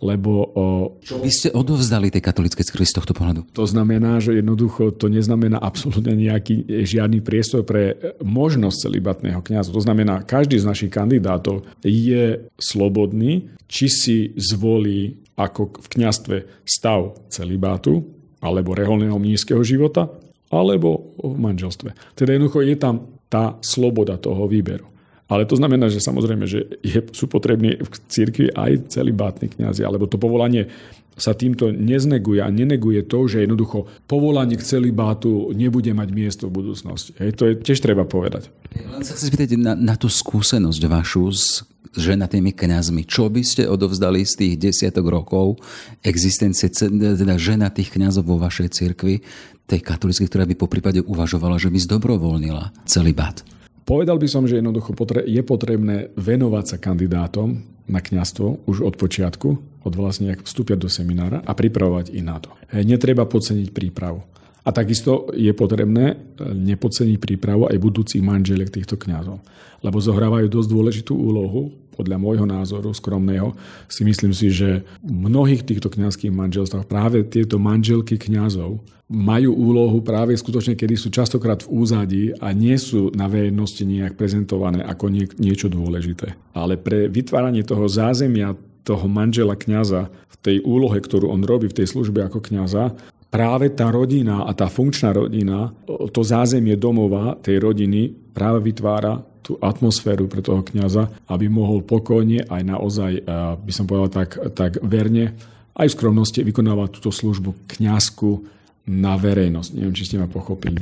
lebo... 0.04 0.32
O, 0.51 0.64
Čo 0.99 1.24
by 1.24 1.32
ste 1.32 1.49
odovzdali 1.56 2.12
tej 2.12 2.20
katolíckej 2.20 2.68
cirkvi 2.68 2.84
z 2.84 2.99
tohto 2.99 3.16
pohľadu? 3.16 3.47
To 3.56 3.64
znamená, 3.64 4.20
že 4.20 4.36
jednoducho 4.36 4.91
to 4.99 5.08
neznamená 5.08 5.64
absolútne 5.64 6.12
nejaký 6.12 6.68
žiadny 6.84 7.24
priestor 7.24 7.64
pre 7.64 7.95
možnosť 8.20 8.91
celibatného 8.91 9.39
kniaza. 9.39 9.72
To 9.72 9.80
znamená, 9.80 10.28
každý 10.28 10.60
z 10.60 10.68
našich 10.68 10.91
kandidátov 10.91 11.64
je 11.82 12.51
slobodný, 12.60 13.47
či 13.72 13.88
si 13.88 14.18
zvolí 14.36 15.24
ako 15.39 15.82
v 15.82 15.88
kniastve 15.97 16.36
stav 16.68 17.16
celibátu 17.32 18.04
alebo 18.43 18.76
reholného 18.76 19.16
mnízkeho 19.16 19.64
života, 19.64 20.12
alebo 20.54 21.18
v 21.18 21.34
manželstve. 21.39 22.14
Teda 22.14 22.38
jednoducho 22.38 22.62
je 22.62 22.76
tam 22.78 23.10
tá 23.26 23.58
sloboda 23.66 24.22
toho 24.22 24.45
výberu. 24.45 24.93
Ale 25.32 25.47
to 25.47 25.55
znamená, 25.55 25.88
že 25.88 26.03
samozrejme, 26.03 26.45
že 26.45 26.67
je, 26.84 26.99
sú 27.15 27.32
potrební 27.32 27.80
v 27.80 27.95
cirkvi 28.11 28.51
aj 28.51 28.91
celibátni 28.91 29.49
kňazi, 29.49 29.82
alebo 29.88 30.05
to 30.05 30.19
povolanie 30.19 30.67
sa 31.13 31.38
týmto 31.38 31.69
nezneguje 31.69 32.41
a 32.41 32.49
neneguje 32.49 33.05
to, 33.05 33.30
že 33.30 33.45
jednoducho 33.45 33.86
povolanie 34.09 34.57
k 34.57 34.65
celibátu 34.65 35.53
nebude 35.53 35.93
mať 35.93 36.09
miesto 36.09 36.49
v 36.49 36.63
budúcnosti. 36.63 37.13
Hej, 37.21 37.38
to 37.38 37.43
je 37.49 37.53
tiež 37.61 37.86
treba 37.86 38.01
povedať. 38.01 38.49
Len 38.74 39.05
sa 39.05 39.13
chcem 39.13 39.30
spýtať 39.30 39.61
na, 39.61 39.78
na 39.78 39.93
tú 39.93 40.09
skúsenosť 40.09 40.82
vašu 40.89 41.30
s 41.30 41.61
ženatými 41.93 42.57
kňazmi. 42.57 43.05
Čo 43.05 43.30
by 43.30 43.45
ste 43.45 43.69
odovzdali 43.69 44.26
z 44.26 44.34
tých 44.34 44.53
desiatok 44.57 45.05
rokov 45.05 45.61
existencie 46.01 46.74
teda 46.74 47.38
ženatých 47.38 47.93
kňazov 47.93 48.26
vo 48.26 48.41
vašej 48.41 48.74
cirkvi, 48.74 49.21
tej 49.69 49.80
katolíckej, 49.80 50.28
ktorá 50.28 50.43
by 50.49 50.55
po 50.57 50.67
prípade 50.67 50.99
uvažovala, 51.05 51.61
že 51.61 51.71
by 51.71 51.80
zdobrovoľnila 51.80 52.74
celibát? 52.89 53.45
Povedal 53.84 54.16
by 54.16 54.28
som, 54.32 54.48
že 54.48 54.64
jednoducho 54.64 54.96
je 55.28 55.42
potrebné 55.44 56.16
venovať 56.16 56.66
sa 56.66 56.78
kandidátom 56.80 57.64
na 57.84 58.00
kňastvo 58.00 58.64
už 58.64 58.80
od 58.80 58.96
počiatku, 58.96 59.50
od 59.84 59.94
vlastne, 59.94 60.32
ak 60.32 60.48
vstúpia 60.48 60.80
do 60.80 60.88
seminára 60.88 61.44
a 61.44 61.52
pripravovať 61.52 62.16
ich 62.16 62.24
na 62.24 62.40
to. 62.40 62.56
Netreba 62.72 63.28
podceniť 63.28 63.76
prípravu. 63.76 64.24
A 64.64 64.72
takisto 64.72 65.28
je 65.36 65.52
potrebné 65.52 66.16
e, 66.16 66.46
nepodceniť 66.56 67.20
prípravu 67.20 67.68
aj 67.68 67.84
budúcich 67.84 68.24
manželiek 68.24 68.72
týchto 68.72 68.96
kňazov, 68.96 69.44
lebo 69.84 69.98
zohrávajú 70.00 70.48
dosť 70.48 70.70
dôležitú 70.72 71.12
úlohu, 71.12 71.83
podľa 71.94 72.18
môjho 72.18 72.46
názoru 72.50 72.91
skromného, 72.91 73.54
si 73.88 74.02
myslím 74.04 74.34
si, 74.34 74.50
že 74.50 74.82
v 75.06 75.12
mnohých 75.14 75.64
týchto 75.64 75.94
kňazských 75.94 76.34
manželstvách 76.34 76.89
práve 76.89 77.22
tieto 77.24 77.62
manželky 77.62 78.18
kňazov 78.18 78.82
majú 79.14 79.54
úlohu 79.54 80.02
práve 80.02 80.34
skutočne, 80.34 80.74
kedy 80.74 80.98
sú 80.98 81.14
častokrát 81.14 81.62
v 81.62 81.72
úzadí 81.72 82.24
a 82.41 82.50
nie 82.50 82.74
sú 82.82 83.14
na 83.14 83.30
verejnosti 83.30 83.86
nejak 83.86 84.18
prezentované 84.18 84.82
ako 84.82 85.14
nie, 85.14 85.30
niečo 85.38 85.70
dôležité. 85.70 86.34
Ale 86.58 86.82
pre 86.82 87.06
vytváranie 87.12 87.62
toho 87.62 87.86
zázemia 87.86 88.58
toho 88.84 89.08
manžela 89.08 89.56
kňaza 89.56 90.12
v 90.12 90.36
tej 90.44 90.58
úlohe, 90.68 91.00
ktorú 91.00 91.32
on 91.32 91.48
robí 91.48 91.72
v 91.72 91.84
tej 91.84 91.88
službe 91.88 92.20
ako 92.28 92.44
kňaza, 92.44 92.91
práve 93.34 93.74
tá 93.74 93.90
rodina 93.90 94.46
a 94.46 94.54
tá 94.54 94.70
funkčná 94.70 95.10
rodina, 95.10 95.74
to 95.90 96.22
zázemie 96.22 96.78
domova 96.78 97.34
tej 97.42 97.58
rodiny 97.58 98.14
práve 98.30 98.70
vytvára 98.70 99.26
tú 99.42 99.58
atmosféru 99.58 100.30
pre 100.30 100.46
toho 100.46 100.62
kňaza, 100.62 101.10
aby 101.34 101.50
mohol 101.50 101.82
pokojne 101.82 102.46
aj 102.46 102.62
naozaj, 102.62 103.14
eh, 103.18 103.24
by 103.58 103.72
som 103.74 103.90
povedal 103.90 104.24
tak, 104.24 104.30
tak 104.54 104.72
verne, 104.86 105.34
aj 105.74 105.90
v 105.90 105.96
skromnosti 105.98 106.40
vykonávať 106.46 107.02
túto 107.02 107.10
službu 107.10 107.66
kňazku 107.66 108.46
na 108.84 109.16
verejnosť. 109.16 109.80
Neviem, 109.80 109.96
či 109.96 110.04
ste 110.12 110.20
ma 110.20 110.28
pochopili. 110.28 110.76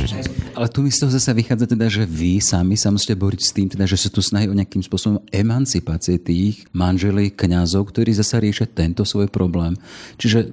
Ale 0.58 0.68
tu 0.74 0.82
mi 0.82 0.90
z 0.90 1.06
toho 1.06 1.14
zase 1.14 1.38
vychádza 1.38 1.70
teda, 1.70 1.86
že 1.86 2.10
vy 2.10 2.42
sami 2.42 2.74
sa 2.74 2.90
musíte 2.90 3.14
boriť 3.14 3.42
s 3.46 3.54
tým, 3.54 3.70
teda, 3.70 3.86
že 3.86 3.94
sa 3.94 4.10
tu 4.10 4.26
snahy 4.26 4.50
o 4.50 4.58
nejakým 4.58 4.82
spôsobom 4.82 5.22
emancipácie 5.30 6.18
tých 6.18 6.66
manželí, 6.74 7.30
kňazov, 7.30 7.94
ktorí 7.94 8.10
zase 8.18 8.42
riešia 8.42 8.66
tento 8.66 9.06
svoj 9.06 9.30
problém. 9.30 9.78
Čiže 10.18 10.50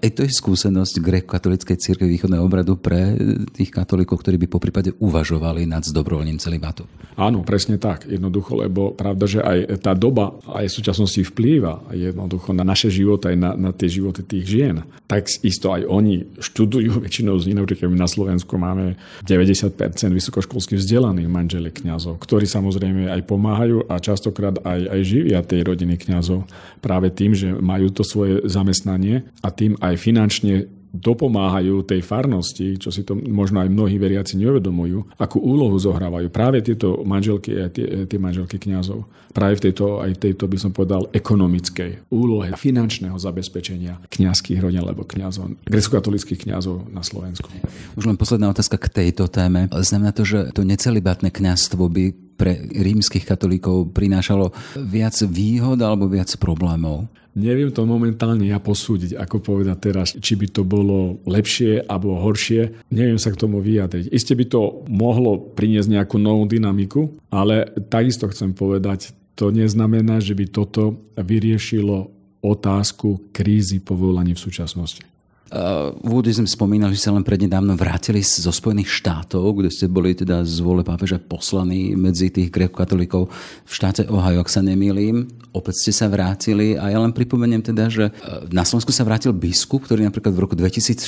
aj 0.00 0.08
to 0.16 0.24
je 0.24 0.32
skúsenosť 0.32 1.04
gréko-katolíckej 1.04 1.76
církve 1.76 2.08
východného 2.08 2.40
obradu 2.40 2.80
pre 2.80 3.12
tých 3.52 3.68
katolíkov, 3.68 4.24
ktorí 4.24 4.40
by 4.40 4.48
po 4.48 4.56
prípade 4.56 4.96
uvažovali 4.96 5.68
nad 5.68 5.84
dobrovoľným 5.84 6.40
celibátu. 6.40 6.88
Áno, 7.20 7.44
presne 7.44 7.76
tak. 7.76 8.08
Jednoducho, 8.08 8.56
lebo 8.56 8.96
pravda, 8.96 9.24
že 9.28 9.44
aj 9.44 9.84
tá 9.84 9.92
doba 9.92 10.40
aj 10.48 10.64
v 10.64 10.76
súčasnosti 10.80 11.20
vplýva 11.28 11.92
jednoducho 11.92 12.56
na 12.56 12.64
naše 12.64 12.88
životy, 12.88 13.32
aj 13.32 13.36
na, 13.36 13.50
na 13.52 13.70
tie 13.76 13.88
životy 13.92 14.24
tých 14.24 14.44
žien. 14.48 14.80
Tak 15.04 15.28
isto 15.44 15.76
aj 15.76 15.84
oni 15.84 16.24
študujú 16.40 16.85
študujú 16.86 17.02
väčšinou 17.02 17.34
z 17.42 17.44
iných, 17.50 17.58
napríklad 17.66 17.90
na 17.98 18.08
Slovensku 18.08 18.54
máme 18.54 18.94
90% 19.26 19.74
vysokoškolských 20.14 20.78
vzdelaných 20.78 21.28
manželí 21.28 21.70
kňazov, 21.74 22.22
ktorí 22.22 22.46
samozrejme 22.46 23.10
aj 23.10 23.20
pomáhajú 23.26 23.90
a 23.90 23.98
častokrát 23.98 24.62
aj, 24.62 24.80
aj 24.94 25.00
živia 25.02 25.42
tej 25.42 25.66
rodiny 25.66 25.98
kňazov 25.98 26.46
práve 26.78 27.10
tým, 27.10 27.34
že 27.34 27.50
majú 27.50 27.90
to 27.90 28.06
svoje 28.06 28.46
zamestnanie 28.46 29.26
a 29.42 29.50
tým 29.50 29.74
aj 29.82 29.94
finančne 29.98 30.70
dopomáhajú 30.98 31.84
tej 31.84 32.00
farnosti, 32.02 32.80
čo 32.80 32.90
si 32.90 33.04
to 33.04 33.14
možno 33.14 33.60
aj 33.62 33.68
mnohí 33.70 33.96
veriaci 34.00 34.40
neuvedomujú, 34.40 35.16
akú 35.20 35.38
úlohu 35.38 35.76
zohrávajú 35.76 36.28
práve 36.32 36.64
tieto 36.64 37.04
manželky 37.04 37.54
a 37.60 37.70
tie, 37.70 38.08
tie 38.08 38.18
manželky 38.18 38.56
kňazov. 38.56 39.04
Práve 39.36 39.60
v 39.60 39.68
tejto, 39.68 40.00
aj 40.00 40.16
tejto, 40.16 40.48
by 40.48 40.56
som 40.56 40.72
povedal, 40.72 41.12
ekonomickej 41.12 42.08
úlohe 42.08 42.56
finančného 42.56 43.20
zabezpečenia 43.20 44.00
kňazských 44.08 44.58
rodín 44.58 44.80
alebo 44.80 45.04
kňazov, 45.04 45.60
grecko-katolických 45.68 46.48
kňazov 46.48 46.88
na 46.88 47.04
Slovensku. 47.04 47.46
Už 47.94 48.08
len 48.08 48.16
posledná 48.16 48.48
otázka 48.48 48.80
k 48.80 49.04
tejto 49.04 49.28
téme. 49.28 49.68
Znamená 49.68 50.16
to, 50.16 50.24
že 50.24 50.56
to 50.56 50.64
necelibatné 50.64 51.28
kňazstvo 51.28 51.84
by 51.92 52.25
pre 52.36 52.60
rímskych 52.60 53.24
katolíkov 53.24 53.96
prinášalo 53.96 54.52
viac 54.78 55.16
výhod 55.26 55.80
alebo 55.80 56.06
viac 56.06 56.30
problémov? 56.36 57.08
Neviem 57.36 57.68
to 57.68 57.84
momentálne 57.84 58.48
ja 58.48 58.56
posúdiť, 58.56 59.12
ako 59.12 59.44
povedať 59.44 59.76
teraz, 59.76 60.16
či 60.16 60.40
by 60.40 60.48
to 60.48 60.64
bolo 60.64 61.20
lepšie 61.28 61.84
alebo 61.84 62.16
horšie. 62.16 62.88
Neviem 62.88 63.20
sa 63.20 63.28
k 63.28 63.40
tomu 63.44 63.60
vyjadriť. 63.60 64.08
Isté 64.08 64.32
by 64.32 64.48
to 64.48 64.88
mohlo 64.88 65.36
priniesť 65.52 66.00
nejakú 66.00 66.16
novú 66.16 66.48
dynamiku, 66.48 67.12
ale 67.28 67.68
takisto 67.92 68.24
chcem 68.32 68.56
povedať, 68.56 69.12
to 69.36 69.52
neznamená, 69.52 70.16
že 70.16 70.32
by 70.32 70.48
toto 70.48 71.12
vyriešilo 71.12 72.08
otázku 72.40 73.28
krízy 73.36 73.84
povolaní 73.84 74.32
v 74.32 74.40
súčasnosti. 74.40 75.04
Uh, 75.46 75.94
v 76.02 76.10
úvode 76.10 76.34
sme 76.34 76.50
spomínali, 76.50 76.98
že 76.98 77.06
sa 77.06 77.14
len 77.14 77.22
prednedávno 77.22 77.78
vrátili 77.78 78.18
zo 78.18 78.50
Spojených 78.50 78.90
štátov, 78.90 79.62
kde 79.62 79.70
ste 79.70 79.86
boli 79.86 80.10
teda 80.10 80.42
z 80.42 80.58
vôle 80.58 80.82
pápeža 80.82 81.22
poslaní 81.22 81.94
medzi 81.94 82.34
tých 82.34 82.50
grekokatolíkov 82.50 83.30
v 83.62 83.70
štáte 83.70 84.10
Ohio, 84.10 84.42
ak 84.42 84.50
sa 84.50 84.58
nemýlim. 84.58 85.30
Opäť 85.54 85.86
ste 85.86 85.92
sa 85.94 86.10
vrátili 86.10 86.74
a 86.74 86.90
ja 86.90 86.98
len 86.98 87.14
pripomeniem 87.14 87.62
teda, 87.62 87.86
že 87.86 88.10
na 88.50 88.66
Slovensku 88.66 88.90
sa 88.90 89.06
vrátil 89.06 89.30
biskup, 89.32 89.86
ktorý 89.86 90.04
napríklad 90.04 90.34
v 90.34 90.42
roku 90.42 90.52
2016, 90.58 91.06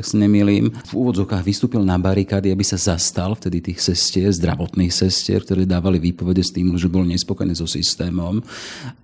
ak 0.00 0.06
sa 0.08 0.16
nemýlim, 0.16 0.72
v 0.72 0.92
úvodzokách 0.96 1.44
vystúpil 1.44 1.84
na 1.84 2.00
barikády, 2.00 2.48
aby 2.48 2.64
sa 2.64 2.80
zastal 2.80 3.36
vtedy 3.36 3.60
tých 3.60 3.84
sestier, 3.84 4.32
zdravotných 4.32 4.90
sestier, 4.90 5.44
ktoré 5.44 5.68
dávali 5.68 6.00
výpovede 6.00 6.42
s 6.42 6.50
tým, 6.50 6.74
že 6.80 6.90
bol 6.90 7.06
nespokojný 7.06 7.54
so 7.54 7.68
systémom. 7.68 8.40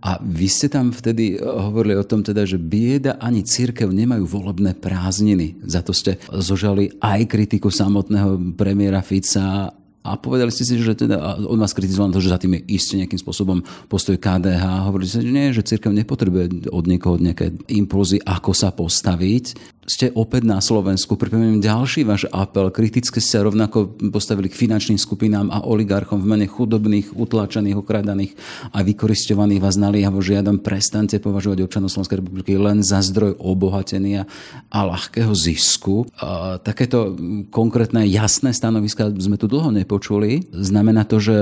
A 0.02 0.18
vy 0.18 0.48
ste 0.50 0.66
tam 0.66 0.90
vtedy 0.90 1.38
hovorili 1.38 1.94
o 1.94 2.08
tom 2.08 2.24
teda, 2.24 2.42
že 2.42 2.58
bieda 2.58 3.20
ani 3.22 3.46
církev 3.46 3.92
nemajú 3.92 4.29
volebné 4.30 4.78
prázdniny. 4.78 5.58
Za 5.66 5.82
to 5.82 5.90
ste 5.90 6.22
zožali 6.30 6.94
aj 7.02 7.26
kritiku 7.26 7.74
samotného 7.74 8.54
premiéra 8.54 9.02
Fica 9.02 9.74
a 10.00 10.16
povedali 10.16 10.48
ste 10.48 10.64
si, 10.64 10.80
že 10.80 10.96
teda, 10.96 11.44
on 11.44 11.60
vás 11.60 11.76
kritizoval 11.76 12.08
to, 12.08 12.24
že 12.24 12.32
za 12.32 12.40
tým 12.40 12.56
je 12.56 12.78
isté 12.78 12.96
nejakým 12.96 13.20
spôsobom 13.20 13.60
postoj 13.84 14.16
KDH. 14.16 14.88
Hovorili 14.88 15.10
ste, 15.10 15.20
že 15.20 15.34
nie, 15.34 15.52
že 15.52 15.66
církev 15.66 15.92
nepotrebuje 15.92 16.72
od 16.72 16.84
niekoho 16.88 17.20
nejaké 17.20 17.52
impulzy, 17.68 18.16
ako 18.24 18.56
sa 18.56 18.72
postaviť 18.72 19.44
ste 19.88 20.12
opäť 20.14 20.46
na 20.46 20.62
Slovensku. 20.62 21.18
Pripomeniem 21.18 21.58
ďalší 21.58 22.06
váš 22.06 22.28
apel. 22.30 22.70
Kriticky 22.70 23.18
ste 23.18 23.42
rovnako 23.42 23.98
postavili 24.14 24.46
k 24.46 24.54
finančným 24.54 25.00
skupinám 25.00 25.50
a 25.50 25.66
oligarchom 25.66 26.22
v 26.22 26.30
mene 26.30 26.46
chudobných, 26.46 27.16
utláčaných, 27.18 27.80
okradaných 27.80 28.32
a 28.70 28.86
vykoristovaných 28.86 29.58
vás 29.58 29.74
naliehavo 29.80 30.22
žiadam, 30.22 30.62
prestante 30.62 31.18
považovať 31.18 31.66
občanov 31.66 31.90
Slovenskej 31.90 32.22
republiky 32.22 32.54
len 32.54 32.86
za 32.86 33.02
zdroj 33.02 33.34
obohatenia 33.42 34.30
a 34.70 34.78
ľahkého 34.86 35.34
zisku. 35.34 36.06
A 36.22 36.62
takéto 36.62 37.18
konkrétne 37.50 38.06
jasné 38.06 38.54
stanoviska 38.54 39.10
sme 39.18 39.40
tu 39.40 39.50
dlho 39.50 39.74
nepočuli. 39.74 40.46
Znamená 40.54 41.02
to, 41.02 41.18
že 41.18 41.36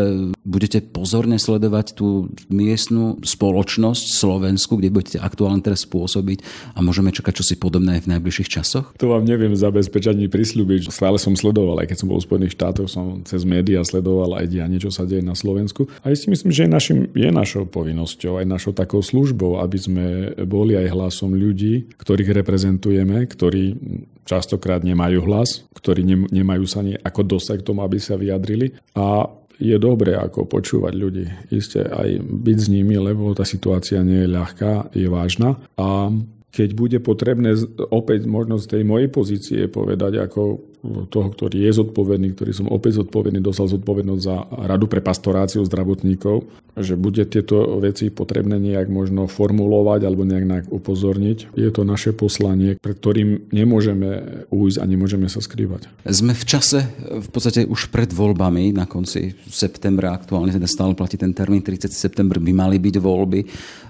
budete 0.46 0.80
pozorne 0.80 1.36
sledovať 1.36 1.92
tú 1.92 2.32
miestnu 2.48 3.20
spoločnosť 3.20 4.04
Slovensku, 4.16 4.80
kde 4.80 4.88
budete 4.88 5.18
aktuálne 5.20 5.60
teraz 5.60 5.84
spôsobiť 5.84 6.72
a 6.72 6.80
môžeme 6.80 7.12
čakať 7.12 7.44
čosi 7.44 7.60
podobné 7.60 8.00
v 8.00 8.16
najbližších 8.16 8.27
najbližších 8.28 8.52
časoch? 8.52 8.92
To 9.00 9.16
vám 9.16 9.24
neviem 9.24 9.56
zabezpečať 9.56 10.12
ani 10.12 10.28
prislúbiť. 10.28 10.92
Stále 10.92 11.16
som 11.16 11.32
sledoval, 11.32 11.80
aj 11.80 11.88
keď 11.88 11.96
som 12.04 12.08
bol 12.12 12.20
v 12.20 12.28
Spojených 12.28 12.54
štátoch, 12.60 12.92
som 12.92 13.24
cez 13.24 13.48
médiá 13.48 13.80
sledoval 13.80 14.36
aj 14.36 14.52
dianie, 14.52 14.76
čo 14.76 14.92
sa 14.92 15.08
deje 15.08 15.24
na 15.24 15.32
Slovensku. 15.32 15.88
A 16.04 16.12
ja 16.12 16.16
si 16.20 16.28
myslím, 16.28 16.52
že 16.52 16.68
je, 16.68 16.70
našim, 16.70 16.98
je 17.16 17.30
našou 17.32 17.64
povinnosťou, 17.64 18.44
aj 18.44 18.46
našou 18.46 18.76
takou 18.76 19.00
službou, 19.00 19.64
aby 19.64 19.78
sme 19.80 20.04
boli 20.44 20.76
aj 20.76 20.92
hlasom 20.92 21.32
ľudí, 21.32 21.88
ktorých 21.96 22.44
reprezentujeme, 22.44 23.24
ktorí 23.24 23.80
častokrát 24.28 24.84
nemajú 24.84 25.24
hlas, 25.24 25.64
ktorí 25.72 26.04
nemajú 26.28 26.68
sa 26.68 26.84
ani 26.84 27.00
ako 27.00 27.40
dostať 27.40 27.64
k 27.64 27.66
tomu, 27.72 27.80
aby 27.80 27.96
sa 27.96 28.20
vyjadrili. 28.20 28.76
A 28.92 29.24
je 29.58 29.74
dobré 29.74 30.14
ako 30.14 30.46
počúvať 30.46 30.94
ľudí. 30.94 31.26
Isté 31.50 31.82
aj 31.82 32.22
byť 32.22 32.58
s 32.62 32.68
nimi, 32.70 32.94
lebo 32.94 33.34
tá 33.34 33.42
situácia 33.42 33.98
nie 34.06 34.22
je 34.22 34.30
ľahká, 34.30 34.94
je 34.94 35.10
vážna. 35.10 35.58
A 35.74 36.14
keď 36.48 36.68
bude 36.72 36.98
potrebné 37.04 37.54
opäť 37.92 38.24
možno 38.24 38.56
z 38.56 38.66
tej 38.78 38.82
mojej 38.84 39.08
pozície 39.12 39.60
povedať 39.68 40.24
ako 40.24 40.67
toho, 41.10 41.28
ktorý 41.34 41.66
je 41.66 41.72
zodpovedný, 41.82 42.38
ktorý 42.38 42.52
som 42.54 42.70
opäť 42.70 43.02
zodpovedný, 43.02 43.42
dostal 43.42 43.66
zodpovednosť 43.66 44.22
za 44.22 44.36
Radu 44.46 44.86
pre 44.86 45.02
pastoráciu 45.02 45.66
zdravotníkov, 45.66 46.46
že 46.78 46.94
bude 46.94 47.26
tieto 47.26 47.78
veci 47.82 48.14
potrebné 48.14 48.62
nejak 48.62 48.86
možno 48.86 49.26
formulovať 49.26 50.06
alebo 50.06 50.22
nejak 50.22 50.70
upozorniť. 50.70 51.58
Je 51.58 51.70
to 51.74 51.82
naše 51.82 52.14
poslanie, 52.14 52.78
pred 52.78 52.94
ktorým 52.94 53.50
nemôžeme 53.50 54.44
ujsť 54.54 54.78
a 54.78 54.84
nemôžeme 54.86 55.26
sa 55.26 55.42
skrývať. 55.42 55.90
Sme 56.06 56.38
v 56.38 56.44
čase 56.46 56.86
v 57.02 57.28
podstate 57.34 57.66
už 57.66 57.90
pred 57.90 58.10
voľbami 58.14 58.70
na 58.70 58.86
konci 58.86 59.34
septembra, 59.50 60.14
aktuálne 60.14 60.54
teda 60.54 60.70
stále 60.70 60.94
platí 60.94 61.18
ten 61.18 61.34
termín 61.34 61.60
30. 61.60 61.90
september, 61.90 62.38
by 62.38 62.52
mali 62.54 62.78
byť 62.78 62.96
voľby. 63.02 63.40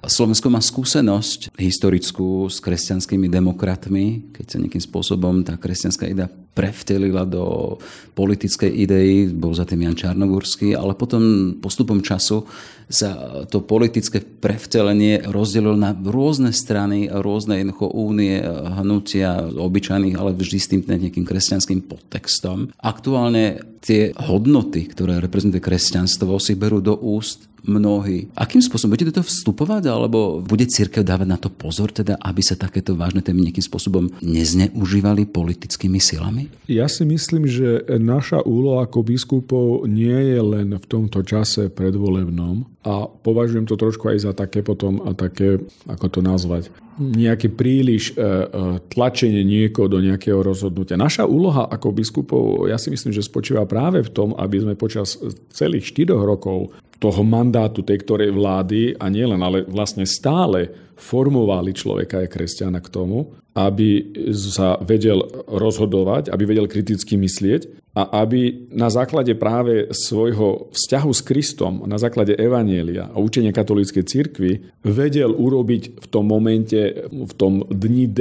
Slovensko 0.08 0.48
má 0.48 0.64
skúsenosť 0.64 1.52
historickú 1.60 2.48
s 2.48 2.64
kresťanskými 2.64 3.28
demokratmi, 3.28 4.32
keď 4.32 4.44
sa 4.48 4.56
nejakým 4.56 4.80
spôsobom 4.80 5.44
tá 5.44 5.60
kresťanská 5.60 6.08
idea 6.08 6.32
prevtelila 6.78 7.26
do 7.26 7.74
politickej 8.14 8.70
idei, 8.70 9.26
bol 9.34 9.50
za 9.50 9.66
tým 9.66 9.82
Jan 9.82 9.98
Čarnogurský, 9.98 10.78
ale 10.78 10.94
potom 10.94 11.54
postupom 11.58 11.98
času 11.98 12.46
sa 12.88 13.44
to 13.52 13.60
politické 13.60 14.24
prevtelenie 14.24 15.20
rozdelilo 15.28 15.76
na 15.76 15.92
rôzne 15.92 16.56
strany, 16.56 17.06
rôzne 17.12 17.60
jednoducho 17.60 17.92
únie, 17.92 18.40
hnutia 18.80 19.44
obyčajných, 19.44 20.16
ale 20.16 20.32
vždy 20.32 20.58
s 20.58 20.70
tým 20.72 20.80
nejakým 20.88 21.28
kresťanským 21.28 21.84
podtextom. 21.84 22.72
Aktuálne 22.80 23.60
tie 23.84 24.16
hodnoty, 24.16 24.88
ktoré 24.88 25.20
reprezentuje 25.20 25.62
kresťanstvo, 25.62 26.40
si 26.40 26.56
berú 26.56 26.80
do 26.80 26.96
úst 26.98 27.46
mnohí. 27.68 28.30
Akým 28.38 28.62
spôsobom? 28.62 28.94
Budete 28.94 29.10
do 29.12 29.16
toho 29.20 29.28
vstupovať, 29.28 29.90
alebo 29.90 30.40
bude 30.40 30.64
církev 30.64 31.04
dávať 31.04 31.28
na 31.28 31.36
to 31.36 31.52
pozor, 31.52 31.92
teda, 31.92 32.16
aby 32.16 32.40
sa 32.40 32.56
takéto 32.56 32.96
vážne 32.96 33.20
témy 33.20 33.44
nejakým 33.44 33.66
spôsobom 33.66 34.08
nezneužívali 34.24 35.28
politickými 35.28 36.00
silami? 36.00 36.48
Ja 36.70 36.88
si 36.88 37.04
myslím, 37.04 37.44
že 37.44 37.84
naša 37.98 38.40
úloha 38.46 38.86
ako 38.86 39.04
biskupov 39.04 39.90
nie 39.90 40.16
je 40.32 40.40
len 40.40 40.74
v 40.74 40.86
tomto 40.86 41.20
čase 41.26 41.68
predvolebnom 41.68 42.77
a 42.86 43.10
považujem 43.10 43.66
to 43.66 43.74
trošku 43.74 44.06
aj 44.06 44.18
za 44.22 44.32
také 44.32 44.62
potom 44.62 45.02
a 45.02 45.10
také, 45.10 45.58
ako 45.90 46.06
to 46.08 46.20
nazvať, 46.22 46.70
nejaké 46.98 47.50
príliš 47.50 48.14
e, 48.14 48.18
e, 48.18 48.24
tlačenie 48.90 49.42
niekoho 49.42 49.90
do 49.90 49.98
nejakého 49.98 50.42
rozhodnutia. 50.42 50.98
Naša 50.98 51.26
úloha 51.26 51.66
ako 51.70 51.94
biskupov, 51.94 52.42
ja 52.70 52.78
si 52.78 52.90
myslím, 52.90 53.10
že 53.10 53.26
spočíva 53.26 53.66
práve 53.66 54.02
v 54.02 54.10
tom, 54.10 54.30
aby 54.34 54.62
sme 54.62 54.74
počas 54.78 55.18
celých 55.50 55.90
4 55.94 56.14
rokov 56.14 56.74
toho 56.98 57.22
mandátu 57.22 57.86
tej 57.86 58.02
ktorej 58.02 58.34
vlády 58.34 58.98
a 58.98 59.06
nielen, 59.06 59.38
ale 59.38 59.62
vlastne 59.66 60.02
stále 60.02 60.90
formovali 60.98 61.70
človeka 61.70 62.26
aj 62.26 62.30
kresťana 62.34 62.82
k 62.82 62.90
tomu, 62.90 63.38
aby 63.58 64.14
sa 64.38 64.78
vedel 64.78 65.18
rozhodovať, 65.50 66.30
aby 66.30 66.46
vedel 66.46 66.70
kriticky 66.70 67.18
myslieť 67.18 67.90
a 67.98 68.22
aby 68.22 68.70
na 68.70 68.86
základe 68.86 69.34
práve 69.34 69.90
svojho 69.90 70.70
vzťahu 70.70 71.10
s 71.10 71.20
Kristom, 71.26 71.82
na 71.82 71.98
základe 71.98 72.38
Evanielia 72.38 73.10
a 73.10 73.18
učenia 73.18 73.50
katolíckej 73.50 74.04
cirkvi 74.06 74.52
vedel 74.86 75.34
urobiť 75.34 75.98
v 75.98 76.06
tom 76.06 76.30
momente, 76.30 76.78
v 77.10 77.32
tom 77.34 77.66
dni 77.66 78.06
D 78.06 78.20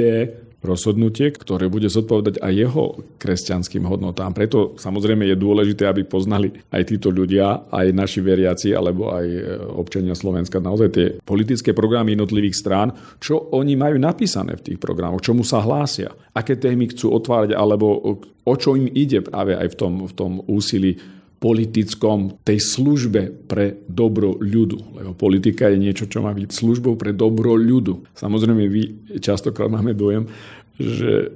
rozhodnutie, 0.58 1.30
ktoré 1.30 1.70
bude 1.70 1.86
zodpovedať 1.86 2.42
aj 2.42 2.52
jeho 2.52 2.84
kresťanským 3.22 3.86
hodnotám. 3.86 4.34
Preto 4.34 4.74
samozrejme 4.74 5.22
je 5.30 5.38
dôležité, 5.38 5.86
aby 5.86 6.02
poznali 6.02 6.50
aj 6.74 6.82
títo 6.90 7.14
ľudia, 7.14 7.70
aj 7.70 7.86
naši 7.94 8.18
veriaci, 8.18 8.74
alebo 8.74 9.14
aj 9.14 9.26
e, 9.26 9.40
občania 9.78 10.18
Slovenska 10.18 10.58
naozaj 10.58 10.88
tie 10.90 11.06
politické 11.22 11.70
programy 11.70 12.18
jednotlivých 12.18 12.58
strán, 12.58 12.90
čo 13.22 13.38
oni 13.54 13.78
majú 13.78 14.02
napísané 14.02 14.58
v 14.58 14.64
tých 14.74 14.78
programoch, 14.82 15.22
čomu 15.22 15.46
sa 15.46 15.62
hlásia, 15.62 16.10
aké 16.34 16.58
témy 16.58 16.90
chcú 16.90 17.14
otvárať, 17.14 17.54
alebo 17.54 18.18
o 18.42 18.54
čo 18.58 18.74
im 18.74 18.90
ide 18.90 19.22
práve 19.22 19.54
aj 19.54 19.74
v 19.74 19.76
tom, 19.78 19.92
v 20.10 20.12
tom 20.16 20.32
úsilí 20.50 21.17
politickom, 21.38 22.42
tej 22.42 22.58
službe 22.58 23.46
pre 23.46 23.86
dobro 23.86 24.34
ľudu. 24.38 24.98
Lebo 24.98 25.14
politika 25.14 25.70
je 25.70 25.78
niečo, 25.78 26.10
čo 26.10 26.18
má 26.18 26.34
byť 26.34 26.50
službou 26.50 26.98
pre 26.98 27.14
dobro 27.14 27.54
ľudu. 27.54 28.10
Samozrejme, 28.18 28.66
vy 28.66 28.82
častokrát 29.22 29.70
máme 29.70 29.94
dojem, 29.94 30.26
že 30.78 31.10
e, 31.10 31.28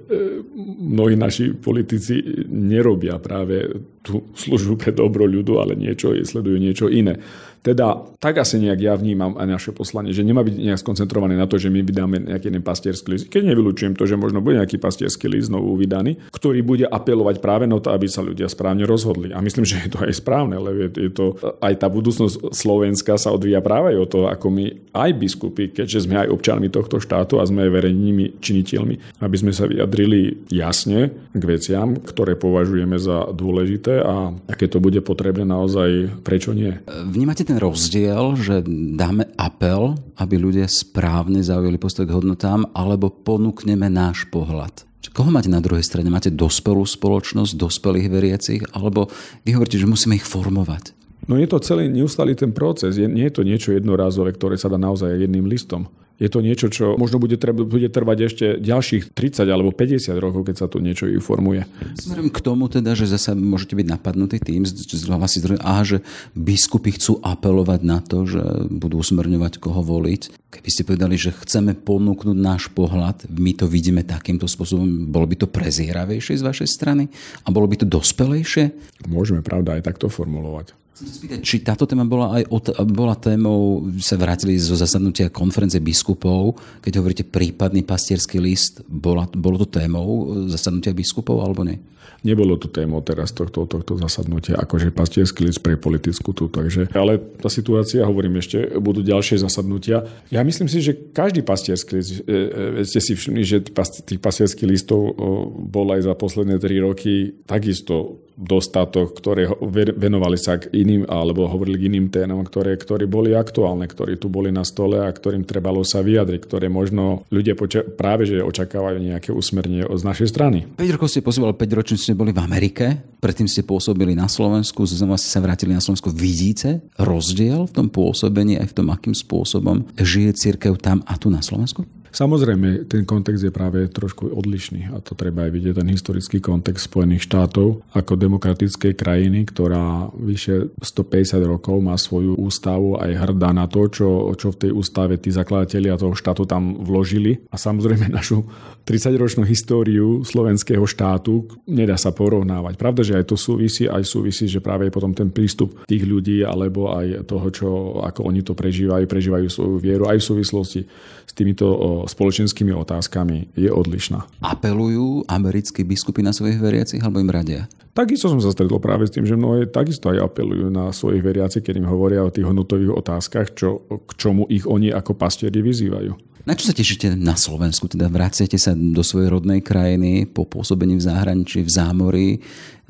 mnohí 0.79 1.19
naši 1.19 1.51
politici 1.55 2.47
nerobia 2.47 3.19
práve 3.19 3.83
tú 4.03 4.31
službu 4.39 4.75
pre 4.79 4.91
dobro 4.95 5.27
ľudu, 5.27 5.59
ale 5.59 5.75
niečo, 5.75 6.15
sledujú 6.15 6.59
niečo 6.63 6.87
iné. 6.87 7.19
Teda 7.63 7.95
tak 8.19 8.43
asi 8.43 8.59
nejak 8.59 8.81
ja 8.83 8.95
vnímam 8.99 9.39
aj 9.39 9.47
naše 9.47 9.71
poslanie, 9.71 10.11
že 10.11 10.27
nemá 10.27 10.43
byť 10.43 10.55
nejak 10.59 10.83
skoncentrované 10.83 11.39
na 11.39 11.47
to, 11.47 11.63
že 11.63 11.71
my 11.71 11.87
vydáme 11.87 12.27
nejaký 12.27 12.51
jeden 12.51 12.63
pastierský 12.67 13.09
list. 13.15 13.31
Keď 13.31 13.43
nevylučujem 13.55 13.95
to, 13.95 14.03
že 14.03 14.19
možno 14.19 14.43
bude 14.43 14.59
nejaký 14.59 14.83
pastierský 14.83 15.31
list 15.31 15.51
znovu 15.51 15.79
vydaný, 15.79 16.19
ktorý 16.35 16.63
bude 16.67 16.87
apelovať 16.91 17.39
práve 17.39 17.71
na 17.71 17.79
to, 17.79 17.95
aby 17.95 18.11
sa 18.11 18.23
ľudia 18.23 18.51
správne 18.51 18.83
rozhodli. 18.83 19.31
A 19.31 19.39
myslím, 19.39 19.63
že 19.63 19.79
je 19.87 19.91
to 19.95 20.03
aj 20.03 20.13
správne, 20.19 20.59
lebo 20.59 20.87
je, 20.87 20.91
je 20.91 21.13
to 21.15 21.39
aj 21.63 21.75
tá 21.79 21.87
budúcnosť 21.87 22.51
Slovenska 22.51 23.15
sa 23.15 23.31
odvíja 23.31 23.63
práve 23.63 23.95
o 23.95 24.07
to, 24.07 24.27
ako 24.27 24.51
my 24.51 24.91
aj 24.91 25.11
biskupy, 25.19 25.71
keďže 25.71 26.11
sme 26.11 26.19
aj 26.27 26.33
občanmi 26.35 26.67
tohto 26.67 26.99
štátu 26.99 27.39
a 27.39 27.47
sme 27.47 27.67
aj 27.67 27.75
verejnými 27.79 28.43
činiteľmi, 28.43 29.23
aby 29.23 29.37
sme 29.39 29.55
sa 29.55 29.71
vyjadrili 29.71 30.51
jasne 30.51 31.15
k 31.31 31.43
veciam, 31.43 31.95
ktoré 31.99 32.35
považujeme 32.35 32.99
za 32.99 33.31
dôležité 33.33 34.03
a 34.03 34.35
aké 34.51 34.67
to 34.69 34.79
bude 34.79 34.99
potrebné 35.03 35.47
naozaj, 35.47 36.23
prečo 36.23 36.53
nie. 36.53 36.71
Vnímate 36.87 37.43
ten 37.43 37.52
rozdiel, 37.59 38.37
že 38.39 38.63
dáme 38.97 39.29
apel, 39.37 39.99
aby 40.21 40.35
ľudia 40.37 40.69
správne 40.69 41.41
zaujali 41.41 41.81
postoj 41.81 42.09
k 42.09 42.15
hodnotám, 42.15 42.69
alebo 42.77 43.11
ponúkneme 43.11 43.89
náš 43.89 44.29
pohľad? 44.29 44.87
Koho 45.13 45.29
máte 45.29 45.53
na 45.53 45.61
druhej 45.61 45.85
strane? 45.85 46.09
Máte 46.09 46.33
dospelú 46.33 46.89
spoločnosť, 46.89 47.53
dospelých 47.59 48.09
veriacich? 48.09 48.63
Alebo 48.73 49.13
vy 49.45 49.53
hovoríte, 49.53 49.77
že 49.77 49.85
musíme 49.85 50.17
ich 50.17 50.25
formovať? 50.25 50.97
No 51.29 51.37
je 51.37 51.45
to 51.45 51.61
celý 51.61 51.93
neustály 51.93 52.33
ten 52.33 52.51
proces. 52.55 52.97
Je, 52.97 53.05
nie 53.05 53.29
je 53.29 53.35
to 53.37 53.43
niečo 53.45 53.77
jednorázové, 53.77 54.33
ktoré 54.33 54.57
sa 54.57 54.73
dá 54.73 54.81
naozaj 54.81 55.21
jedným 55.21 55.45
listom 55.45 55.91
je 56.21 56.29
to 56.29 56.39
niečo, 56.45 56.69
čo 56.69 56.95
možno 57.01 57.19
bude, 57.19 57.35
treba, 57.41 57.65
bude 57.65 57.89
trvať 57.89 58.19
ešte 58.29 58.47
ďalších 58.61 59.17
30 59.17 59.49
alebo 59.49 59.73
50 59.75 60.13
rokov, 60.19 60.49
keď 60.49 60.57
sa 60.63 60.67
tu 60.69 60.79
niečo 60.79 61.09
informuje. 61.09 61.65
Smerom 61.99 62.29
k 62.29 62.39
tomu 62.45 62.69
teda, 62.69 62.93
že 62.93 63.09
zase 63.09 63.33
môžete 63.33 63.75
byť 63.75 63.87
napadnutí 63.89 64.39
tým, 64.39 64.63
že 64.69 64.97
si 64.99 65.39
aha, 65.59 65.83
že 65.83 65.99
biskupy 66.37 66.95
chcú 66.95 67.19
apelovať 67.25 67.81
na 67.83 67.99
to, 68.05 68.29
že 68.29 68.43
budú 68.69 69.01
usmerňovať, 69.01 69.59
koho 69.59 69.81
voliť. 69.81 70.53
Keby 70.53 70.69
ste 70.69 70.85
povedali, 70.85 71.17
že 71.17 71.33
chceme 71.33 71.73
ponúknuť 71.73 72.37
náš 72.37 72.69
pohľad, 72.69 73.25
my 73.33 73.53
to 73.57 73.65
vidíme 73.65 74.05
takýmto 74.05 74.45
spôsobom, 74.45 75.09
bolo 75.09 75.25
by 75.25 75.41
to 75.41 75.49
prezieravejšie 75.49 76.37
z 76.37 76.45
vašej 76.45 76.69
strany 76.69 77.09
a 77.43 77.49
bolo 77.49 77.65
by 77.65 77.81
to 77.81 77.87
dospelejšie? 77.89 78.71
Môžeme, 79.09 79.41
pravda, 79.41 79.81
aj 79.81 79.89
takto 79.89 80.13
formulovať. 80.13 80.82
Spýtať, 80.93 81.41
či 81.41 81.65
táto 81.65 81.89
téma 81.89 82.05
bola 82.05 82.37
aj 82.37 82.53
bola 82.85 83.17
témou, 83.17 83.89
sa 83.97 84.21
vrátili 84.21 84.61
zo 84.61 84.77
zasadnutia 84.77 85.33
konferencie 85.33 85.81
biskupov, 85.81 86.61
keď 86.85 86.93
hovoríte 87.01 87.25
prípadný 87.25 87.81
pastierský 87.81 88.37
list, 88.37 88.85
bola, 88.85 89.25
bolo 89.33 89.65
to 89.65 89.73
témou 89.73 90.29
zasadnutia 90.53 90.93
biskupov 90.93 91.41
alebo 91.41 91.65
nie? 91.65 91.81
Nebolo 92.23 92.55
to 92.55 92.71
témou 92.71 93.03
teraz 93.03 93.35
tohto, 93.35 93.67
tohto 93.67 93.99
zasadnutia, 93.99 94.55
akože 94.55 94.95
pastierský 94.95 95.51
list 95.51 95.59
pre 95.59 95.75
politickú 95.75 96.31
tu. 96.31 96.47
Takže, 96.47 96.95
ale 96.95 97.19
tá 97.19 97.51
situácia, 97.51 98.07
hovorím 98.07 98.39
ešte, 98.39 98.79
budú 98.79 99.03
ďalšie 99.03 99.43
zasadnutia. 99.43 100.07
Ja 100.31 100.47
myslím 100.47 100.71
si, 100.71 100.79
že 100.79 100.95
každý 100.95 101.43
pastierský 101.43 101.93
list, 101.99 102.23
e, 102.23 102.79
e, 102.79 102.87
ste 102.87 103.03
si 103.03 103.19
všimli, 103.19 103.43
že 103.43 103.59
tých 104.07 104.23
pastierských 104.23 104.71
listov 104.71 105.19
bol 105.67 105.91
aj 105.91 106.07
za 106.07 106.15
posledné 106.15 106.63
tri 106.63 106.79
roky 106.79 107.43
takisto 107.43 108.23
dostatok, 108.37 109.15
ktoré 109.17 109.49
venovali 109.97 110.39
sa 110.41 110.59
k 110.59 110.73
iným 110.73 111.07
alebo 111.09 111.47
hovorili 111.47 111.77
k 111.79 111.87
iným 111.93 112.07
témam, 112.09 112.43
ktoré, 112.43 112.75
ktoré 112.77 113.05
boli 113.07 113.37
aktuálne, 113.37 113.85
ktorí 113.87 114.17
tu 114.17 114.33
boli 114.33 114.49
na 114.49 114.65
stole 114.65 115.01
a 115.01 115.11
ktorým 115.11 115.45
trebalo 115.45 115.85
sa 115.85 116.01
vyjadriť, 116.01 116.41
ktoré 116.43 116.67
možno 116.73 117.25
ľudia 117.29 117.55
poča- 117.55 117.85
práve 117.85 118.25
že 118.29 118.43
očakávajú 118.43 118.99
nejaké 118.99 119.31
usmernenie 119.31 119.87
od 119.87 120.01
našej 120.03 120.29
strany. 120.33 120.67
5 120.77 120.95
rokov 120.95 121.13
ste 121.13 121.25
pozývali, 121.25 121.55
5 121.55 121.79
ročne 121.79 121.97
ste 122.01 122.19
boli 122.19 122.35
v 122.35 122.41
Amerike, 122.43 122.99
predtým 123.23 123.47
ste 123.47 123.63
pôsobili 123.63 124.19
na 124.19 124.27
Slovensku, 124.27 124.83
znova 124.89 125.21
ste 125.21 125.31
sa 125.31 125.41
vrátili 125.41 125.73
na 125.77 125.83
Slovensku. 125.83 126.11
Vidíte 126.11 126.83
rozdiel 126.99 127.71
v 127.71 127.73
tom 127.73 127.87
pôsobení 127.89 128.59
aj 128.59 128.73
v 128.73 128.77
tom, 128.83 128.87
akým 128.91 129.15
spôsobom 129.15 129.87
žije 129.97 130.35
církev 130.35 130.75
tam 130.81 131.05
a 131.07 131.15
tu 131.17 131.31
na 131.31 131.45
Slovensku? 131.45 131.87
Samozrejme, 132.13 132.85
ten 132.93 133.09
kontext 133.09 133.41
je 133.41 133.49
práve 133.49 133.89
trošku 133.89 134.29
odlišný 134.29 134.93
a 134.93 135.01
to 135.01 135.17
treba 135.17 135.49
aj 135.49 135.53
vidieť, 135.57 135.81
ten 135.81 135.89
historický 135.89 136.45
kontext 136.45 136.93
Spojených 136.93 137.25
štátov 137.25 137.81
ako 137.97 138.13
demokratickej 138.21 138.93
krajiny, 138.93 139.49
ktorá 139.49 140.13
vyše 140.21 140.69
150 140.77 141.41
rokov 141.49 141.81
má 141.81 141.97
svoju 141.97 142.37
ústavu 142.37 143.01
a 143.01 143.09
je 143.09 143.17
hrdá 143.17 143.57
na 143.57 143.65
to, 143.65 143.89
čo, 143.89 144.29
čo 144.37 144.53
v 144.53 144.69
tej 144.69 144.71
ústave 144.77 145.17
tí 145.17 145.33
zakladatelia 145.33 145.97
toho 145.97 146.13
štátu 146.13 146.45
tam 146.45 146.85
vložili. 146.85 147.49
A 147.49 147.57
samozrejme 147.57 148.13
našu 148.13 148.45
30-ročnú 148.85 149.49
históriu 149.49 150.21
slovenského 150.21 150.85
štátu 150.85 151.49
nedá 151.65 151.97
sa 151.97 152.13
porovnávať. 152.13 152.77
Pravda, 152.77 153.03
že 153.09 153.17
aj 153.17 153.25
to 153.33 153.41
súvisí, 153.41 153.89
aj 153.89 154.05
súvisí, 154.05 154.45
že 154.45 154.61
práve 154.61 154.93
potom 154.93 155.17
ten 155.17 155.33
prístup 155.33 155.81
tých 155.89 156.05
ľudí 156.05 156.45
alebo 156.45 156.93
aj 156.93 157.25
toho, 157.25 157.49
čo, 157.49 157.69
ako 158.05 158.29
oni 158.29 158.45
to 158.45 158.53
prežívajú, 158.53 159.09
prežívajú 159.09 159.47
svoju 159.49 159.77
vieru 159.81 160.05
aj 160.13 160.21
v 160.21 160.29
súvislosti 160.29 160.81
s 161.25 161.33
týmito 161.33 162.02
spoločenskými 162.07 162.75
otázkami 162.75 163.53
je 163.55 163.71
odlišná. 163.71 164.27
Apelujú 164.43 165.27
americkí 165.29 165.87
biskupy 165.87 166.23
na 166.23 166.35
svojich 166.35 166.59
veriacich 166.59 167.03
alebo 167.03 167.23
im 167.23 167.31
radia? 167.31 167.69
Takisto 167.93 168.33
som 168.33 168.41
sa 168.41 168.49
stretol 168.49 168.81
práve 168.81 169.05
s 169.05 169.13
tým, 169.13 169.29
že 169.29 169.37
mnohé 169.37 169.69
takisto 169.69 170.09
aj 170.09 170.25
apelujú 170.25 170.73
na 170.73 170.89
svojich 170.97 171.21
veriacich, 171.21 171.61
keď 171.61 171.85
im 171.85 171.93
hovoria 171.93 172.25
o 172.25 172.33
tých 172.33 172.49
hodnotových 172.49 172.89
otázkach, 172.89 173.53
čo, 173.53 173.85
k 173.85 174.11
čomu 174.17 174.49
ich 174.49 174.65
oni 174.65 174.89
ako 174.89 175.13
pastieri 175.13 175.61
vyzývajú. 175.61 176.33
Na 176.43 176.59
čo 176.59 176.67
sa 176.67 176.75
tešíte 176.75 177.15
na 177.15 177.39
Slovensku? 177.39 177.87
Teda 177.87 178.11
vraciate 178.11 178.59
sa 178.59 178.75
do 178.75 179.05
svojej 179.07 179.31
rodnej 179.31 179.63
krajiny 179.63 180.27
po 180.27 180.43
pôsobení 180.43 180.99
v 180.99 181.07
zahraničí, 181.07 181.63
v 181.63 181.71
zámorí. 181.71 182.29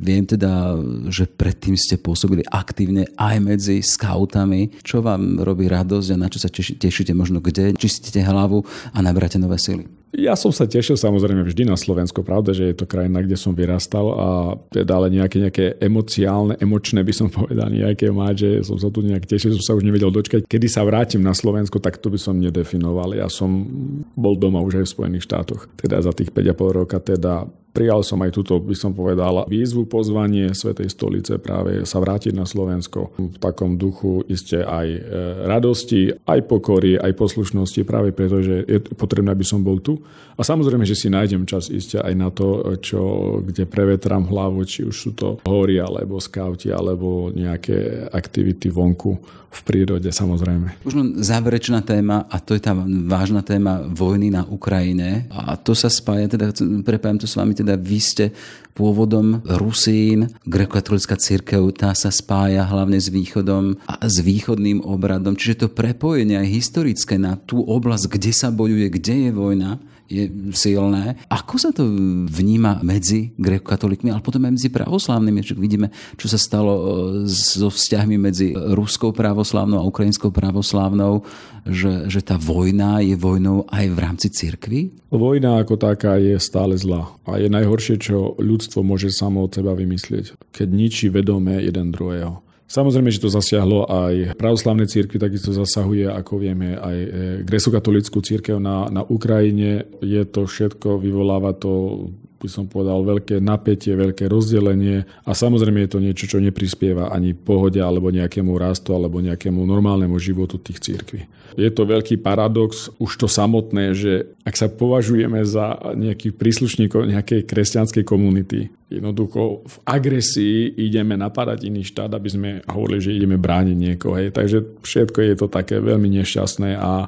Viem 0.00 0.24
teda, 0.24 0.80
že 1.12 1.28
predtým 1.28 1.76
ste 1.76 2.00
pôsobili 2.00 2.46
aktívne 2.48 3.05
aj 3.20 3.36
medzi 3.44 3.84
skautami. 3.84 4.72
Čo 4.80 5.05
vám 5.05 5.44
robí 5.44 5.68
radosť 5.68 6.09
a 6.14 6.16
na 6.16 6.32
čo 6.32 6.40
sa 6.40 6.48
tešíte 6.48 7.12
možno 7.12 7.44
kde? 7.44 7.76
Čistíte 7.76 8.24
hlavu 8.24 8.64
a 8.94 8.98
nabráte 9.05 9.36
nové 9.36 9.61
sily? 9.61 9.84
Ja 10.12 10.36
som 10.36 10.53
sa 10.53 10.68
tešil 10.68 11.00
samozrejme 11.00 11.40
vždy 11.40 11.64
na 11.64 11.72
Slovensko, 11.72 12.20
pravda, 12.20 12.53
že 12.53 12.68
je 12.68 12.76
to 12.76 12.84
krajina, 12.84 13.24
kde 13.24 13.32
som 13.32 13.57
vyrastal 13.57 14.12
a 14.12 14.28
teda 14.68 14.91
ale 14.93 15.09
nejaké, 15.09 15.36
nejaké 15.40 15.64
emociálne, 15.80 16.61
emočné 16.61 17.01
by 17.01 17.12
som 17.16 17.28
povedal 17.38 17.72
nejaké 17.72 18.12
mať, 18.12 18.34
že 18.36 18.49
som 18.68 18.76
sa 18.76 18.93
tu 18.93 19.01
nejak 19.01 19.24
tešil, 19.24 19.57
som 19.57 19.64
sa 19.64 19.76
už 19.80 19.88
nevedel 19.88 20.12
dočkať. 20.12 20.45
Kedy 20.45 20.66
sa 20.68 20.84
vrátim 20.84 21.24
na 21.24 21.32
Slovensko, 21.32 21.80
tak 21.80 21.99
to 21.99 22.12
by 22.12 22.20
som 22.20 22.36
nedefinoval. 22.36 23.16
Ja 23.16 23.32
som 23.32 23.64
bol 24.12 24.36
doma 24.36 24.61
už 24.61 24.84
aj 24.84 24.86
v 24.86 24.95
Spojených 24.95 25.26
štátoch. 25.26 25.72
Teda 25.80 25.99
za 26.05 26.12
tých 26.12 26.30
5,5 26.30 26.78
roka 26.84 27.01
teda 27.01 27.49
Prijal 27.73 28.05
som 28.05 28.20
aj 28.20 28.37
túto, 28.37 28.61
by 28.61 28.77
som 28.77 28.93
povedal, 28.93 29.49
výzvu, 29.49 29.89
pozvanie 29.89 30.53
Svetej 30.53 30.93
stolice 30.93 31.41
práve 31.41 31.89
sa 31.89 32.05
vrátiť 32.05 32.37
na 32.37 32.45
Slovensko. 32.45 33.16
V 33.16 33.41
takom 33.41 33.81
duchu 33.81 34.20
iste 34.29 34.61
aj 34.61 34.87
e, 34.93 35.01
radosti, 35.49 36.12
aj 36.12 36.41
pokory, 36.53 37.01
aj 37.01 37.16
poslušnosti, 37.16 37.81
práve 37.89 38.12
preto, 38.12 38.45
že 38.45 38.68
je 38.68 38.79
potrebné, 38.93 39.33
aby 39.33 39.41
som 39.41 39.64
bol 39.64 39.81
tu. 39.81 40.05
A 40.37 40.45
samozrejme, 40.45 40.85
že 40.85 40.97
si 40.97 41.09
nájdem 41.09 41.49
čas 41.49 41.73
iste 41.73 41.97
aj 41.97 42.12
na 42.12 42.29
to, 42.29 42.77
čo, 42.85 43.01
kde 43.41 43.64
prevetram 43.64 44.29
hlavu, 44.29 44.68
či 44.68 44.85
už 44.85 44.97
sú 44.97 45.11
to 45.16 45.41
hory, 45.49 45.81
alebo 45.81 46.20
skauti, 46.20 46.68
alebo 46.68 47.33
nejaké 47.33 48.09
aktivity 48.12 48.68
vonku 48.68 49.41
v 49.53 49.61
prírode 49.68 50.09
samozrejme. 50.09 50.81
Možno 50.81 51.20
záverečná 51.20 51.85
téma, 51.85 52.25
a 52.33 52.41
to 52.41 52.57
je 52.57 52.62
tá 52.64 52.73
vážna 53.05 53.45
téma 53.45 53.85
vojny 53.85 54.33
na 54.33 54.49
Ukrajine. 54.49 55.29
A 55.29 55.61
to 55.61 55.77
sa 55.77 55.93
spája, 55.93 56.25
teda 56.33 56.57
prepájam 56.81 57.20
to 57.20 57.29
s 57.29 57.37
vami, 57.37 57.53
teda 57.63 57.79
vy 57.79 57.99
ste 58.03 58.25
pôvodom 58.73 59.45
Rusín, 59.47 60.33
grekokatolická 60.49 61.15
církev, 61.15 61.63
tá 61.77 61.95
sa 61.95 62.11
spája 62.11 62.65
hlavne 62.67 62.99
s 62.99 63.13
východom 63.13 63.79
a 63.87 63.95
s 64.03 64.19
východným 64.19 64.83
obradom. 64.83 65.37
Čiže 65.37 65.69
to 65.69 65.69
prepojenie 65.71 66.41
aj 66.41 66.49
historické 66.51 67.21
na 67.21 67.39
tú 67.39 67.63
oblasť, 67.63 68.19
kde 68.19 68.33
sa 68.33 68.49
bojuje, 68.51 68.89
kde 68.91 69.29
je 69.29 69.31
vojna, 69.31 69.79
je 70.09 70.28
silné. 70.53 71.16
Ako 71.28 71.57
sa 71.57 71.70
to 71.70 71.86
vníma 72.28 72.84
medzi 72.84 73.32
grekokatolíkmi, 73.40 74.12
ale 74.12 74.24
potom 74.24 74.44
aj 74.44 74.55
medzi 74.55 74.68
pravoslávnymi? 74.68 75.40
Čiže 75.40 75.57
vidíme, 75.59 75.88
čo 76.20 76.26
sa 76.28 76.36
stalo 76.36 76.72
e, 76.72 76.82
so 77.30 77.72
vzťahmi 77.72 78.16
medzi 78.20 78.53
ruskou 78.53 79.11
pravoslávnou 79.14 79.80
a 79.80 79.88
ukrajinskou 79.88 80.34
pravoslávnou, 80.34 81.24
že, 81.64 82.11
že 82.11 82.20
tá 82.20 82.36
vojna 82.36 83.00
je 83.00 83.14
vojnou 83.14 83.64
aj 83.70 83.86
v 83.88 83.98
rámci 83.98 84.28
cirkvy? 84.28 84.92
Vojna 85.12 85.62
ako 85.62 85.78
taká 85.78 86.18
je 86.18 86.36
stále 86.42 86.74
zlá 86.74 87.09
a 87.24 87.38
je 87.38 87.48
najhoršie, 87.48 87.96
čo 88.03 88.34
ľudstvo 88.36 88.82
môže 88.82 89.12
samo 89.14 89.46
od 89.46 89.55
seba 89.55 89.72
vymyslieť, 89.72 90.34
keď 90.50 90.68
ničí 90.68 91.07
vedomé 91.09 91.62
jeden 91.62 91.94
druhého. 91.94 92.42
Samozrejme, 92.73 93.12
že 93.12 93.20
to 93.20 93.29
zasiahlo 93.29 93.85
aj 93.85 94.33
pravoslavné 94.41 94.89
církvy, 94.89 95.20
takisto 95.20 95.53
zasahuje, 95.53 96.09
ako 96.09 96.41
vieme, 96.41 96.73
aj 96.73 96.97
e, 96.97 97.09
gresokatolickú 97.45 98.25
církev 98.25 98.57
na, 98.57 98.89
na 98.89 99.05
Ukrajine. 99.05 99.85
Je 100.01 100.25
to 100.25 100.49
všetko, 100.49 100.97
vyvoláva 100.97 101.53
to 101.53 102.09
by 102.43 102.49
som 102.51 102.66
povedal, 102.66 103.07
veľké 103.07 103.38
napätie, 103.38 103.95
veľké 103.95 104.26
rozdelenie 104.26 105.07
a 105.22 105.30
samozrejme 105.30 105.86
je 105.86 105.90
to 105.95 106.03
niečo, 106.03 106.26
čo 106.26 106.43
neprispieva 106.43 107.14
ani 107.14 107.38
pohode 107.38 107.78
alebo 107.78 108.11
nejakému 108.11 108.51
rastu 108.59 108.90
alebo 108.99 109.22
nejakému 109.22 109.62
normálnemu 109.62 110.18
životu 110.18 110.59
tých 110.59 110.82
církví. 110.82 111.22
Je 111.55 111.70
to 111.70 111.86
veľký 111.86 112.18
paradox 112.18 112.90
už 112.99 113.14
to 113.14 113.28
samotné, 113.30 113.95
že 113.95 114.34
ak 114.43 114.59
sa 114.59 114.66
považujeme 114.66 115.45
za 115.47 115.78
nejakých 115.95 116.34
príslušníkov 116.34 117.07
nejakej 117.07 117.47
kresťanskej 117.47 118.03
komunity, 118.03 118.72
jednoducho 118.90 119.62
v 119.62 119.76
agresii 119.86 120.82
ideme 120.82 121.14
napadať 121.14 121.68
iný 121.68 121.86
štát, 121.86 122.11
aby 122.11 122.28
sme 122.28 122.51
hovorili, 122.66 123.01
že 123.05 123.16
ideme 123.16 123.36
brániť 123.38 123.76
niekoho. 123.76 124.18
Hej. 124.18 124.34
Takže 124.34 124.82
všetko 124.82 125.18
je 125.22 125.34
to 125.38 125.47
také 125.47 125.78
veľmi 125.78 126.09
nešťastné 126.20 126.74
a 126.74 127.07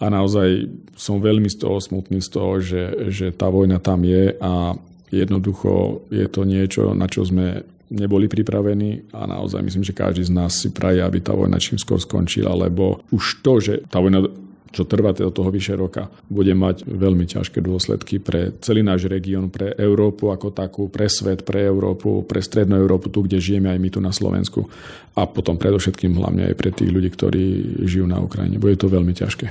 a 0.00 0.06
naozaj 0.08 0.66
som 0.96 1.20
veľmi 1.20 1.46
z 1.52 1.60
toho 1.60 1.76
smutný 1.76 2.24
z 2.24 2.28
toho, 2.32 2.52
že, 2.58 2.82
že 3.12 3.26
tá 3.36 3.52
vojna 3.52 3.76
tam 3.76 4.00
je 4.00 4.32
a 4.40 4.72
jednoducho 5.12 6.02
je 6.08 6.26
to 6.26 6.48
niečo, 6.48 6.96
na 6.96 7.04
čo 7.04 7.28
sme 7.28 7.60
neboli 7.90 8.30
pripravení 8.30 9.12
a 9.12 9.26
naozaj 9.26 9.60
myslím, 9.66 9.84
že 9.84 9.92
každý 9.92 10.22
z 10.24 10.32
nás 10.32 10.56
si 10.56 10.70
praje, 10.70 11.02
aby 11.02 11.20
tá 11.20 11.34
vojna 11.34 11.58
čím 11.58 11.76
skôr 11.76 11.98
skončila, 11.98 12.54
lebo 12.54 13.02
už 13.10 13.42
to, 13.42 13.58
že 13.60 13.74
tá 13.90 13.98
vojna 13.98 14.24
čo 14.70 14.86
trvá 14.86 15.10
do 15.10 15.34
toho 15.34 15.50
vyše 15.50 15.74
roka, 15.74 16.06
bude 16.30 16.54
mať 16.54 16.86
veľmi 16.86 17.26
ťažké 17.26 17.58
dôsledky 17.58 18.22
pre 18.22 18.54
celý 18.62 18.86
náš 18.86 19.10
región, 19.10 19.50
pre 19.50 19.74
Európu 19.74 20.30
ako 20.30 20.54
takú, 20.54 20.86
pre 20.86 21.10
svet, 21.10 21.42
pre 21.42 21.66
Európu, 21.66 22.22
pre 22.22 22.38
strednú 22.38 22.78
Európu, 22.78 23.10
tu, 23.10 23.26
kde 23.26 23.42
žijeme 23.42 23.70
aj 23.70 23.78
my 23.82 23.88
tu 23.90 23.98
na 23.98 24.14
Slovensku 24.14 24.70
a 25.10 25.26
potom 25.26 25.58
predovšetkým 25.58 26.14
hlavne 26.14 26.46
aj 26.48 26.54
pre 26.54 26.70
tých 26.70 26.86
ľudí, 26.86 27.10
ktorí 27.10 27.44
žijú 27.82 28.06
na 28.06 28.22
Ukrajine. 28.22 28.62
Bude 28.62 28.78
to 28.78 28.86
veľmi 28.86 29.10
ťažké. 29.10 29.50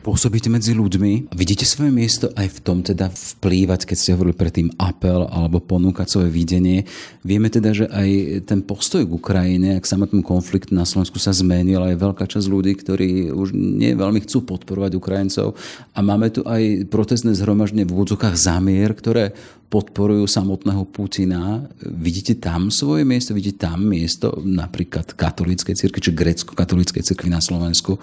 Pôsobíte 0.00 0.48
medzi 0.48 0.72
ľuďmi. 0.72 1.32
Vidíte 1.36 1.68
svoje 1.68 1.92
miesto 1.92 2.32
aj 2.32 2.48
v 2.48 2.58
tom 2.64 2.80
teda 2.80 3.12
vplývať, 3.12 3.84
keď 3.84 3.96
ste 3.96 4.12
hovorili 4.16 4.36
predtým 4.36 4.68
apel 4.80 5.28
alebo 5.28 5.60
ponúkať 5.60 6.08
svoje 6.08 6.32
videnie. 6.32 6.88
Vieme 7.20 7.52
teda, 7.52 7.72
že 7.72 7.86
aj 7.88 8.08
ten 8.48 8.60
postoj 8.64 9.04
k 9.04 9.12
Ukrajine, 9.12 9.76
k 9.80 9.84
samotnému 9.84 10.24
konfliktu 10.24 10.72
na 10.72 10.88
Slovensku 10.88 11.20
sa 11.20 11.36
zmenil, 11.36 11.84
je 11.84 12.00
veľká 12.00 12.24
časť 12.24 12.46
ľudí, 12.48 12.72
ktorí 12.76 13.28
už 13.32 13.52
nie 13.52 13.92
veľmi 13.92 14.24
chcú 14.24 14.44
podporovať 14.54 14.94
Ukrajincov. 14.94 15.58
A 15.92 15.98
máme 15.98 16.30
tu 16.30 16.46
aj 16.46 16.86
protestné 16.86 17.34
zhromaždenie 17.34 17.82
v 17.82 17.94
úvodzokách 17.98 18.38
zamier, 18.38 18.94
ktoré 18.94 19.34
podporujú 19.66 20.30
samotného 20.30 20.86
Putina. 20.86 21.66
Vidíte 21.82 22.38
tam 22.38 22.70
svoje 22.70 23.02
miesto? 23.02 23.34
Vidíte 23.34 23.66
tam 23.66 23.90
miesto 23.90 24.38
napríklad 24.38 25.18
katolíckej 25.18 25.74
cirkvi, 25.74 25.98
či 25.98 26.14
grecko-katolíckej 26.14 27.02
cirkvi 27.02 27.26
na 27.26 27.42
Slovensku, 27.42 27.98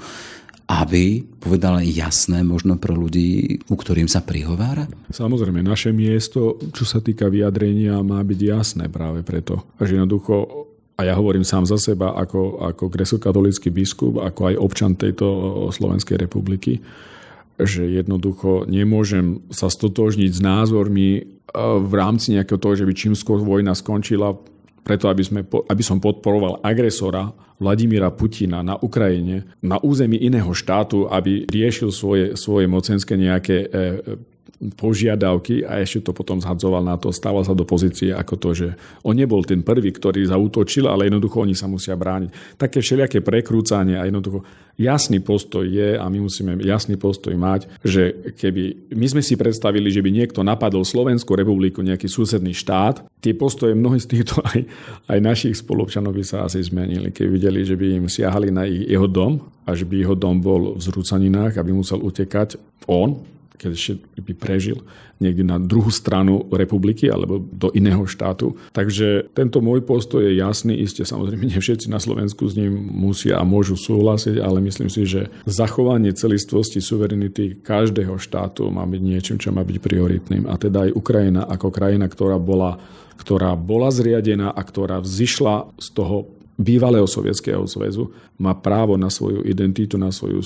aby 0.67 1.23
povedala 1.39 1.83
jasné 1.83 2.43
možno 2.47 2.79
pro 2.79 2.95
ľudí, 2.95 3.59
ku 3.67 3.75
ktorým 3.75 4.07
sa 4.07 4.23
prihovára? 4.23 4.87
Samozrejme, 5.11 5.59
naše 5.63 5.91
miesto, 5.91 6.59
čo 6.71 6.83
sa 6.87 7.03
týka 7.03 7.27
vyjadrenia, 7.27 7.99
má 8.03 8.23
byť 8.23 8.39
jasné 8.39 8.85
práve 8.87 9.23
preto. 9.23 9.67
Že 9.79 9.99
jednoducho 9.99 10.67
a 11.01 11.09
ja 11.09 11.17
hovorím 11.17 11.41
sám 11.41 11.65
za 11.65 11.81
seba 11.81 12.13
ako, 12.13 12.61
ako 12.61 12.93
gresokatolický 12.93 13.73
biskup, 13.73 14.21
ako 14.21 14.53
aj 14.53 14.55
občan 14.61 14.93
tejto 14.93 15.25
Slovenskej 15.73 16.21
republiky, 16.21 16.77
že 17.57 17.89
jednoducho 17.89 18.69
nemôžem 18.69 19.41
sa 19.49 19.73
stotožniť 19.73 20.29
s 20.29 20.41
názormi 20.45 21.09
e, 21.17 21.21
v 21.57 21.93
rámci 21.97 22.37
nejakého 22.37 22.61
toho, 22.61 22.77
že 22.77 22.85
by 22.85 22.93
čím 22.93 23.13
skôr 23.17 23.41
vojna 23.41 23.73
skončila, 23.73 24.37
preto 24.85 25.09
aby, 25.09 25.23
sme, 25.25 25.41
aby 25.45 25.81
som 25.81 25.97
podporoval 25.97 26.61
agresora 26.61 27.33
Vladimíra 27.57 28.13
Putina 28.13 28.61
na 28.61 28.77
Ukrajine, 28.77 29.57
na 29.61 29.81
území 29.81 30.21
iného 30.21 30.53
štátu, 30.53 31.09
aby 31.09 31.49
riešil 31.49 31.89
svoje, 31.93 32.33
svoje 32.37 32.69
mocenské 32.69 33.17
nejaké 33.17 33.57
e, 33.65 33.67
požiadavky 34.78 35.66
a 35.66 35.82
ešte 35.82 36.05
to 36.05 36.12
potom 36.14 36.38
zhadzoval 36.38 36.86
na 36.86 36.93
to, 37.01 37.09
stával 37.09 37.41
sa 37.41 37.57
do 37.57 37.66
pozície 37.66 38.14
ako 38.14 38.34
to, 38.38 38.49
že 38.53 38.68
on 39.01 39.18
nebol 39.18 39.41
ten 39.41 39.66
prvý, 39.66 39.89
ktorý 39.89 40.22
zautočil, 40.30 40.86
ale 40.86 41.09
jednoducho 41.09 41.41
oni 41.41 41.57
sa 41.57 41.66
musia 41.66 41.97
brániť. 41.97 42.62
Také 42.62 42.78
všelijaké 42.78 43.26
prekrúcanie 43.26 43.97
a 43.97 44.05
jednoducho 44.05 44.45
jasný 44.78 45.18
postoj 45.20 45.66
je 45.66 45.97
a 45.97 46.05
my 46.05 46.22
musíme 46.22 46.62
jasný 46.62 46.95
postoj 47.01 47.34
mať, 47.34 47.66
že 47.82 48.34
keby 48.38 48.93
my 48.93 49.05
sme 49.09 49.22
si 49.26 49.34
predstavili, 49.34 49.89
že 49.89 50.05
by 50.05 50.09
niekto 50.14 50.45
napadol 50.45 50.86
Slovenskú 50.86 51.34
republiku, 51.34 51.82
nejaký 51.82 52.05
susedný 52.05 52.53
štát, 52.53 53.01
tie 53.18 53.34
postoje 53.34 53.74
mnohí 53.74 53.97
z 53.97 54.09
týchto 54.14 54.41
aj, 54.53 54.62
aj 55.09 55.20
našich 55.22 55.57
spolupčanov 55.57 56.14
by 56.14 56.22
sa 56.22 56.45
asi 56.45 56.62
zmenili, 56.62 57.09
keď 57.09 57.26
videli, 57.26 57.66
že 57.66 57.74
by 57.74 57.86
im 57.97 58.05
siahali 58.05 58.53
na 58.53 58.70
ich, 58.70 58.86
jeho 58.86 59.09
dom 59.09 59.41
a 59.66 59.74
že 59.74 59.89
by 59.89 60.05
jeho 60.05 60.14
dom 60.18 60.38
bol 60.38 60.78
v 60.78 60.82
zrúcaninách, 60.82 61.57
aby 61.57 61.74
musel 61.74 61.97
utekať 62.01 62.57
on, 62.86 63.22
keď 63.62 63.72
ešte 63.78 63.93
by 64.18 64.34
prežil 64.34 64.82
niekde 65.22 65.45
na 65.45 65.62
druhú 65.62 65.93
stranu 65.93 66.49
republiky 66.49 67.05
alebo 67.05 67.38
do 67.38 67.70
iného 67.78 68.01
štátu. 68.09 68.57
Takže 68.74 69.30
tento 69.38 69.62
môj 69.62 69.86
postoj 69.86 70.26
je 70.26 70.41
jasný. 70.41 70.82
Isté 70.82 71.05
samozrejme, 71.05 71.45
nie 71.45 71.62
všetci 71.62 71.93
na 71.93 72.01
Slovensku 72.01 72.49
s 72.49 72.57
ním 72.57 72.74
musia 72.89 73.38
a 73.38 73.45
môžu 73.45 73.78
súhlasiť, 73.78 74.41
ale 74.41 74.66
myslím 74.66 74.89
si, 74.89 75.05
že 75.05 75.30
zachovanie 75.45 76.09
celistvosti 76.18 76.82
suverenity 76.82 77.62
každého 77.62 78.18
štátu 78.18 78.74
má 78.74 78.82
byť 78.89 79.01
niečím, 79.05 79.38
čo 79.38 79.53
má 79.53 79.62
byť 79.62 79.78
prioritným. 79.78 80.49
A 80.49 80.57
teda 80.57 80.89
aj 80.89 80.97
Ukrajina 80.97 81.45
ako 81.45 81.70
krajina, 81.70 82.09
ktorá 82.09 82.41
bola 82.41 82.82
ktorá 83.22 83.53
bola 83.53 83.93
zriadená 83.93 84.49
a 84.49 84.62
ktorá 84.66 84.97
vzýšla 84.97 85.78
z 85.78 85.88
toho 85.93 86.40
bývalého 86.57 87.07
sovietského 87.07 87.63
zväzu 87.65 88.11
má 88.41 88.57
právo 88.57 88.97
na 88.97 89.09
svoju 89.09 89.45
identitu, 89.45 89.97
na 90.01 90.09
svoju 90.09 90.41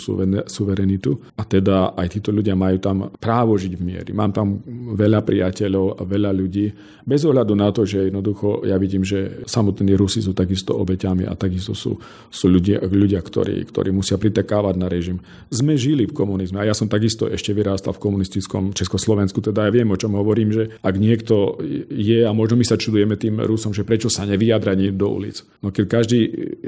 suverenitu 0.47 1.15
a 1.39 1.43
teda 1.47 1.95
aj 1.95 2.19
títo 2.19 2.29
ľudia 2.35 2.55
majú 2.55 2.77
tam 2.79 2.97
právo 3.19 3.55
žiť 3.55 3.73
v 3.75 3.81
miery. 3.81 4.11
Mám 4.11 4.31
tam 4.35 4.59
veľa 4.95 5.23
priateľov 5.23 5.99
a 5.99 6.01
veľa 6.03 6.31
ľudí, 6.35 6.67
bez 7.05 7.21
ohľadu 7.21 7.53
na 7.53 7.69
to, 7.69 7.85
že 7.85 8.09
jednoducho 8.09 8.65
ja 8.65 8.75
vidím, 8.81 9.05
že 9.05 9.45
samotní 9.45 9.93
Rusi 9.93 10.25
sú 10.25 10.33
takisto 10.33 10.73
obeťami 10.73 11.29
a 11.29 11.37
takisto 11.37 11.77
sú, 11.77 12.01
sú 12.27 12.45
ľudia, 12.49 12.81
ľudia 12.81 13.21
ktorí, 13.21 13.61
ktorí 13.69 13.93
musia 13.93 14.17
pritekávať 14.17 14.75
na 14.75 14.89
režim. 14.89 15.21
Sme 15.53 15.77
žili 15.77 16.09
v 16.09 16.17
komunizme 16.17 16.59
a 16.59 16.67
ja 16.67 16.73
som 16.73 16.89
takisto 16.89 17.29
ešte 17.29 17.53
vyrástal 17.53 17.93
v 17.93 18.01
komunistickom 18.01 18.73
Československu, 18.73 19.39
teda 19.39 19.69
ja 19.69 19.71
viem, 19.71 19.87
o 19.93 19.99
čom 19.99 20.17
hovorím, 20.17 20.49
že 20.51 20.63
ak 20.81 20.95
niekto 20.97 21.61
je 21.93 22.25
a 22.25 22.31
možno 22.33 22.57
my 22.57 22.65
sa 22.65 22.75
čudujeme 22.75 23.15
tým 23.15 23.39
Rusom, 23.39 23.71
že 23.71 23.85
prečo 23.85 24.09
sa 24.09 24.25
nevyjadra 24.25 24.75
do 24.75 25.07
ulic. 25.07 25.45
No 25.61 25.71
keď 25.71 25.85
každý 25.95 26.19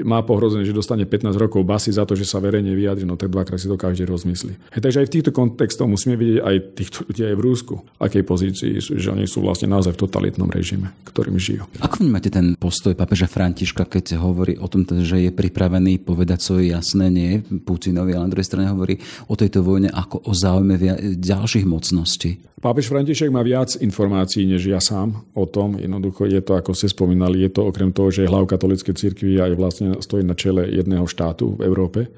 má 0.08 0.24
pohrozené, 0.24 0.64
že 0.64 0.72
dostane 0.72 1.04
15 1.04 1.36
rokov 1.36 1.60
basy 1.68 1.92
za 1.92 2.08
to, 2.08 2.16
že 2.16 2.24
sa 2.24 2.40
verejne 2.40 2.72
vyjadri, 2.72 3.04
no 3.04 3.20
tak 3.20 3.28
dvakrát 3.28 3.60
si 3.60 3.68
to 3.68 3.76
každý 3.76 4.08
rozmyslí. 4.08 4.72
Hej, 4.72 4.80
takže 4.80 4.98
aj 5.04 5.06
v 5.06 5.14
týchto 5.20 5.30
kontextoch 5.36 5.84
musíme 5.84 6.16
vidieť 6.16 6.40
aj 6.40 6.56
týchto 6.72 6.98
ľudí 7.04 7.22
aj 7.28 7.36
v 7.36 7.44
Rúsku, 7.44 7.74
akej 8.00 8.24
pozícii 8.24 8.72
sú, 8.80 8.96
že 8.96 9.12
oni 9.12 9.28
sú 9.28 9.44
vlastne 9.44 9.68
naozaj 9.68 9.92
v 9.92 10.00
totalitnom 10.08 10.48
režime, 10.48 10.96
ktorým 11.04 11.36
žijú. 11.36 11.68
Ako 11.84 12.00
vnímate 12.00 12.32
ten 12.32 12.56
postoj 12.56 12.96
papeža 12.96 13.28
Františka, 13.28 13.84
keď 13.84 14.16
hovorí 14.16 14.56
o 14.56 14.64
tom, 14.66 14.88
že 14.88 15.28
je 15.28 15.30
pripravený 15.34 16.00
povedať 16.00 16.38
svoje 16.40 16.72
jasné 16.72 17.12
nie 17.12 17.44
Putinovi, 17.44 18.16
ale 18.16 18.24
na 18.24 18.32
druhej 18.32 18.48
strane 18.48 18.72
hovorí 18.72 18.96
o 19.28 19.36
tejto 19.36 19.60
vojne 19.60 19.92
ako 19.92 20.24
o 20.24 20.32
záujme 20.32 20.80
ďalších 21.20 21.68
mocností? 21.68 22.40
Pápež 22.58 22.90
František 22.90 23.30
má 23.30 23.46
viac 23.46 23.78
informácií 23.78 24.42
než 24.42 24.66
ja 24.66 24.82
sám 24.82 25.14
o 25.38 25.46
tom. 25.46 25.78
Jednoducho 25.78 26.26
je 26.26 26.42
to, 26.42 26.58
ako 26.58 26.74
ste 26.74 26.90
spomínali, 26.90 27.46
je 27.46 27.54
to 27.54 27.70
okrem 27.70 27.94
toho, 27.94 28.10
že 28.10 28.26
je 28.26 28.30
hlav 28.30 28.50
katolíckej 28.50 28.98
cirkvi 28.98 29.38
a 29.38 29.46
je 29.46 29.54
vlastne 29.54 29.94
stojí 30.02 30.26
na 30.26 30.34
čele 30.34 30.66
jedného 30.66 31.06
štátu 31.06 31.54
v 31.54 31.62
Európe 31.62 32.10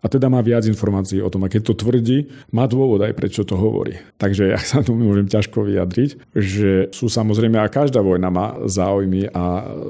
a 0.00 0.06
teda 0.06 0.28
má 0.28 0.40
viac 0.44 0.68
informácií 0.68 1.20
o 1.24 1.30
tom. 1.32 1.46
A 1.46 1.52
keď 1.52 1.72
to 1.72 1.74
tvrdí, 1.86 2.28
má 2.52 2.68
dôvod 2.68 3.02
aj 3.02 3.16
prečo 3.16 3.42
to 3.42 3.56
hovorí. 3.56 3.98
Takže 4.20 4.52
ja 4.52 4.60
sa 4.70 4.84
tu 4.84 4.96
môžem 4.96 5.28
ťažko 5.28 5.66
vyjadriť, 5.66 6.10
že 6.34 6.92
sú 6.92 7.08
samozrejme 7.08 7.56
a 7.60 7.72
každá 7.72 8.00
vojna 8.02 8.28
má 8.28 8.46
záujmy 8.66 9.30
a 9.32 9.44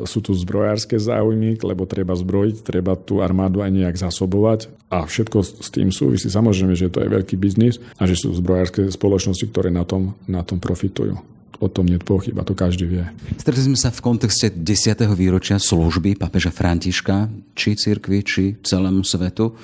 sú 0.09 0.23
tu 0.23 0.33
zbrojárske 0.33 0.97
záujmy, 0.97 1.59
lebo 1.63 1.89
treba 1.89 2.15
zbrojiť, 2.15 2.57
treba 2.63 2.95
tú 2.95 3.21
armádu 3.21 3.63
aj 3.63 3.71
nejak 3.73 3.97
zasobovať 3.99 4.71
a 4.91 5.03
všetko 5.07 5.39
s 5.43 5.69
tým 5.75 5.91
súvisí. 5.91 6.31
Samozrejme, 6.31 6.79
že 6.79 6.93
to 6.93 7.03
je 7.03 7.11
veľký 7.11 7.35
biznis 7.39 7.83
a 7.99 8.07
že 8.07 8.15
sú 8.15 8.31
zbrojárske 8.35 8.89
spoločnosti, 8.93 9.47
ktoré 9.51 9.75
na 9.75 9.83
tom, 9.83 10.15
na 10.31 10.47
tom 10.47 10.63
profitujú 10.63 11.19
o 11.61 11.69
tom 11.69 11.89
nie 11.89 11.97
pochyba, 11.97 12.45
to 12.45 12.53
každý 12.53 12.85
vie. 12.85 13.05
Stretli 13.41 13.73
sme 13.73 13.79
sa 13.79 13.89
v 13.89 14.01
kontexte 14.05 14.53
10. 14.53 15.09
výročia 15.17 15.57
služby 15.57 16.21
papeža 16.21 16.53
Františka, 16.53 17.33
či 17.57 17.77
cirkvi, 17.77 18.19
či 18.21 18.43
celému 18.61 19.01
svetu. 19.01 19.57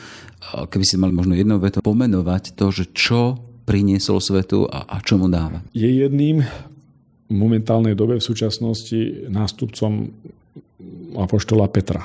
Keby 0.43 0.85
si 0.85 0.99
mali 0.99 1.15
možno 1.15 1.39
jednou 1.39 1.63
vetou 1.63 1.81
pomenovať 1.81 2.59
to, 2.59 2.75
že 2.75 2.85
čo 2.93 3.39
priniesol 3.63 4.19
svetu 4.19 4.67
a, 4.67 4.85
a 4.85 4.99
čo 5.01 5.17
mu 5.17 5.31
dáva. 5.31 5.63
Je 5.71 5.87
jedným 5.87 6.43
v 7.31 7.35
momentálnej 7.35 7.95
dobe 7.95 8.19
v 8.19 8.27
súčasnosti 8.27 9.31
nástupcom 9.31 10.13
apoštola 11.17 11.71
Petra. 11.71 12.05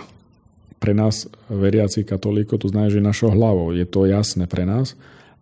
Pre 0.78 0.94
nás, 0.94 1.26
veriaci 1.50 2.06
katolíkov, 2.06 2.62
to 2.62 2.70
znamená, 2.70 2.94
že 2.94 3.02
našou 3.02 3.34
hlavou. 3.34 3.74
Je 3.74 3.84
to 3.90 4.06
jasné 4.06 4.46
pre 4.46 4.64
nás. 4.64 4.94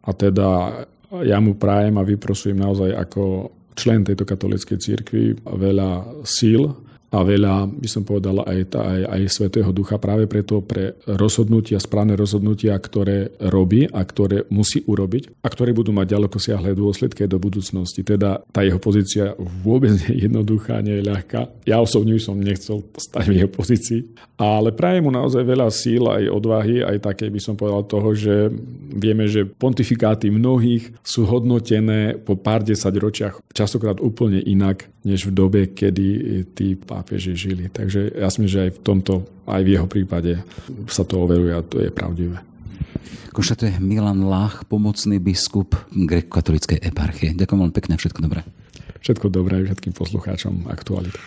A 0.08 0.16
teda 0.16 0.82
ja 1.12 1.38
mu 1.44 1.60
prajem 1.60 2.00
a 2.00 2.08
vyprosujem 2.08 2.56
naozaj 2.56 2.96
ako 2.96 3.52
člen 3.76 4.08
tejto 4.08 4.24
katolíckej 4.24 4.80
církvy 4.80 5.24
veľa 5.44 6.24
síl 6.24 6.72
a 7.16 7.24
veľa, 7.24 7.72
by 7.72 7.88
som 7.88 8.04
povedal, 8.04 8.44
aj, 8.44 8.76
aj, 8.76 9.00
aj 9.08 9.22
Svetého 9.32 9.72
Ducha 9.72 9.96
práve 9.96 10.28
preto 10.28 10.60
pre 10.60 11.00
rozhodnutia, 11.08 11.80
správne 11.80 12.20
rozhodnutia, 12.20 12.76
ktoré 12.76 13.32
robí 13.40 13.88
a 13.88 14.04
ktoré 14.04 14.44
musí 14.52 14.84
urobiť 14.84 15.40
a 15.40 15.48
ktoré 15.48 15.72
budú 15.72 15.96
mať 15.96 16.20
ďaleko 16.20 16.36
siahle 16.36 16.76
dôsledky 16.76 17.24
do 17.24 17.40
budúcnosti. 17.40 18.04
Teda 18.04 18.44
tá 18.52 18.68
jeho 18.68 18.84
pozícia 18.84 19.32
vôbec 19.40 19.96
nie 19.96 20.12
je 20.12 20.28
jednoduchá, 20.28 20.84
nie 20.84 21.00
je 21.00 21.08
ľahká. 21.08 21.64
Ja 21.64 21.80
osobne 21.80 22.20
som 22.20 22.36
nechcel 22.36 22.84
stať 23.00 23.32
v 23.32 23.40
jeho 23.40 23.50
pozícii, 23.50 24.12
ale 24.36 24.76
prajem 24.76 25.08
mu 25.08 25.12
naozaj 25.16 25.48
veľa 25.48 25.72
síl 25.72 26.04
aj 26.12 26.28
odvahy, 26.28 26.84
aj 26.84 27.00
také 27.00 27.32
by 27.32 27.40
som 27.40 27.56
povedal 27.56 27.88
toho, 27.88 28.12
že 28.12 28.52
vieme, 28.92 29.32
že 29.32 29.48
pontifikáty 29.48 30.28
mnohých 30.28 30.92
sú 31.00 31.24
hodnotené 31.24 32.20
po 32.20 32.36
pár 32.36 32.60
desať 32.68 33.00
ročiach 33.00 33.40
častokrát 33.56 34.04
úplne 34.04 34.44
inak, 34.44 34.92
než 35.06 35.30
v 35.30 35.32
dobe, 35.32 35.62
kedy 35.70 36.06
tí 36.58 36.74
pápeži 36.74 37.38
žili. 37.38 37.70
Takže 37.70 38.18
ja 38.18 38.28
myslím, 38.28 38.50
že 38.50 38.68
aj 38.68 38.72
v 38.76 38.80
tomto, 38.82 39.14
aj 39.46 39.62
v 39.62 39.72
jeho 39.78 39.88
prípade 39.88 40.42
sa 40.90 41.06
to 41.06 41.22
overuje 41.22 41.54
a 41.54 41.62
to 41.62 41.80
je 41.80 41.94
pravdivé. 41.94 42.42
Konštatuje 43.32 43.78
Milan 43.84 44.26
Lach, 44.26 44.66
pomocný 44.66 45.20
biskup 45.22 45.76
grekokatolíckej 45.92 46.82
eparchie. 46.82 47.36
Ďakujem 47.36 47.60
veľmi 47.62 47.76
pekne, 47.76 48.00
všetko 48.00 48.20
dobré. 48.24 48.42
Všetko 49.04 49.30
dobré 49.30 49.62
všetkým 49.62 49.94
poslucháčom 49.94 50.66
Aktuality. 50.66 51.20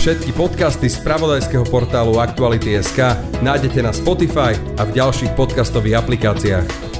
Všetky 0.00 0.36
podcasty 0.36 0.88
z 0.92 1.00
pravodajského 1.00 1.64
portálu 1.68 2.20
Aktuality.sk 2.20 3.16
nájdete 3.40 3.80
na 3.80 3.92
Spotify 3.92 4.52
a 4.76 4.84
v 4.84 5.00
ďalších 5.00 5.32
podcastových 5.32 6.00
aplikáciách. 6.00 6.93